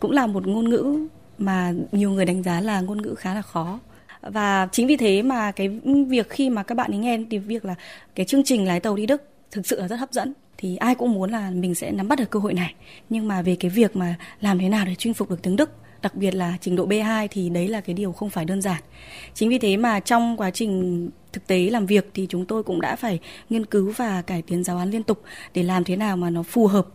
cũng 0.00 0.10
là 0.10 0.26
một 0.26 0.46
ngôn 0.46 0.68
ngữ 0.70 1.06
mà 1.38 1.72
nhiều 1.92 2.10
người 2.10 2.24
đánh 2.24 2.42
giá 2.42 2.60
là 2.60 2.80
ngôn 2.80 3.02
ngữ 3.02 3.14
khá 3.14 3.34
là 3.34 3.42
khó 3.42 3.78
và 4.22 4.68
chính 4.72 4.86
vì 4.86 4.96
thế 4.96 5.22
mà 5.22 5.52
cái 5.52 5.68
việc 6.08 6.28
khi 6.28 6.50
mà 6.50 6.62
các 6.62 6.74
bạn 6.74 6.90
ấy 6.90 6.98
nghe 6.98 7.18
thì 7.30 7.38
việc 7.38 7.64
là 7.64 7.74
cái 8.14 8.26
chương 8.26 8.44
trình 8.44 8.66
lái 8.66 8.80
tàu 8.80 8.96
đi 8.96 9.06
Đức 9.06 9.22
thực 9.50 9.66
sự 9.66 9.80
là 9.80 9.88
rất 9.88 9.96
hấp 9.96 10.12
dẫn 10.12 10.32
thì 10.60 10.76
ai 10.76 10.94
cũng 10.94 11.12
muốn 11.12 11.30
là 11.30 11.50
mình 11.50 11.74
sẽ 11.74 11.90
nắm 11.90 12.08
bắt 12.08 12.18
được 12.18 12.30
cơ 12.30 12.40
hội 12.40 12.54
này 12.54 12.74
nhưng 13.08 13.28
mà 13.28 13.42
về 13.42 13.56
cái 13.60 13.70
việc 13.70 13.96
mà 13.96 14.14
làm 14.40 14.58
thế 14.58 14.68
nào 14.68 14.84
để 14.86 14.94
chinh 14.94 15.14
phục 15.14 15.30
được 15.30 15.42
tiếng 15.42 15.56
Đức 15.56 15.70
đặc 16.02 16.14
biệt 16.14 16.34
là 16.34 16.56
trình 16.60 16.76
độ 16.76 16.86
B2 16.86 17.28
thì 17.30 17.48
đấy 17.48 17.68
là 17.68 17.80
cái 17.80 17.94
điều 17.94 18.12
không 18.12 18.30
phải 18.30 18.44
đơn 18.44 18.62
giản. 18.62 18.82
Chính 19.34 19.48
vì 19.48 19.58
thế 19.58 19.76
mà 19.76 20.00
trong 20.00 20.36
quá 20.36 20.50
trình 20.50 21.10
thực 21.32 21.46
tế 21.46 21.70
làm 21.70 21.86
việc 21.86 22.10
thì 22.14 22.26
chúng 22.28 22.46
tôi 22.46 22.62
cũng 22.62 22.80
đã 22.80 22.96
phải 22.96 23.18
nghiên 23.50 23.66
cứu 23.66 23.92
và 23.96 24.22
cải 24.22 24.42
tiến 24.42 24.64
giáo 24.64 24.78
án 24.78 24.90
liên 24.90 25.02
tục 25.02 25.22
để 25.54 25.62
làm 25.62 25.84
thế 25.84 25.96
nào 25.96 26.16
mà 26.16 26.30
nó 26.30 26.42
phù 26.42 26.66
hợp 26.66 26.86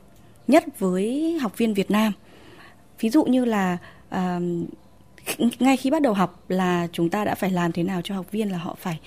nhất 0.48 0.80
với 0.80 1.38
học 1.42 1.58
viên 1.58 1.74
Việt 1.74 1.92
Nam. 1.92 2.14
Ví 3.00 3.10
dụ 3.10 3.26
như 3.26 3.46
là 3.46 3.78
à, 4.10 4.40
ngay 5.60 5.78
khi 5.78 5.92
bắt 5.92 6.02
đầu 6.02 6.14
học 6.14 6.44
là 6.50 6.88
chúng 6.92 7.10
ta 7.10 7.26
đã 7.26 7.36
phải 7.36 7.52
làm 7.52 7.72
thế 7.72 7.84
nào 7.84 8.02
cho 8.04 8.16
học 8.16 8.32
viên 8.32 8.52
là 8.52 8.58
họ 8.58 8.76
phải 8.80 9.00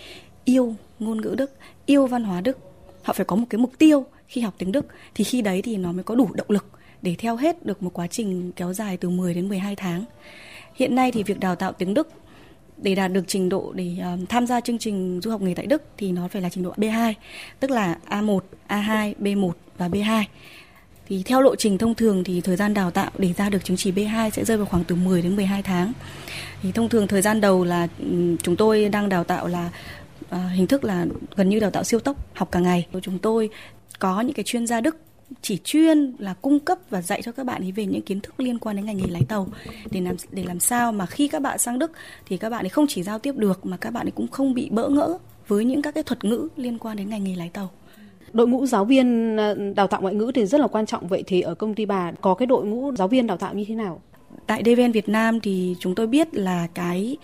yêu 0.44 0.74
ngôn 0.98 1.20
ngữ 1.20 1.34
Đức, 1.38 1.52
yêu 1.86 2.06
văn 2.06 2.24
hóa 2.24 2.40
Đức. 2.40 2.58
Họ 3.02 3.12
phải 3.12 3.24
có 3.24 3.36
một 3.36 3.46
cái 3.50 3.58
mục 3.58 3.72
tiêu 3.78 4.04
khi 4.28 4.40
học 4.40 4.54
tiếng 4.58 4.72
Đức 4.72 4.86
thì 5.14 5.24
khi 5.24 5.42
đấy 5.42 5.62
thì 5.62 5.76
nó 5.76 5.92
mới 5.92 6.04
có 6.04 6.14
đủ 6.14 6.28
động 6.34 6.50
lực 6.50 6.66
để 7.02 7.14
theo 7.18 7.36
hết 7.36 7.66
được 7.66 7.82
một 7.82 7.90
quá 7.92 8.06
trình 8.06 8.52
kéo 8.56 8.72
dài 8.72 8.96
từ 8.96 9.08
10 9.08 9.34
đến 9.34 9.48
12 9.48 9.76
tháng. 9.76 10.04
Hiện 10.74 10.94
nay 10.94 11.12
thì 11.12 11.22
việc 11.22 11.40
đào 11.40 11.54
tạo 11.56 11.72
tiếng 11.72 11.94
Đức 11.94 12.08
để 12.76 12.94
đạt 12.94 13.12
được 13.12 13.24
trình 13.26 13.48
độ 13.48 13.72
để 13.72 13.96
uh, 14.14 14.28
tham 14.28 14.46
gia 14.46 14.60
chương 14.60 14.78
trình 14.78 15.20
du 15.22 15.30
học 15.30 15.40
nghề 15.40 15.54
tại 15.54 15.66
Đức 15.66 15.82
thì 15.96 16.12
nó 16.12 16.28
phải 16.28 16.42
là 16.42 16.48
trình 16.48 16.64
độ 16.64 16.72
B2, 16.76 17.14
tức 17.60 17.70
là 17.70 17.98
A1, 18.08 18.40
A2, 18.68 19.14
B1 19.20 19.52
và 19.78 19.88
B2. 19.88 20.24
Thì 21.08 21.22
theo 21.26 21.40
lộ 21.40 21.56
trình 21.56 21.78
thông 21.78 21.94
thường 21.94 22.24
thì 22.24 22.40
thời 22.40 22.56
gian 22.56 22.74
đào 22.74 22.90
tạo 22.90 23.10
để 23.18 23.32
ra 23.32 23.50
được 23.50 23.64
chứng 23.64 23.76
chỉ 23.76 23.92
B2 23.92 24.30
sẽ 24.30 24.44
rơi 24.44 24.56
vào 24.56 24.66
khoảng 24.66 24.84
từ 24.84 24.94
10 24.94 25.22
đến 25.22 25.36
12 25.36 25.62
tháng. 25.62 25.92
Thì 26.62 26.72
thông 26.72 26.88
thường 26.88 27.08
thời 27.08 27.22
gian 27.22 27.40
đầu 27.40 27.64
là 27.64 27.88
ừ, 27.98 28.36
chúng 28.42 28.56
tôi 28.56 28.88
đang 28.88 29.08
đào 29.08 29.24
tạo 29.24 29.46
là 29.46 29.70
À, 30.30 30.50
hình 30.54 30.66
thức 30.66 30.84
là 30.84 31.06
gần 31.36 31.48
như 31.48 31.60
đào 31.60 31.70
tạo 31.70 31.84
siêu 31.84 32.00
tốc, 32.00 32.16
học 32.34 32.48
cả 32.52 32.60
ngày. 32.60 32.86
Chúng 33.02 33.18
tôi 33.18 33.50
có 33.98 34.20
những 34.20 34.34
cái 34.34 34.44
chuyên 34.44 34.66
gia 34.66 34.80
Đức 34.80 34.96
chỉ 35.42 35.58
chuyên 35.64 36.14
là 36.18 36.34
cung 36.34 36.60
cấp 36.60 36.78
và 36.90 37.02
dạy 37.02 37.22
cho 37.22 37.32
các 37.32 37.46
bạn 37.46 37.62
ấy 37.62 37.72
về 37.72 37.86
những 37.86 38.02
kiến 38.02 38.20
thức 38.20 38.40
liên 38.40 38.58
quan 38.58 38.76
đến 38.76 38.86
ngành 38.86 38.96
nghề 38.96 39.06
lái 39.08 39.22
tàu 39.28 39.46
để 39.90 40.00
làm 40.00 40.16
để 40.30 40.44
làm 40.44 40.60
sao 40.60 40.92
mà 40.92 41.06
khi 41.06 41.28
các 41.28 41.42
bạn 41.42 41.58
sang 41.58 41.78
Đức 41.78 41.92
thì 42.26 42.36
các 42.36 42.50
bạn 42.50 42.64
ấy 42.64 42.68
không 42.68 42.86
chỉ 42.88 43.02
giao 43.02 43.18
tiếp 43.18 43.36
được 43.36 43.66
mà 43.66 43.76
các 43.76 43.90
bạn 43.90 44.06
ấy 44.06 44.10
cũng 44.10 44.28
không 44.28 44.54
bị 44.54 44.68
bỡ 44.70 44.88
ngỡ 44.88 45.18
với 45.48 45.64
những 45.64 45.82
các 45.82 45.94
cái 45.94 46.02
thuật 46.02 46.24
ngữ 46.24 46.48
liên 46.56 46.78
quan 46.78 46.96
đến 46.96 47.08
ngành 47.08 47.24
nghề 47.24 47.34
lái 47.34 47.48
tàu. 47.48 47.70
Đội 48.32 48.48
ngũ 48.48 48.66
giáo 48.66 48.84
viên 48.84 49.36
ờ, 49.36 49.54
đào 49.76 49.86
tạo 49.86 50.00
ngoại 50.00 50.14
ngữ 50.14 50.30
thì 50.34 50.46
rất 50.46 50.60
là 50.60 50.66
quan 50.66 50.86
trọng 50.86 51.08
vậy 51.08 51.24
thì 51.26 51.40
ở 51.40 51.54
công 51.54 51.74
ty 51.74 51.86
bà 51.86 52.12
có 52.12 52.34
cái 52.34 52.46
đội 52.46 52.66
ngũ 52.66 52.92
giáo 52.96 53.08
viên 53.08 53.26
đào 53.26 53.36
tạo 53.36 53.54
như 53.54 53.64
thế 53.68 53.74
nào? 53.74 54.00
Tại 54.46 54.62
DVN 54.64 54.92
Việt 54.92 55.08
Nam 55.08 55.40
thì 55.40 55.76
chúng 55.80 55.94
tôi 55.94 56.06
biết 56.06 56.34
là 56.34 56.68
cái 56.74 57.16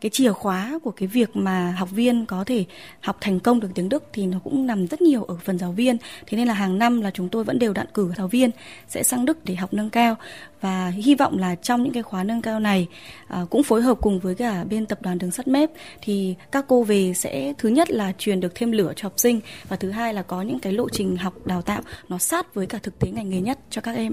cái 0.00 0.10
chìa 0.10 0.32
khóa 0.32 0.78
của 0.82 0.90
cái 0.90 1.08
việc 1.08 1.36
mà 1.36 1.74
học 1.78 1.90
viên 1.90 2.26
có 2.26 2.44
thể 2.44 2.64
học 3.00 3.16
thành 3.20 3.40
công 3.40 3.60
được 3.60 3.68
tiếng 3.74 3.88
Đức 3.88 4.04
thì 4.12 4.26
nó 4.26 4.38
cũng 4.44 4.66
nằm 4.66 4.86
rất 4.86 5.02
nhiều 5.02 5.24
ở 5.24 5.36
phần 5.44 5.58
giáo 5.58 5.72
viên. 5.72 5.96
Thế 6.26 6.38
nên 6.38 6.48
là 6.48 6.54
hàng 6.54 6.78
năm 6.78 7.00
là 7.00 7.10
chúng 7.10 7.28
tôi 7.28 7.44
vẫn 7.44 7.58
đều 7.58 7.72
đặn 7.72 7.86
cử 7.94 8.12
giáo 8.16 8.28
viên 8.28 8.50
sẽ 8.88 9.02
sang 9.02 9.24
Đức 9.24 9.44
để 9.44 9.54
học 9.54 9.72
nâng 9.72 9.90
cao 9.90 10.16
và 10.60 10.88
hy 10.88 11.14
vọng 11.14 11.38
là 11.38 11.54
trong 11.54 11.82
những 11.82 11.92
cái 11.92 12.02
khóa 12.02 12.24
nâng 12.24 12.42
cao 12.42 12.60
này 12.60 12.86
à, 13.28 13.44
cũng 13.50 13.62
phối 13.62 13.82
hợp 13.82 13.98
cùng 14.00 14.18
với 14.18 14.34
cả 14.34 14.64
bên 14.64 14.86
tập 14.86 15.02
đoàn 15.02 15.18
đường 15.18 15.30
sắt 15.30 15.48
MEP 15.48 15.70
thì 16.02 16.34
các 16.52 16.64
cô 16.68 16.82
về 16.82 17.12
sẽ 17.14 17.52
thứ 17.58 17.68
nhất 17.68 17.90
là 17.90 18.12
truyền 18.18 18.40
được 18.40 18.54
thêm 18.54 18.72
lửa 18.72 18.92
cho 18.96 19.06
học 19.06 19.12
sinh 19.16 19.40
và 19.68 19.76
thứ 19.76 19.90
hai 19.90 20.14
là 20.14 20.22
có 20.22 20.42
những 20.42 20.58
cái 20.58 20.72
lộ 20.72 20.88
trình 20.88 21.16
học 21.16 21.46
đào 21.46 21.62
tạo 21.62 21.82
nó 22.08 22.18
sát 22.18 22.54
với 22.54 22.66
cả 22.66 22.78
thực 22.82 22.98
tế 22.98 23.10
ngành 23.10 23.30
nghề 23.30 23.40
nhất 23.40 23.58
cho 23.70 23.80
các 23.80 23.96
em. 23.96 24.12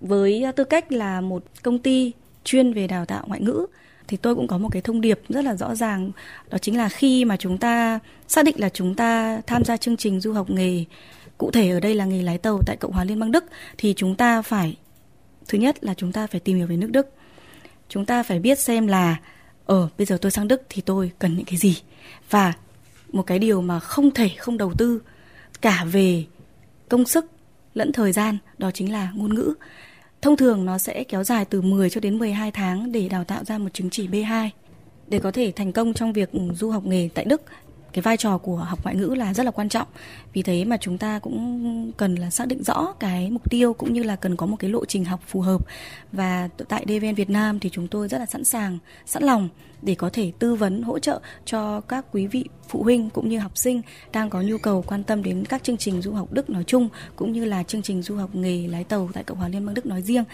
Với 0.00 0.44
tư 0.56 0.64
cách 0.64 0.92
là 0.92 1.20
một 1.20 1.42
công 1.62 1.78
ty 1.78 2.12
chuyên 2.44 2.72
về 2.72 2.86
đào 2.86 3.04
tạo 3.04 3.24
ngoại 3.26 3.40
ngữ 3.40 3.66
thì 4.10 4.16
tôi 4.16 4.34
cũng 4.34 4.46
có 4.46 4.58
một 4.58 4.68
cái 4.72 4.82
thông 4.82 5.00
điệp 5.00 5.20
rất 5.28 5.44
là 5.44 5.56
rõ 5.56 5.74
ràng. 5.74 6.10
Đó 6.50 6.58
chính 6.58 6.78
là 6.78 6.88
khi 6.88 7.24
mà 7.24 7.36
chúng 7.36 7.58
ta 7.58 7.98
xác 8.28 8.44
định 8.44 8.60
là 8.60 8.68
chúng 8.68 8.94
ta 8.94 9.40
tham 9.46 9.64
gia 9.64 9.76
chương 9.76 9.96
trình 9.96 10.20
du 10.20 10.32
học 10.32 10.50
nghề 10.50 10.84
cụ 11.38 11.50
thể 11.50 11.70
ở 11.70 11.80
đây 11.80 11.94
là 11.94 12.04
nghề 12.04 12.22
lái 12.22 12.38
tàu 12.38 12.60
tại 12.66 12.76
Cộng 12.76 12.92
hòa 12.92 13.04
Liên 13.04 13.20
bang 13.20 13.32
Đức 13.32 13.44
thì 13.78 13.94
chúng 13.96 14.14
ta 14.14 14.42
phải 14.42 14.76
thứ 15.48 15.58
nhất 15.58 15.84
là 15.84 15.94
chúng 15.94 16.12
ta 16.12 16.26
phải 16.26 16.40
tìm 16.40 16.56
hiểu 16.56 16.66
về 16.66 16.76
nước 16.76 16.90
Đức. 16.90 17.06
Chúng 17.88 18.06
ta 18.06 18.22
phải 18.22 18.38
biết 18.38 18.58
xem 18.58 18.86
là 18.86 19.16
ở 19.66 19.80
ờ, 19.80 19.88
bây 19.98 20.06
giờ 20.06 20.18
tôi 20.20 20.30
sang 20.30 20.48
Đức 20.48 20.62
thì 20.68 20.82
tôi 20.82 21.10
cần 21.18 21.36
những 21.36 21.46
cái 21.46 21.56
gì? 21.56 21.76
Và 22.30 22.52
một 23.12 23.22
cái 23.22 23.38
điều 23.38 23.60
mà 23.62 23.80
không 23.80 24.10
thể 24.10 24.30
không 24.38 24.58
đầu 24.58 24.72
tư 24.78 25.02
cả 25.60 25.84
về 25.92 26.24
công 26.88 27.06
sức 27.06 27.26
lẫn 27.74 27.92
thời 27.92 28.12
gian 28.12 28.38
đó 28.58 28.70
chính 28.74 28.92
là 28.92 29.12
ngôn 29.14 29.34
ngữ. 29.34 29.54
Thông 30.22 30.36
thường 30.36 30.64
nó 30.64 30.78
sẽ 30.78 31.04
kéo 31.04 31.24
dài 31.24 31.44
từ 31.44 31.60
10 31.60 31.90
cho 31.90 32.00
đến 32.00 32.18
12 32.18 32.50
tháng 32.50 32.92
để 32.92 33.08
đào 33.08 33.24
tạo 33.24 33.44
ra 33.44 33.58
một 33.58 33.68
chứng 33.72 33.90
chỉ 33.90 34.08
B2. 34.08 34.48
Để 35.08 35.18
có 35.18 35.30
thể 35.30 35.52
thành 35.56 35.72
công 35.72 35.94
trong 35.94 36.12
việc 36.12 36.32
ừ, 36.32 36.40
du 36.54 36.70
học 36.70 36.84
nghề 36.86 37.08
tại 37.14 37.24
Đức 37.24 37.42
cái 37.92 38.02
vai 38.02 38.16
trò 38.16 38.38
của 38.38 38.56
học 38.56 38.84
ngoại 38.84 38.96
ngữ 38.96 39.06
là 39.06 39.34
rất 39.34 39.46
là 39.46 39.50
quan 39.50 39.68
trọng. 39.68 39.88
Vì 40.32 40.42
thế 40.42 40.64
mà 40.64 40.76
chúng 40.76 40.98
ta 40.98 41.18
cũng 41.18 41.92
cần 41.96 42.14
là 42.14 42.30
xác 42.30 42.48
định 42.48 42.62
rõ 42.62 42.92
cái 43.00 43.30
mục 43.30 43.50
tiêu 43.50 43.72
cũng 43.72 43.92
như 43.92 44.02
là 44.02 44.16
cần 44.16 44.36
có 44.36 44.46
một 44.46 44.56
cái 44.56 44.70
lộ 44.70 44.84
trình 44.84 45.04
học 45.04 45.20
phù 45.26 45.40
hợp. 45.40 45.66
Và 46.12 46.48
tại 46.68 46.84
DVN 46.88 47.14
Việt 47.14 47.30
Nam 47.30 47.60
thì 47.60 47.70
chúng 47.70 47.88
tôi 47.88 48.08
rất 48.08 48.18
là 48.18 48.26
sẵn 48.26 48.44
sàng, 48.44 48.78
sẵn 49.06 49.22
lòng 49.22 49.48
để 49.82 49.94
có 49.94 50.10
thể 50.12 50.32
tư 50.38 50.54
vấn, 50.54 50.82
hỗ 50.82 50.98
trợ 50.98 51.20
cho 51.44 51.80
các 51.80 52.06
quý 52.12 52.26
vị 52.26 52.44
phụ 52.68 52.82
huynh 52.82 53.10
cũng 53.10 53.28
như 53.28 53.38
học 53.38 53.58
sinh 53.58 53.82
đang 54.12 54.30
có 54.30 54.42
nhu 54.42 54.58
cầu 54.58 54.84
quan 54.86 55.04
tâm 55.04 55.22
đến 55.22 55.44
các 55.44 55.62
chương 55.64 55.76
trình 55.76 56.02
du 56.02 56.12
học 56.12 56.32
Đức 56.32 56.50
nói 56.50 56.64
chung 56.66 56.88
cũng 57.16 57.32
như 57.32 57.44
là 57.44 57.62
chương 57.62 57.82
trình 57.82 58.02
du 58.02 58.16
học 58.16 58.34
nghề 58.34 58.68
lái 58.68 58.84
tàu 58.84 59.08
tại 59.12 59.24
Cộng 59.24 59.38
hòa 59.38 59.48
Liên 59.48 59.66
bang 59.66 59.74
Đức 59.74 59.86
nói 59.86 60.02
riêng. 60.02 60.24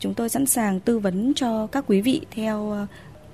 Chúng 0.00 0.14
tôi 0.14 0.28
sẵn 0.28 0.46
sàng 0.46 0.80
tư 0.80 0.98
vấn 0.98 1.32
cho 1.34 1.66
các 1.66 1.84
quý 1.86 2.00
vị 2.00 2.20
theo 2.30 2.86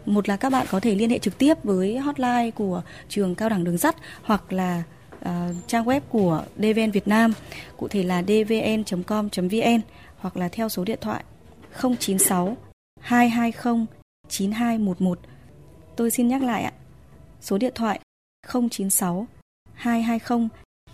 một 0.06 0.28
là 0.28 0.36
các 0.36 0.52
bạn 0.52 0.66
có 0.70 0.80
thể 0.80 0.94
liên 0.94 1.10
hệ 1.10 1.18
trực 1.18 1.38
tiếp 1.38 1.54
với 1.64 1.98
hotline 1.98 2.50
của 2.50 2.82
trường 3.08 3.34
cao 3.34 3.48
đẳng 3.48 3.64
đường 3.64 3.78
sắt 3.78 3.96
hoặc 4.22 4.52
là 4.52 4.82
uh, 5.20 5.28
trang 5.66 5.84
web 5.84 6.00
của 6.08 6.44
DVN 6.56 6.90
Việt 6.90 7.08
Nam, 7.08 7.32
cụ 7.76 7.88
thể 7.88 8.02
là 8.02 8.22
dvn.com.vn 8.22 9.80
hoặc 10.16 10.36
là 10.36 10.48
theo 10.48 10.68
số 10.68 10.84
điện 10.84 10.98
thoại 11.00 11.24
096 11.82 12.56
220 13.00 13.86
9211. 14.28 15.18
Tôi 15.96 16.10
xin 16.10 16.28
nhắc 16.28 16.42
lại 16.42 16.62
ạ. 16.62 16.72
Số 17.40 17.58
điện 17.58 17.72
thoại 17.74 18.00
096 18.52 19.26
220 19.74 20.48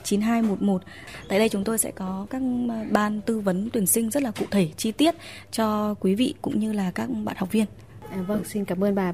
9211. 0.05 0.83
Tại 1.29 1.39
đây 1.39 1.49
chúng 1.49 1.65
tôi 1.65 1.79
sẽ 1.79 1.91
có 1.91 2.27
các 2.31 2.43
ban 2.91 3.21
tư 3.21 3.41
vấn 3.41 3.71
tuyển 3.73 3.87
sinh 3.87 4.11
rất 4.11 4.23
là 4.23 4.31
cụ 4.31 4.45
thể, 4.51 4.69
chi 4.77 4.93
tiết 4.93 5.15
cho 5.51 5.95
quý 6.01 6.15
vị 6.15 6.35
cũng 6.43 6.61
như 6.61 6.73
là 6.73 6.91
các 6.91 7.07
bạn 7.25 7.37
học 7.39 7.53
viên. 7.53 7.67
À, 8.11 8.23
vâng, 8.27 8.45
xin 8.45 8.65
cảm 8.65 8.85
ơn 8.85 8.95
bà. 8.95 9.13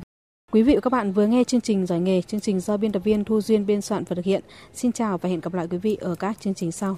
Quý 0.52 0.62
vị 0.62 0.74
và 0.74 0.80
các 0.80 0.90
bạn 0.90 1.12
vừa 1.12 1.26
nghe 1.26 1.44
chương 1.44 1.61
trình 1.61 1.87
Giỏi 1.87 2.00
nghề, 2.00 2.22
chương 2.22 2.40
trình 2.40 2.61
do 2.61 2.76
biên 2.76 2.92
tập 2.92 3.00
viên 3.04 3.24
Thu 3.24 3.40
Duyên 3.40 3.66
biên 3.66 3.80
soạn 3.80 4.04
và 4.04 4.16
thực 4.16 4.24
hiện. 4.24 4.42
Xin 4.74 4.92
chào 4.92 5.18
và 5.18 5.28
hẹn 5.28 5.40
gặp 5.40 5.54
lại 5.54 5.66
quý 5.70 5.78
vị 5.78 5.96
ở 6.00 6.14
các 6.14 6.40
chương 6.40 6.54
trình 6.54 6.72
sau. 6.72 6.94